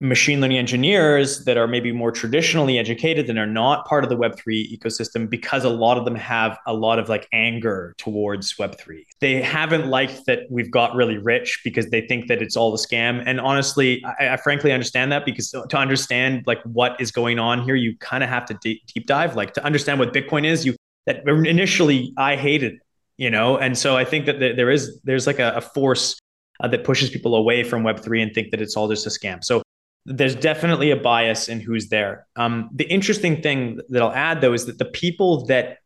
machine 0.00 0.40
learning 0.40 0.58
engineers 0.58 1.44
that 1.44 1.56
are 1.56 1.68
maybe 1.68 1.92
more 1.92 2.10
traditionally 2.10 2.78
educated 2.78 3.30
and 3.30 3.38
are 3.38 3.46
not 3.46 3.86
part 3.86 4.02
of 4.02 4.10
the 4.10 4.16
web3 4.16 4.76
ecosystem 4.76 5.30
because 5.30 5.64
a 5.64 5.68
lot 5.68 5.96
of 5.96 6.04
them 6.04 6.16
have 6.16 6.58
a 6.66 6.74
lot 6.74 6.98
of 6.98 7.08
like 7.08 7.28
anger 7.32 7.94
towards 7.96 8.56
web3 8.56 9.02
they 9.20 9.40
haven't 9.40 9.86
liked 9.86 10.26
that 10.26 10.40
we've 10.50 10.70
got 10.70 10.94
really 10.96 11.16
rich 11.18 11.60
because 11.62 11.88
they 11.90 12.00
think 12.00 12.26
that 12.26 12.42
it's 12.42 12.56
all 12.56 12.74
a 12.74 12.76
scam. 12.76 13.22
And 13.24 13.40
honestly 13.40 14.04
i, 14.18 14.30
I 14.30 14.36
frankly 14.36 14.72
understand 14.72 15.12
that 15.12 15.24
because 15.24 15.50
to 15.50 15.76
understand 15.76 16.42
like 16.46 16.62
what 16.64 17.00
is 17.00 17.12
going 17.12 17.38
on 17.38 17.62
here 17.62 17.76
you 17.76 17.96
kind 17.98 18.24
of 18.24 18.28
have 18.28 18.46
to 18.46 18.54
deep, 18.54 19.06
dive. 19.06 19.36
Like 19.36 19.54
to 19.54 19.64
understand 19.64 20.00
what 20.00 20.12
bitcoin 20.12 20.44
is 20.44 20.66
you 20.66 20.74
that 21.06 21.26
initially 21.26 22.12
i 22.16 22.36
hated 22.36 22.78
you 23.16 23.30
know? 23.30 23.56
And 23.58 23.78
so 23.78 23.96
i 23.96 24.04
think 24.04 24.26
that 24.26 24.40
there 24.40 24.70
is 24.70 25.00
there's 25.04 25.28
like 25.28 25.38
a, 25.38 25.52
a 25.52 25.60
force 25.60 26.18
uh, 26.60 26.68
that 26.68 26.84
pushes 26.84 27.10
people 27.10 27.34
away 27.34 27.64
from 27.64 27.82
web3 27.82 28.22
and 28.22 28.34
think 28.34 28.50
that 28.50 28.60
it's 28.60 28.76
all 28.76 28.88
just 28.88 29.06
a 29.06 29.10
scam. 29.10 29.42
So 29.42 29.63
there's 30.06 30.34
definitely 30.34 30.90
a 30.90 30.96
bias 30.96 31.48
in 31.48 31.60
who's 31.60 31.88
there. 31.88 32.26
Um, 32.36 32.68
the 32.72 32.84
interesting 32.84 33.40
thing 33.40 33.80
that 33.88 34.02
I'll 34.02 34.12
add 34.12 34.40
though 34.40 34.52
is 34.52 34.66
that 34.66 34.78
the 34.78 34.84
people 34.84 35.46
that 35.46 35.78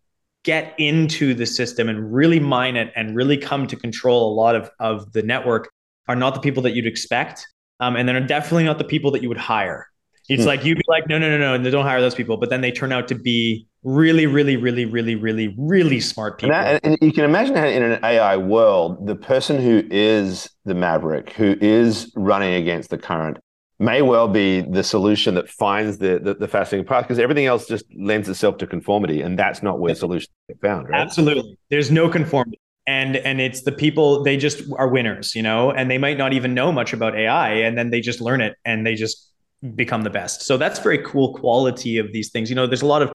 get 0.44 0.74
into 0.78 1.34
the 1.34 1.46
system 1.46 1.88
and 1.88 2.12
really 2.12 2.40
mine 2.40 2.76
it 2.76 2.92
and 2.96 3.14
really 3.14 3.36
come 3.36 3.66
to 3.66 3.76
control 3.76 4.32
a 4.32 4.34
lot 4.34 4.54
of, 4.54 4.70
of 4.80 5.12
the 5.12 5.22
network 5.22 5.70
are 6.08 6.16
not 6.16 6.34
the 6.34 6.40
people 6.40 6.62
that 6.62 6.72
you'd 6.72 6.86
expect. 6.86 7.46
Um, 7.80 7.96
and 7.96 8.08
they're 8.08 8.20
definitely 8.26 8.64
not 8.64 8.78
the 8.78 8.84
people 8.84 9.10
that 9.12 9.22
you 9.22 9.28
would 9.28 9.38
hire. 9.38 9.86
It's 10.28 10.42
hmm. 10.42 10.48
like 10.48 10.64
you'd 10.64 10.78
be 10.78 10.84
like, 10.88 11.08
no, 11.08 11.18
no, 11.18 11.30
no, 11.30 11.38
no, 11.38 11.54
and 11.54 11.64
don't 11.64 11.84
hire 11.84 12.00
those 12.00 12.14
people. 12.14 12.36
But 12.36 12.50
then 12.50 12.60
they 12.60 12.72
turn 12.72 12.92
out 12.92 13.08
to 13.08 13.14
be 13.14 13.66
really, 13.82 14.26
really, 14.26 14.56
really, 14.56 14.84
really, 14.84 15.14
really, 15.14 15.54
really 15.56 16.00
smart 16.00 16.38
people. 16.38 16.54
And, 16.54 16.76
that, 16.76 16.84
and 16.84 16.98
you 17.00 17.12
can 17.12 17.24
imagine 17.24 17.54
how 17.54 17.66
in 17.66 17.82
an 17.82 18.04
AI 18.04 18.36
world, 18.36 19.06
the 19.06 19.14
person 19.14 19.60
who 19.60 19.82
is 19.90 20.50
the 20.64 20.74
maverick, 20.74 21.32
who 21.32 21.56
is 21.60 22.12
running 22.16 22.54
against 22.54 22.90
the 22.90 22.98
current, 22.98 23.38
may 23.78 24.02
well 24.02 24.28
be 24.28 24.60
the 24.60 24.82
solution 24.82 25.34
that 25.34 25.48
finds 25.48 25.98
the, 25.98 26.18
the, 26.18 26.34
the 26.34 26.48
fascinating 26.48 26.86
path 26.86 27.04
because 27.04 27.18
everything 27.18 27.46
else 27.46 27.66
just 27.66 27.84
lends 27.96 28.28
itself 28.28 28.58
to 28.58 28.66
conformity 28.66 29.22
and 29.22 29.38
that's 29.38 29.62
not 29.62 29.78
where 29.78 29.94
solutions 29.94 30.34
get 30.48 30.60
found 30.60 30.88
right? 30.88 31.00
Absolutely. 31.00 31.56
There's 31.70 31.90
no 31.90 32.08
conformity 32.08 32.60
and 32.86 33.16
and 33.16 33.40
it's 33.40 33.62
the 33.62 33.72
people 33.72 34.22
they 34.22 34.36
just 34.36 34.62
are 34.76 34.88
winners 34.88 35.34
you 35.34 35.42
know 35.42 35.70
and 35.70 35.90
they 35.90 35.98
might 35.98 36.16
not 36.16 36.32
even 36.32 36.54
know 36.54 36.72
much 36.72 36.94
about 36.94 37.14
ai 37.14 37.50
and 37.50 37.76
then 37.76 37.90
they 37.90 38.00
just 38.00 38.20
learn 38.20 38.40
it 38.40 38.56
and 38.64 38.86
they 38.86 38.94
just 38.94 39.30
become 39.74 40.02
the 40.02 40.10
best. 40.10 40.42
So 40.42 40.56
that's 40.56 40.78
very 40.78 40.98
cool 40.98 41.34
quality 41.34 41.98
of 41.98 42.12
these 42.12 42.30
things. 42.30 42.48
You 42.48 42.56
know 42.56 42.66
there's 42.66 42.82
a 42.82 42.86
lot 42.86 43.02
of 43.02 43.12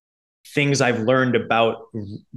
things 0.53 0.81
i've 0.81 0.99
learned 0.99 1.35
about 1.35 1.87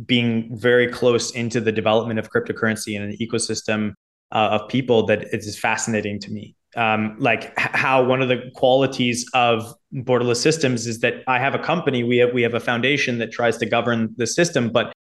being 0.06 0.48
very 0.56 0.88
close 0.88 1.32
into 1.32 1.60
the 1.60 1.72
development 1.72 2.18
of 2.18 2.30
cryptocurrency 2.30 2.96
and 2.96 3.12
an 3.12 3.16
ecosystem 3.20 3.92
uh, 4.32 4.58
of 4.60 4.68
people 4.68 5.04
that 5.06 5.22
it 5.22 5.40
is 5.40 5.58
fascinating 5.58 6.18
to 6.20 6.30
me 6.30 6.55
um, 6.76 7.16
like 7.18 7.58
how 7.58 8.04
one 8.04 8.20
of 8.22 8.28
the 8.28 8.50
qualities 8.54 9.26
of 9.34 9.74
borderless 9.94 10.36
systems 10.36 10.86
is 10.86 11.00
that 11.00 11.24
I 11.26 11.38
have 11.38 11.54
a 11.54 11.58
company, 11.58 12.04
we 12.04 12.18
have 12.18 12.32
we 12.32 12.42
have 12.42 12.54
a 12.54 12.60
foundation 12.60 13.18
that 13.18 13.32
tries 13.32 13.56
to 13.58 13.66
govern 13.66 14.14
the 14.16 14.26
system, 14.26 14.70
but 14.70 14.92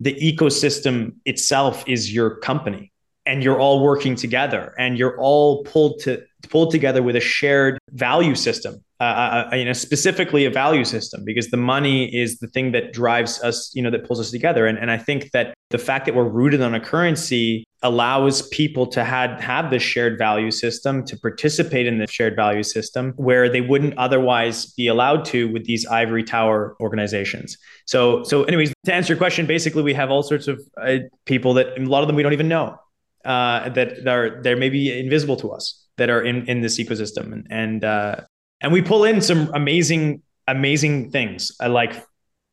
the 0.00 0.14
ecosystem 0.14 1.14
itself 1.24 1.84
is 1.88 2.14
your 2.14 2.36
company, 2.36 2.92
and 3.26 3.42
you're 3.42 3.60
all 3.60 3.82
working 3.82 4.14
together, 4.14 4.74
and 4.78 4.96
you're 4.96 5.18
all 5.18 5.64
pulled 5.64 6.00
to 6.00 6.22
pulled 6.46 6.70
together 6.70 7.02
with 7.02 7.16
a 7.16 7.20
shared 7.20 7.78
value 7.90 8.34
system 8.34 8.84
uh, 9.00 9.04
uh, 9.04 9.48
uh, 9.52 9.56
you 9.56 9.64
know 9.64 9.72
specifically 9.72 10.44
a 10.44 10.50
value 10.50 10.84
system 10.84 11.24
because 11.24 11.50
the 11.50 11.56
money 11.56 12.06
is 12.14 12.38
the 12.38 12.46
thing 12.46 12.72
that 12.72 12.92
drives 12.92 13.42
us 13.42 13.70
you 13.74 13.82
know 13.82 13.90
that 13.90 14.06
pulls 14.06 14.20
us 14.20 14.30
together. 14.30 14.66
And, 14.66 14.78
and 14.78 14.90
i 14.90 14.96
think 14.96 15.30
that 15.32 15.52
the 15.70 15.78
fact 15.78 16.06
that 16.06 16.14
we're 16.14 16.28
rooted 16.28 16.62
on 16.62 16.74
a 16.74 16.80
currency 16.80 17.64
allows 17.82 18.48
people 18.48 18.86
to 18.86 19.04
had 19.04 19.40
have 19.40 19.70
this 19.70 19.82
shared 19.82 20.16
value 20.16 20.50
system 20.50 21.04
to 21.04 21.18
participate 21.18 21.86
in 21.86 21.98
the 21.98 22.06
shared 22.06 22.34
value 22.34 22.62
system 22.62 23.12
where 23.16 23.48
they 23.48 23.60
wouldn't 23.60 23.98
otherwise 23.98 24.72
be 24.74 24.86
allowed 24.86 25.24
to 25.26 25.52
with 25.52 25.64
these 25.64 25.84
ivory 25.86 26.24
tower 26.24 26.76
organizations. 26.80 27.58
So 27.86 28.22
so 28.22 28.44
anyways 28.44 28.72
to 28.86 28.94
answer 28.94 29.12
your 29.12 29.18
question 29.18 29.44
basically 29.44 29.82
we 29.82 29.92
have 29.92 30.10
all 30.10 30.22
sorts 30.22 30.48
of 30.48 30.62
uh, 30.80 30.98
people 31.26 31.54
that 31.54 31.76
a 31.76 31.84
lot 31.84 32.02
of 32.02 32.06
them 32.06 32.16
we 32.16 32.22
don't 32.22 32.32
even 32.32 32.48
know 32.48 32.78
uh, 33.24 33.68
that 33.70 34.06
are 34.06 34.40
they're 34.42 34.56
maybe 34.56 34.98
invisible 34.98 35.36
to 35.36 35.50
us 35.50 35.83
that 35.96 36.10
are 36.10 36.22
in 36.22 36.46
in 36.46 36.60
this 36.60 36.78
ecosystem. 36.78 37.32
And 37.32 37.46
and 37.50 37.84
uh, 37.84 38.16
and 38.60 38.72
we 38.72 38.82
pull 38.82 39.04
in 39.04 39.20
some 39.20 39.50
amazing 39.54 40.22
amazing 40.46 41.10
things. 41.10 41.52
I 41.60 41.68
like 41.68 42.04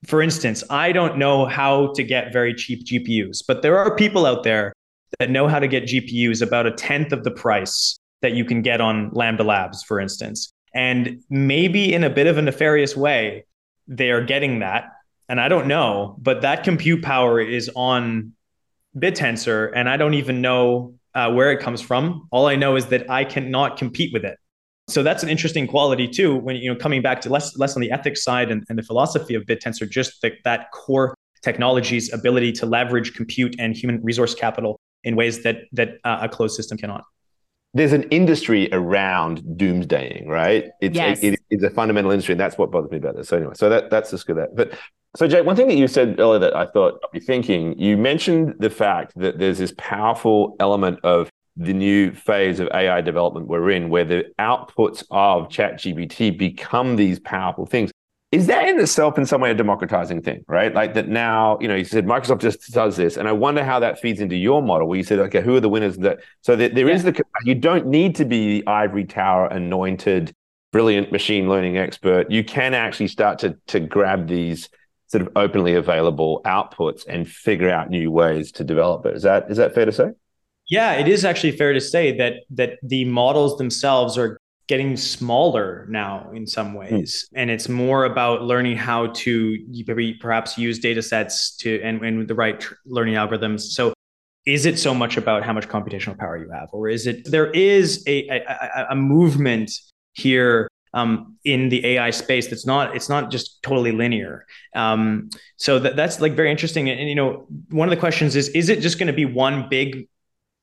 for 0.08 0.20
instance 0.22 0.64
i 0.72 0.92
don't 0.92 1.18
know 1.18 1.46
how 1.46 1.94
to 1.94 2.04
get 2.04 2.34
very 2.34 2.56
cheap 2.56 2.84
gpus 2.86 3.44
but 3.48 3.62
there 3.62 3.78
are 3.78 3.96
people 3.96 4.26
out 4.26 4.44
there 4.44 4.74
that 5.20 5.30
know 5.30 5.48
how 5.48 5.60
to 5.60 5.68
get 5.68 5.84
gpus 5.84 6.42
about 6.42 6.66
a 6.66 6.72
tenth 6.72 7.12
of 7.12 7.24
the 7.24 7.32
price 7.32 7.98
that 8.22 8.34
you 8.34 8.46
can 8.46 8.62
get 8.62 8.82
on 8.82 9.10
lambda 9.14 9.44
labs 9.44 9.84
for 9.84 10.00
instance. 10.00 10.54
And 10.74 11.22
maybe 11.30 11.94
in 11.94 12.04
a 12.04 12.10
bit 12.10 12.28
of 12.28 12.38
a 12.38 12.42
nefarious 12.42 12.96
way 12.96 13.46
they 13.88 14.10
are 14.12 14.24
getting 14.24 14.60
that. 14.60 14.86
And 15.28 15.39
i 15.39 15.48
don't 15.48 15.68
know 15.68 16.16
but 16.20 16.42
that 16.42 16.64
compute 16.64 17.04
power 17.04 17.39
is 17.39 17.70
on 17.76 18.34
bittensor 18.98 19.72
and 19.74 19.88
i 19.88 19.98
don't 19.98 20.16
even 20.16 20.42
know 20.42 20.96
uh, 21.16 21.32
where 21.32 21.51
it 21.51 21.59
comes 21.59 21.82
from. 21.82 22.28
All 22.32 22.47
I 22.47 22.55
know 22.55 22.76
is 22.76 22.88
that 22.88 23.09
I 23.09 23.24
cannot 23.24 23.78
compete 23.78 24.12
with 24.14 24.24
it. 24.24 24.38
So 24.88 25.03
that's 25.03 25.24
an 25.24 25.30
interesting 25.30 25.68
quality 25.68 26.07
too. 26.07 26.36
When 26.36 26.55
you 26.57 26.74
know 26.74 26.80
coming 26.80 27.01
back 27.01 27.22
to 27.22 27.30
less 27.30 27.57
less 27.57 27.76
on 27.76 27.82
the 27.82 27.91
ethics 27.91 28.24
side 28.24 28.51
and, 28.51 28.64
and 28.70 28.78
the 28.78 28.84
philosophy 28.84 29.36
of 29.36 29.43
BitTensor, 29.43 29.89
just 29.89 30.22
the, 30.22 30.32
that 30.43 30.72
core 30.72 31.16
technology's 31.41 32.12
ability 32.14 32.51
to 32.53 32.66
leverage 32.66 33.14
compute 33.14 33.55
and 33.57 33.76
human 33.76 34.01
resource 34.03 34.36
capital 34.36 34.80
in 35.03 35.16
ways 35.16 35.43
that 35.43 35.64
that 35.72 35.97
uh, 36.03 36.20
a 36.22 36.30
closed 36.30 36.55
system 36.55 36.78
cannot. 36.78 37.03
There's 37.74 37.93
an 37.93 38.03
industry 38.03 38.68
around 38.74 39.43
doomsdaying, 39.43 40.28
right? 40.28 40.72
It's 40.82 40.95
yes. 40.95 41.20
it, 41.24 41.39
it's 41.49 41.64
a 41.64 41.70
fundamental 41.70 42.12
industry, 42.12 42.34
and 42.34 42.39
that's 42.39 42.57
what 42.57 42.70
bothers 42.70 42.91
me 42.91 42.97
about 42.97 43.16
this. 43.16 43.30
So 43.30 43.38
anyway, 43.38 43.53
so 43.55 43.70
that 43.70 43.89
that's 43.89 44.12
just 44.12 44.28
good. 44.28 44.38
That, 44.38 44.55
but 44.55 44.74
so, 45.16 45.28
Jake, 45.28 45.45
one 45.45 45.57
thing 45.57 45.68
that 45.68 45.76
you 45.76 45.88
said 45.88 46.20
earlier 46.20 46.39
that 46.39 46.55
I 46.55 46.66
thought 46.66 46.99
I'd 47.03 47.12
be 47.12 47.20
thinking, 47.20 47.78
you 47.78 47.97
mentioned 47.97 48.55
the 48.59 48.70
fact 48.70 49.12
that 49.18 49.39
there's 49.39 49.57
this 49.57 49.74
powerful 49.78 50.55
element 50.59 50.99
of 51.03 51.30
the 51.57 51.74
new 51.74 52.14
phase 52.14 52.62
of 52.62 52.70
AI 52.74 53.01
development 53.01 53.47
we're 53.47 53.72
in, 53.72 53.89
where 53.89 54.05
the 54.05 54.26
outputs 54.39 55.03
of 55.12 55.49
ChatGPT 55.49 56.38
become 56.38 56.95
these 56.95 57.20
powerful 57.20 57.66
things. 57.66 57.91
Is 58.32 58.47
that 58.47 58.70
in 58.70 58.80
itself 58.80 59.18
in 59.18 59.26
some 59.26 59.41
way 59.41 59.51
a 59.51 59.53
democratizing 59.53 60.22
thing, 60.22 60.45
right? 60.47 60.74
Like 60.74 60.93
that 60.93 61.09
now, 61.09 61.57
you 61.59 61.68
know, 61.68 61.76
you 61.76 61.84
said 61.84 62.05
Microsoft 62.05 62.39
just 62.39 62.72
does 62.72 62.95
this. 62.95 63.18
And 63.18 63.28
I 63.28 63.34
wonder 63.34 63.62
how 63.62 63.82
that 63.82 63.99
feeds 63.99 64.22
into 64.22 64.38
your 64.38 64.64
model 64.64 64.88
where 64.88 64.97
you 64.97 65.03
said, 65.03 65.20
okay, 65.20 65.41
who 65.41 65.57
are 65.57 65.59
the 65.59 65.68
winners 65.68 65.97
that 65.97 66.20
so 66.39 66.55
that 66.55 66.74
there 66.74 66.88
yeah. 66.88 66.95
is 66.95 67.03
the 67.03 67.22
you 67.43 67.55
don't 67.55 67.88
need 67.88 68.16
to 68.16 68.24
be 68.24 68.62
the 68.62 68.68
ivory 68.68 69.03
tower 69.03 69.47
anointed, 69.47 70.34
brilliant 70.72 71.12
machine 71.12 71.49
learning 71.49 71.78
expert. 71.78 72.32
You 72.32 72.45
can 72.45 72.74
actually 72.74 73.09
start 73.09 73.39
to 73.39 73.57
to 73.68 73.82
grab 73.82 74.30
these 74.30 74.70
sort 75.12 75.22
of 75.22 75.30
openly 75.36 75.76
available 75.76 76.41
outputs 76.45 77.05
and 77.07 77.28
figure 77.28 77.70
out 77.70 77.89
new 77.89 78.09
ways 78.09 78.51
to 78.53 78.64
develop 78.64 79.05
it. 79.05 79.16
Is 79.16 79.24
that 79.24 79.51
is 79.51 79.57
that 79.57 79.76
fair 79.76 79.86
to 79.86 79.91
say? 79.91 80.12
Yeah, 80.70 80.93
it 80.93 81.07
is 81.07 81.26
actually 81.26 81.51
fair 81.57 81.74
to 81.74 81.82
say 81.82 82.16
that 82.18 82.36
that 82.51 82.80
the 82.82 83.03
models 83.05 83.57
themselves 83.57 84.18
are 84.18 84.38
getting 84.68 84.95
smaller 84.95 85.86
now 85.89 86.32
in 86.34 86.47
some 86.47 86.70
hmm. 86.70 86.78
ways 86.78 87.28
mm. 87.28 87.41
and 87.41 87.51
it's 87.51 87.68
more 87.68 88.05
about 88.05 88.43
learning 88.43 88.78
how 88.78 89.07
to 89.07 89.57
perhaps 90.22 90.57
use 90.57 90.80
data 90.80 91.01
sets 91.01 91.57
to 91.57 91.82
and, 91.82 92.01
and 92.05 92.26
the 92.26 92.36
right 92.36 92.66
learning 92.86 93.16
algorithms 93.16 93.62
so 93.62 93.91
is 94.45 94.66
it 94.66 94.80
so 94.80 94.93
much 94.93 95.18
about 95.18 95.43
how 95.43 95.51
much 95.51 95.68
computational 95.68 96.18
power 96.18 96.38
you 96.38 96.49
have 96.49 96.70
or 96.72 96.88
is 96.88 97.05
it 97.05 97.30
there 97.30 97.51
is 97.51 98.01
a, 98.07 98.30
a, 98.30 98.86
a 98.91 98.95
movement 98.95 99.70
here 100.14 100.70
um, 100.94 101.38
in 101.44 101.70
the 101.70 101.86
AI 101.86 102.10
space 102.10 102.48
that's 102.48 102.66
not 102.66 102.96
it's 102.96 103.10
not 103.10 103.32
just 103.32 103.62
totally 103.64 103.92
linear. 103.92 104.46
Um, 104.76 105.30
so 105.58 105.80
that, 105.80 105.96
that's 105.96 106.20
like 106.20 106.34
very 106.34 106.52
interesting. 106.52 106.89
And, 106.89 107.00
and, 107.00 107.10
you 107.10 107.16
know, 107.16 107.48
one 107.70 107.88
of 107.88 107.92
the 107.92 108.00
questions 108.00 108.36
is: 108.36 108.50
Is 108.50 108.70
it 108.70 108.82
just 108.82 109.00
going 109.00 109.08
to 109.08 109.14
be 109.14 109.26
one 109.26 109.68
big 109.70 110.08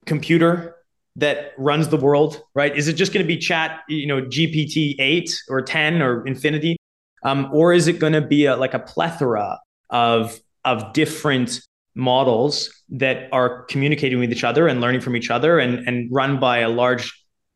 computer 0.06 0.76
that 1.16 1.52
runs 1.56 1.88
the 1.88 1.96
world? 1.96 2.42
Right? 2.54 2.76
Is 2.76 2.88
it 2.88 2.94
just 2.94 3.12
going 3.12 3.24
to 3.24 3.28
be 3.28 3.38
Chat, 3.38 3.80
you 3.88 4.06
know, 4.06 4.22
GPT 4.22 4.96
eight 4.98 5.34
or 5.48 5.62
ten 5.62 6.02
or 6.02 6.26
infinity, 6.26 6.76
um, 7.22 7.48
or 7.52 7.72
is 7.72 7.88
it 7.88 7.98
going 7.98 8.12
to 8.12 8.22
be 8.22 8.46
a, 8.46 8.56
like 8.56 8.74
a 8.74 8.80
plethora 8.80 9.58
of 9.90 10.38
of 10.64 10.92
different 10.92 11.60
models 11.94 12.70
that 12.90 13.28
are 13.32 13.64
communicating 13.64 14.18
with 14.18 14.30
each 14.30 14.44
other 14.44 14.68
and 14.68 14.80
learning 14.80 15.00
from 15.00 15.16
each 15.16 15.30
other 15.30 15.58
and, 15.58 15.86
and 15.88 16.08
run 16.12 16.38
by 16.38 16.58
a 16.58 16.68
large 16.68 17.12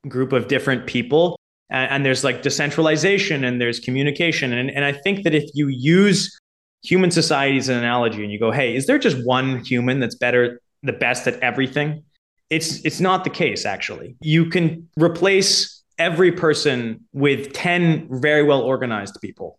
group 0.09 0.33
of 0.33 0.49
different 0.49 0.87
people 0.87 1.39
and, 1.73 1.91
and 1.91 2.07
there's 2.07 2.23
like 2.23 2.43
decentralization 2.43 3.45
and 3.45 3.61
there's 3.61 3.81
communication. 3.81 4.53
And, 4.53 4.71
and 4.71 4.85
I 4.85 4.93
think 4.93 5.25
that 5.25 5.35
if 5.35 5.51
you 5.55 5.69
use 5.69 6.39
human 6.85 7.11
society 7.11 7.57
as 7.57 7.69
an 7.69 7.79
analogy 7.79 8.23
and 8.23 8.31
you 8.31 8.39
go, 8.39 8.53
hey, 8.53 8.77
is 8.77 8.87
there 8.87 8.99
just 8.99 9.17
one 9.27 9.65
human 9.65 9.99
that's 9.99 10.15
better, 10.15 10.61
the 10.83 10.93
best 10.93 11.27
at 11.27 11.41
everything? 11.41 12.05
It's 12.51 12.85
it's 12.85 13.01
not 13.01 13.25
the 13.25 13.31
case 13.31 13.65
actually. 13.65 14.15
You 14.21 14.51
can 14.51 14.87
replace 15.01 15.83
every 15.99 16.33
person 16.33 17.01
with 17.13 17.53
10 17.55 18.09
very 18.21 18.43
well 18.43 18.61
organized 18.61 19.17
people. 19.23 19.57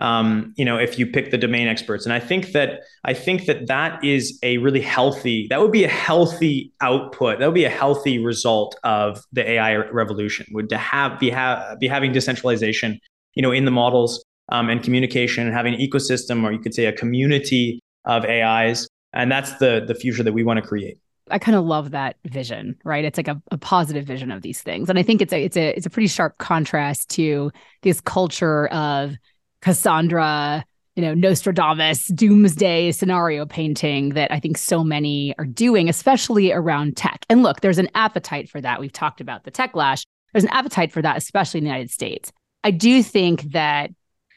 Um, 0.00 0.54
you 0.56 0.64
know, 0.64 0.78
if 0.78 0.98
you 0.98 1.06
pick 1.06 1.30
the 1.30 1.38
domain 1.38 1.68
experts. 1.68 2.06
And 2.06 2.12
I 2.12 2.20
think 2.20 2.52
that 2.52 2.80
I 3.04 3.12
think 3.12 3.46
that 3.46 3.66
that 3.68 4.02
is 4.02 4.38
a 4.42 4.56
really 4.58 4.80
healthy. 4.80 5.46
That 5.50 5.60
would 5.60 5.72
be 5.72 5.84
a 5.84 5.88
healthy 5.88 6.72
output. 6.80 7.38
That 7.38 7.46
would 7.46 7.54
be 7.54 7.64
a 7.64 7.70
healthy 7.70 8.18
result 8.18 8.76
of 8.82 9.22
the 9.32 9.48
AI 9.48 9.76
revolution. 9.76 10.46
Would 10.52 10.70
to 10.70 10.78
have 10.78 11.20
be 11.20 11.30
have 11.30 11.78
be 11.78 11.86
having 11.86 12.12
decentralization, 12.12 12.98
you 13.34 13.42
know, 13.42 13.52
in 13.52 13.66
the 13.66 13.70
models 13.70 14.24
um, 14.50 14.70
and 14.70 14.82
communication, 14.82 15.46
and 15.46 15.54
having 15.54 15.74
an 15.74 15.80
ecosystem, 15.80 16.44
or 16.44 16.52
you 16.52 16.58
could 16.58 16.74
say 16.74 16.86
a 16.86 16.92
community 16.92 17.80
of 18.06 18.24
AIs. 18.24 18.88
And 19.12 19.30
that's 19.30 19.54
the 19.58 19.84
the 19.86 19.94
future 19.94 20.22
that 20.22 20.32
we 20.32 20.42
want 20.42 20.62
to 20.62 20.66
create. 20.66 20.98
I 21.30 21.38
kind 21.38 21.56
of 21.56 21.64
love 21.64 21.92
that 21.92 22.16
vision, 22.24 22.76
right? 22.84 23.04
It's 23.04 23.16
like 23.16 23.28
a, 23.28 23.40
a, 23.52 23.58
positive 23.58 24.04
vision 24.04 24.32
of 24.32 24.42
these 24.42 24.62
things. 24.62 24.90
And 24.90 24.98
I 24.98 25.04
think 25.04 25.22
it's 25.22 25.32
a 25.32 25.44
it's 25.44 25.56
a 25.56 25.76
it's 25.76 25.86
a 25.86 25.90
pretty 25.90 26.08
sharp 26.08 26.38
contrast 26.38 27.08
to 27.10 27.52
this 27.82 28.00
culture 28.00 28.66
of 28.68 29.14
Cassandra, 29.62 30.64
you 30.96 31.02
know, 31.02 31.14
Nostradamus, 31.14 32.06
doomsday 32.08 32.92
scenario 32.92 33.46
painting 33.46 34.10
that 34.10 34.32
I 34.32 34.40
think 34.40 34.58
so 34.58 34.82
many 34.82 35.34
are 35.38 35.44
doing, 35.44 35.88
especially 35.88 36.52
around 36.52 36.96
tech. 36.96 37.24
And 37.28 37.42
look, 37.42 37.60
there's 37.60 37.78
an 37.78 37.88
appetite 37.94 38.48
for 38.48 38.60
that. 38.60 38.80
We've 38.80 38.92
talked 38.92 39.20
about 39.20 39.44
the 39.44 39.50
techlash. 39.50 40.04
There's 40.32 40.44
an 40.44 40.50
appetite 40.50 40.92
for 40.92 41.02
that, 41.02 41.16
especially 41.16 41.58
in 41.58 41.64
the 41.64 41.70
United 41.70 41.90
States. 41.90 42.32
I 42.64 42.70
do 42.70 43.02
think 43.02 43.42
that 43.52 43.90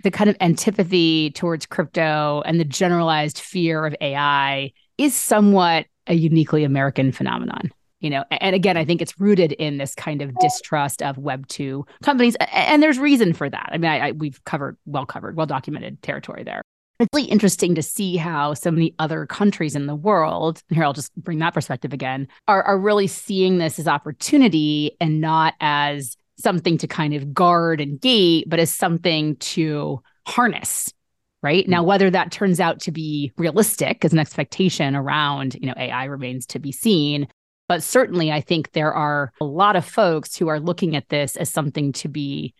the 0.04 0.12
kind 0.12 0.30
of 0.30 0.38
antipathy 0.42 1.32
towards 1.32 1.66
crypto 1.66 2.42
and 2.46 2.60
the 2.60 2.66
generalized 2.66 3.40
fear 3.40 3.86
of 3.86 3.96
AI 4.02 4.72
is 4.98 5.16
somewhat 5.16 5.86
a 6.08 6.14
uniquely 6.14 6.64
American 6.64 7.12
phenomenon 7.12 7.72
you 8.04 8.10
know 8.10 8.24
and 8.30 8.56
again 8.56 8.78
i 8.78 8.86
think 8.86 9.02
it's 9.02 9.20
rooted 9.20 9.54
in 9.54 9.78
this 9.78 9.96
kind 9.96 10.22
of 10.22 10.38
distrust 10.40 11.02
of 11.02 11.18
web 11.18 11.48
2 11.48 11.84
companies 12.04 12.36
and 12.52 12.84
there's 12.84 13.00
reason 13.00 13.34
for 13.34 13.50
that. 13.50 13.70
I 13.72 13.78
mean 13.78 13.90
I, 13.90 14.10
I, 14.10 14.12
we've 14.12 14.44
covered 14.44 14.78
well 14.86 15.06
covered 15.06 15.36
well 15.36 15.48
documented 15.48 16.02
territory 16.04 16.44
there. 16.44 16.62
It's 17.00 17.10
really 17.14 17.28
interesting 17.28 17.76
to 17.76 17.82
see 17.82 18.18
how 18.18 18.54
so 18.54 18.70
many 18.70 18.94
other 19.00 19.26
countries 19.26 19.76
in 19.76 19.88
the 19.88 19.96
world 19.96 20.62
and 20.70 20.76
here 20.76 20.86
i'll 20.86 20.94
just 20.94 21.16
bring 21.16 21.40
that 21.40 21.54
perspective 21.54 21.94
again 21.94 22.28
are, 22.48 22.62
are 22.64 22.78
really 22.78 23.08
seeing 23.08 23.58
this 23.58 23.80
as 23.80 23.88
opportunity 23.88 24.96
and 25.02 25.20
not 25.20 25.56
as 25.60 26.16
something 26.38 26.78
to 26.80 26.88
kind 26.88 27.14
of 27.14 27.34
guard 27.34 27.82
and 27.82 28.00
gate 28.02 28.46
but 28.48 28.60
as 28.60 28.72
something 28.72 29.36
to 29.38 30.02
harness 30.28 30.94
right? 31.42 31.68
Now 31.68 31.84
mm. 31.84 31.88
whether 31.88 32.10
that 32.10 32.32
turns 32.32 32.62
out 32.62 32.80
to 32.82 32.92
be 32.92 33.34
realistic 33.38 34.06
as 34.06 34.14
an 34.14 34.20
expectation 34.20 34.96
around 34.96 35.56
you 35.56 35.68
know 35.68 35.74
ai 35.78 36.06
remains 36.06 36.46
to 36.48 36.60
be 36.60 36.72
seen 36.72 37.28
but 37.68 37.84
certainly, 37.84 38.32
I 38.32 38.42
think 38.42 38.72
there 38.72 38.94
are 38.94 39.32
a 39.40 39.46
lot 39.46 39.76
of 39.76 39.86
folks 39.86 40.36
who 40.36 40.48
are 40.48 40.60
looking 40.60 40.96
at 40.96 41.10
this 41.10 41.36
as 41.36 41.50
something 41.50 41.94
to 41.94 42.08
be 42.08 42.54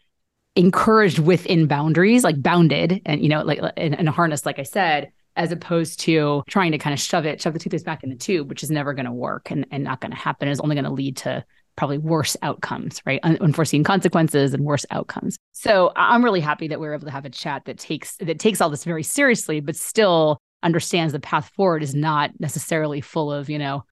encouraged 0.56 1.20
within 1.20 1.68
boundaries, 1.68 2.24
like 2.24 2.42
bounded 2.42 3.02
and, 3.06 3.22
you 3.22 3.30
know, 3.30 3.42
like 3.42 3.60
in, 3.78 3.94
in 3.94 4.08
a 4.08 4.12
harness, 4.12 4.46
like 4.46 4.60
I 4.60 4.64
said, 4.64 5.12
as 5.36 5.52
opposed 5.52 6.00
to 6.02 6.44
trying 6.48 6.72
to 6.72 6.78
kind 6.78 6.94
of 6.94 7.00
shove 7.00 7.26
it, 7.26 7.42
shove 7.42 7.54
the 7.54 7.60
toothpaste 7.60 7.86
back 7.86 8.04
in 8.04 8.10
the 8.10 8.16
tube, 8.16 8.50
which 8.50 8.64
is 8.64 8.70
never 8.70 8.94
going 8.94 9.06
to 9.06 9.12
work 9.12 9.50
and, 9.50 9.66
and 9.72 9.84
not 9.84 10.00
going 10.00 10.12
to 10.12 10.18
happen. 10.18 10.48
It's 10.48 10.60
only 10.60 10.76
going 10.76 10.86
to 10.86 10.92
lead 10.92 11.18
to 11.18 11.44
probably 11.76 11.98
worse 11.98 12.38
outcomes, 12.44 13.02
right? 13.06 13.20
Un- 13.24 13.40
unforeseen 13.42 13.84
consequences 13.84 14.54
and 14.54 14.64
worse 14.64 14.86
outcomes. 14.92 15.38
So 15.54 15.92
I'm 15.96 16.24
really 16.24 16.40
happy 16.40 16.68
that 16.68 16.80
we 16.80 16.88
we're 16.88 16.94
able 16.94 17.06
to 17.06 17.12
have 17.12 17.26
a 17.26 17.32
chat 17.32 17.66
that 17.66 17.80
takes 17.80 18.16
that 18.18 18.40
takes 18.40 18.62
all 18.62 18.70
this 18.70 18.84
very 18.84 19.04
seriously, 19.04 19.60
but 19.60 19.76
still 19.76 20.38
understands 20.62 21.14
the 21.14 21.20
path 21.20 21.50
forward 21.56 21.82
is 21.82 21.96
not 21.96 22.32
necessarily 22.40 23.02
full 23.02 23.32
of, 23.34 23.50
you 23.50 23.58
know, 23.58 23.84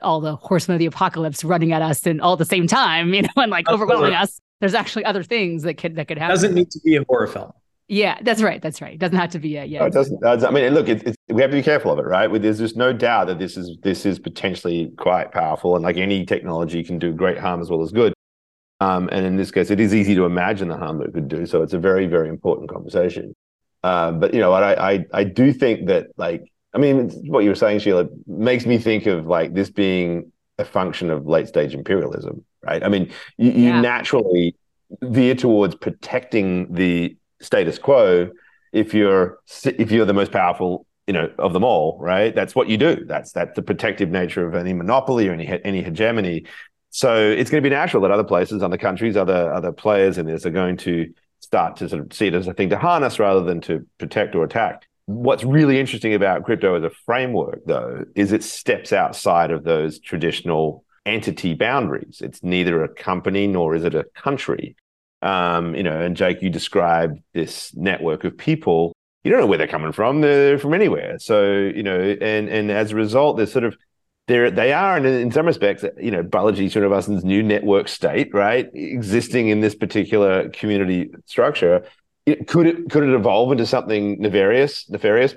all 0.00 0.20
the 0.20 0.36
horsemen 0.36 0.76
of 0.76 0.78
the 0.78 0.86
apocalypse 0.86 1.44
running 1.44 1.72
at 1.72 1.82
us 1.82 2.06
and 2.06 2.20
all 2.20 2.34
at 2.34 2.38
the 2.38 2.44
same 2.44 2.66
time, 2.66 3.14
you 3.14 3.22
know, 3.22 3.28
and 3.36 3.50
like 3.50 3.68
overwhelming 3.68 4.14
us. 4.14 4.40
There's 4.60 4.74
actually 4.74 5.04
other 5.04 5.22
things 5.22 5.62
that 5.64 5.74
could 5.74 5.96
that 5.96 6.08
could 6.08 6.18
happen. 6.18 6.34
Doesn't 6.34 6.54
need 6.54 6.70
to 6.70 6.80
be 6.84 6.96
a 6.96 7.04
horror 7.04 7.26
film. 7.26 7.52
Yeah, 7.86 8.18
that's 8.22 8.40
right. 8.40 8.62
That's 8.62 8.80
right. 8.80 8.94
It 8.94 9.00
doesn't 9.00 9.16
have 9.16 9.30
to 9.30 9.38
be 9.38 9.56
a 9.56 9.64
yeah. 9.64 9.80
No, 9.80 9.86
it 9.86 9.92
doesn't. 9.92 10.24
I 10.24 10.50
mean, 10.50 10.72
look, 10.72 10.88
it's, 10.88 11.02
it's, 11.02 11.16
we 11.28 11.42
have 11.42 11.50
to 11.50 11.56
be 11.56 11.62
careful 11.62 11.92
of 11.92 11.98
it, 11.98 12.06
right? 12.06 12.32
There's 12.40 12.58
just 12.58 12.76
no 12.76 12.94
doubt 12.94 13.26
that 13.26 13.38
this 13.38 13.58
is 13.58 13.76
this 13.82 14.06
is 14.06 14.18
potentially 14.18 14.90
quite 14.96 15.32
powerful, 15.32 15.74
and 15.74 15.84
like 15.84 15.98
any 15.98 16.24
technology, 16.24 16.82
can 16.82 16.98
do 16.98 17.12
great 17.12 17.36
harm 17.36 17.60
as 17.60 17.68
well 17.68 17.82
as 17.82 17.92
good. 17.92 18.14
Um, 18.80 19.08
and 19.12 19.26
in 19.26 19.36
this 19.36 19.50
case, 19.50 19.70
it 19.70 19.80
is 19.80 19.94
easy 19.94 20.14
to 20.14 20.24
imagine 20.24 20.68
the 20.68 20.76
harm 20.76 20.98
that 20.98 21.08
it 21.08 21.14
could 21.14 21.28
do. 21.28 21.44
So 21.46 21.62
it's 21.62 21.74
a 21.74 21.78
very, 21.78 22.06
very 22.06 22.28
important 22.28 22.70
conversation. 22.70 23.34
Uh, 23.82 24.12
but 24.12 24.32
you 24.32 24.40
know, 24.40 24.52
I, 24.52 24.92
I 24.94 25.06
I 25.12 25.24
do 25.24 25.52
think 25.52 25.88
that 25.88 26.06
like 26.16 26.50
I 26.74 26.78
mean, 26.78 27.10
what 27.30 27.40
you 27.40 27.50
were 27.50 27.54
saying, 27.54 27.78
Sheila, 27.78 28.08
makes 28.26 28.66
me 28.66 28.78
think 28.78 29.06
of 29.06 29.26
like 29.26 29.54
this 29.54 29.70
being 29.70 30.32
a 30.58 30.64
function 30.64 31.10
of 31.10 31.26
late 31.26 31.48
stage 31.48 31.74
imperialism, 31.74 32.44
right? 32.62 32.82
I 32.82 32.88
mean, 32.88 33.12
you, 33.38 33.50
you 33.52 33.68
yeah. 33.68 33.80
naturally 33.80 34.56
veer 35.02 35.34
towards 35.34 35.74
protecting 35.74 36.72
the 36.72 37.16
status 37.40 37.78
quo 37.78 38.30
if 38.72 38.92
you're 38.92 39.38
if 39.64 39.92
you're 39.92 40.04
the 40.04 40.12
most 40.12 40.32
powerful, 40.32 40.84
you 41.06 41.12
know, 41.12 41.30
of 41.38 41.52
them 41.52 41.62
all, 41.62 41.96
right? 42.00 42.34
That's 42.34 42.56
what 42.56 42.68
you 42.68 42.76
do. 42.76 43.04
That's 43.04 43.30
that's 43.32 43.54
the 43.54 43.62
protective 43.62 44.10
nature 44.10 44.46
of 44.46 44.54
any 44.54 44.72
monopoly 44.72 45.28
or 45.28 45.32
any 45.32 45.46
any 45.64 45.82
hegemony. 45.82 46.46
So 46.90 47.16
it's 47.16 47.50
going 47.50 47.62
to 47.62 47.68
be 47.68 47.74
natural 47.74 48.02
that 48.02 48.10
other 48.10 48.24
places, 48.24 48.62
other 48.62 48.78
countries, 48.78 49.16
other 49.16 49.52
other 49.52 49.70
players 49.70 50.18
in 50.18 50.26
this 50.26 50.44
are 50.44 50.50
going 50.50 50.76
to 50.78 51.12
start 51.40 51.76
to 51.76 51.88
sort 51.88 52.02
of 52.02 52.12
see 52.12 52.26
it 52.26 52.34
as 52.34 52.48
a 52.48 52.54
thing 52.54 52.70
to 52.70 52.78
harness 52.78 53.18
rather 53.18 53.42
than 53.42 53.60
to 53.62 53.86
protect 53.98 54.34
or 54.34 54.44
attack. 54.44 54.88
What's 55.06 55.44
really 55.44 55.78
interesting 55.78 56.14
about 56.14 56.44
crypto 56.44 56.76
as 56.76 56.82
a 56.82 56.90
framework, 57.04 57.60
though, 57.66 58.04
is 58.14 58.32
it 58.32 58.42
steps 58.42 58.92
outside 58.92 59.50
of 59.50 59.64
those 59.64 59.98
traditional 59.98 60.84
entity 61.04 61.54
boundaries. 61.54 62.20
It's 62.22 62.42
neither 62.42 62.82
a 62.82 62.88
company 62.88 63.46
nor 63.46 63.74
is 63.74 63.84
it 63.84 63.94
a 63.94 64.04
country. 64.14 64.76
Um, 65.20 65.74
you 65.74 65.82
know, 65.82 66.00
and 66.00 66.16
Jake, 66.16 66.42
you 66.42 66.50
described 66.50 67.20
this 67.32 67.74
network 67.74 68.24
of 68.24 68.36
people. 68.36 68.94
You 69.24 69.30
don't 69.30 69.40
know 69.40 69.46
where 69.46 69.58
they're 69.58 69.66
coming 69.66 69.92
from. 69.92 70.20
They're 70.20 70.58
from 70.58 70.74
anywhere. 70.74 71.18
So, 71.18 71.52
you 71.52 71.82
know, 71.82 71.98
and 71.98 72.48
and 72.48 72.70
as 72.70 72.92
a 72.92 72.96
result, 72.96 73.36
they're 73.36 73.46
sort 73.46 73.64
of 73.64 73.76
they're 74.26 74.50
they 74.50 74.72
are, 74.72 74.96
and 74.96 75.06
in 75.06 75.30
some 75.32 75.46
respects, 75.46 75.84
you 75.98 76.10
know, 76.10 76.22
Balaji 76.22 76.66
Srinivasan's 76.66 77.24
new 77.24 77.42
network 77.42 77.88
state, 77.88 78.32
right, 78.32 78.68
existing 78.72 79.48
in 79.48 79.60
this 79.60 79.74
particular 79.74 80.48
community 80.50 81.10
structure 81.26 81.84
it, 82.26 82.48
could 82.48 82.66
it 82.66 82.90
could 82.90 83.04
it 83.04 83.14
evolve 83.14 83.52
into 83.52 83.66
something 83.66 84.20
nefarious? 84.20 84.88
Nefarious, 84.88 85.34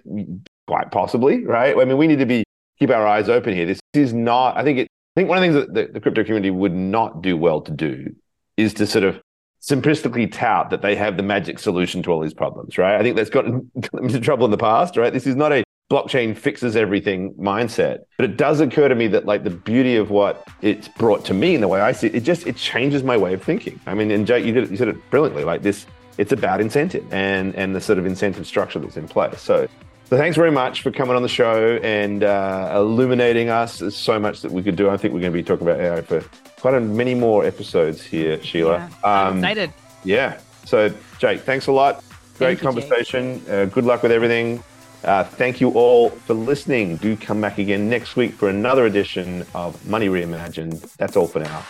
quite 0.68 0.92
possibly, 0.92 1.46
right? 1.46 1.78
I 1.78 1.86
mean, 1.86 1.98
we 1.98 2.08
need 2.08 2.20
to 2.20 2.26
be 2.26 2.44
keep 2.80 2.90
our 2.90 3.06
eyes 3.06 3.30
open 3.30 3.54
here. 3.54 3.66
This 3.66 3.80
is 3.94 4.14
not. 4.14 4.58
I 4.58 4.64
think 4.64 4.80
it. 4.80 4.88
I 5.16 5.22
think 5.22 5.30
one 5.30 5.38
of 5.38 5.42
the 5.42 5.48
things 5.48 5.66
that 5.66 5.74
the, 5.74 5.94
the 5.94 6.00
crypto 6.00 6.24
community 6.24 6.52
would 6.52 6.74
not 6.74 7.22
do 7.24 7.36
well 7.36 7.62
to 7.62 7.72
do 7.72 8.16
is 8.56 8.74
to 8.76 8.86
sort 8.86 9.04
of 9.04 9.20
simplistically 9.62 10.32
tout 10.32 10.70
that 10.70 10.82
they 10.82 10.96
have 10.96 11.18
the 11.18 11.24
magic 11.24 11.60
solution 11.60 12.04
to 12.04 12.12
all 12.12 12.22
these 12.22 12.34
problems, 12.34 12.78
right? 12.78 13.00
I 13.00 13.04
think 13.04 13.16
that's 13.16 13.30
gotten, 13.30 13.72
gotten 13.80 14.04
into 14.06 14.20
trouble 14.20 14.46
in 14.46 14.52
the 14.52 14.58
past, 14.58 14.96
right? 14.96 15.12
This 15.12 15.26
is 15.26 15.36
not 15.36 15.52
a 15.52 15.64
blockchain 15.90 16.38
fixes 16.38 16.76
everything 16.76 17.34
mindset. 17.34 18.00
But 18.18 18.26
it 18.26 18.38
does 18.38 18.60
occur 18.60 18.90
to 18.90 18.96
me 18.96 19.08
that 19.08 19.26
like 19.26 19.44
the 19.44 19.50
beauty 19.50 19.96
of 19.96 20.10
what 20.10 20.48
it's 20.62 20.88
brought 20.88 21.26
to 21.26 21.34
me 21.34 21.56
in 21.56 21.62
the 21.62 21.68
way 21.68 21.82
I 21.82 21.94
see 21.94 22.08
it, 22.08 22.16
it 22.16 22.24
just 22.24 22.46
it 22.46 22.58
changes 22.58 23.04
my 23.04 23.18
way 23.18 23.34
of 23.34 23.42
thinking. 23.42 23.80
I 23.88 23.94
mean, 23.94 24.12
and 24.12 24.28
Jake, 24.28 24.46
you 24.46 24.54
did 24.54 24.66
it, 24.66 24.72
you 24.72 24.78
said 24.78 24.90
it 24.90 25.10
brilliantly. 25.10 25.44
Like 25.44 25.64
this 25.64 25.86
it's 26.18 26.32
about 26.32 26.62
incentive 26.62 27.06
and 27.14 27.56
and 27.56 27.76
the 27.76 27.82
sort 27.82 28.00
of 28.00 28.06
incentive 28.06 28.48
structure 28.48 28.80
that's 28.80 28.98
in 28.98 29.08
place. 29.08 29.42
So, 29.42 29.68
so 30.06 30.18
thanks 30.18 30.38
very 30.38 30.52
much 30.52 30.82
for 30.82 30.92
coming 30.92 31.16
on 31.16 31.22
the 31.22 31.30
show 31.30 31.78
and 31.84 32.24
uh, 32.24 32.72
illuminating 32.76 33.50
us. 33.50 33.80
There's 33.80 33.96
so 33.96 34.20
much 34.20 34.42
that 34.42 34.52
we 34.52 34.64
could 34.64 34.76
do. 34.76 34.90
I 34.90 34.98
think 34.98 35.14
we're 35.14 35.22
going 35.22 35.34
to 35.34 35.38
be 35.38 35.44
talking 35.44 35.68
about 35.68 35.80
AI 35.80 36.02
for 36.02 36.24
quite 36.60 36.74
a, 36.74 36.80
many 36.80 37.14
more 37.14 37.46
episodes 37.46 38.02
here, 38.02 38.42
Sheila. 38.42 38.78
Yeah, 38.78 38.90
I'm 39.04 39.28
um, 39.34 39.38
excited. 39.40 39.74
Yeah. 40.04 40.40
So, 40.66 40.94
Jake, 41.20 41.42
thanks 41.42 41.68
a 41.68 41.72
lot. 41.72 42.04
Great 42.38 42.60
thank 42.60 42.62
conversation. 42.62 43.42
You, 43.46 43.54
uh, 43.54 43.66
good 43.66 43.86
luck 43.86 44.04
with 44.04 44.12
everything. 44.12 44.64
Uh, 45.04 45.24
thank 45.24 45.62
you 45.62 45.70
all 45.72 46.10
for 46.10 46.34
listening. 46.34 46.98
Do 46.98 47.16
come 47.16 47.40
back 47.40 47.58
again 47.58 47.90
next 47.90 48.16
week 48.16 48.34
for 48.34 48.50
another 48.50 48.86
edition 48.86 49.46
of 49.54 49.86
Money 49.88 50.08
Reimagined. 50.08 50.96
That's 50.98 51.16
all 51.16 51.28
for 51.28 51.40
now. 51.40 51.66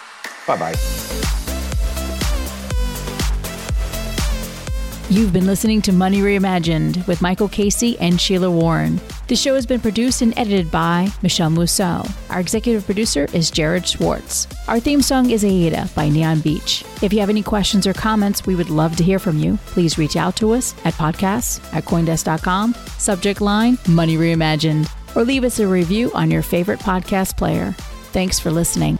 Bye 0.47 0.57
bye. 0.57 1.43
You've 5.09 5.31
been 5.31 5.47
listening 5.47 5.81
to 5.83 5.93
Money 5.93 6.19
Reimagined 6.19 7.07
with 7.07 7.21
Michael 7.21 7.47
Casey 7.47 7.97
and 7.99 8.19
Sheila 8.19 8.51
Warren. 8.51 8.99
The 9.29 9.37
show 9.37 9.55
has 9.55 9.65
been 9.65 9.79
produced 9.79 10.21
and 10.21 10.37
edited 10.37 10.69
by 10.69 11.07
Michelle 11.21 11.49
Musso. 11.49 12.03
Our 12.29 12.41
executive 12.41 12.83
producer 12.85 13.25
is 13.31 13.49
Jared 13.49 13.87
Schwartz. 13.87 14.49
Our 14.67 14.81
theme 14.81 15.01
song 15.01 15.29
is 15.29 15.45
Aida 15.45 15.89
by 15.95 16.09
Neon 16.09 16.41
Beach. 16.41 16.83
If 17.01 17.13
you 17.13 17.21
have 17.21 17.29
any 17.29 17.41
questions 17.41 17.87
or 17.87 17.93
comments, 17.93 18.45
we 18.45 18.55
would 18.55 18.69
love 18.69 18.97
to 18.97 19.03
hear 19.03 19.17
from 19.17 19.39
you. 19.39 19.55
Please 19.67 19.97
reach 19.97 20.17
out 20.17 20.35
to 20.37 20.51
us 20.51 20.75
at 20.83 20.93
podcasts 20.95 21.63
at 21.73 21.85
Coindesk.com, 21.85 22.73
subject 22.97 23.39
line 23.39 23.77
Money 23.87 24.17
Reimagined, 24.17 24.89
or 25.15 25.23
leave 25.23 25.45
us 25.45 25.59
a 25.59 25.67
review 25.67 26.11
on 26.15 26.29
your 26.29 26.41
favorite 26.41 26.79
podcast 26.79 27.37
player. 27.37 27.71
Thanks 28.11 28.39
for 28.39 28.51
listening. 28.51 28.99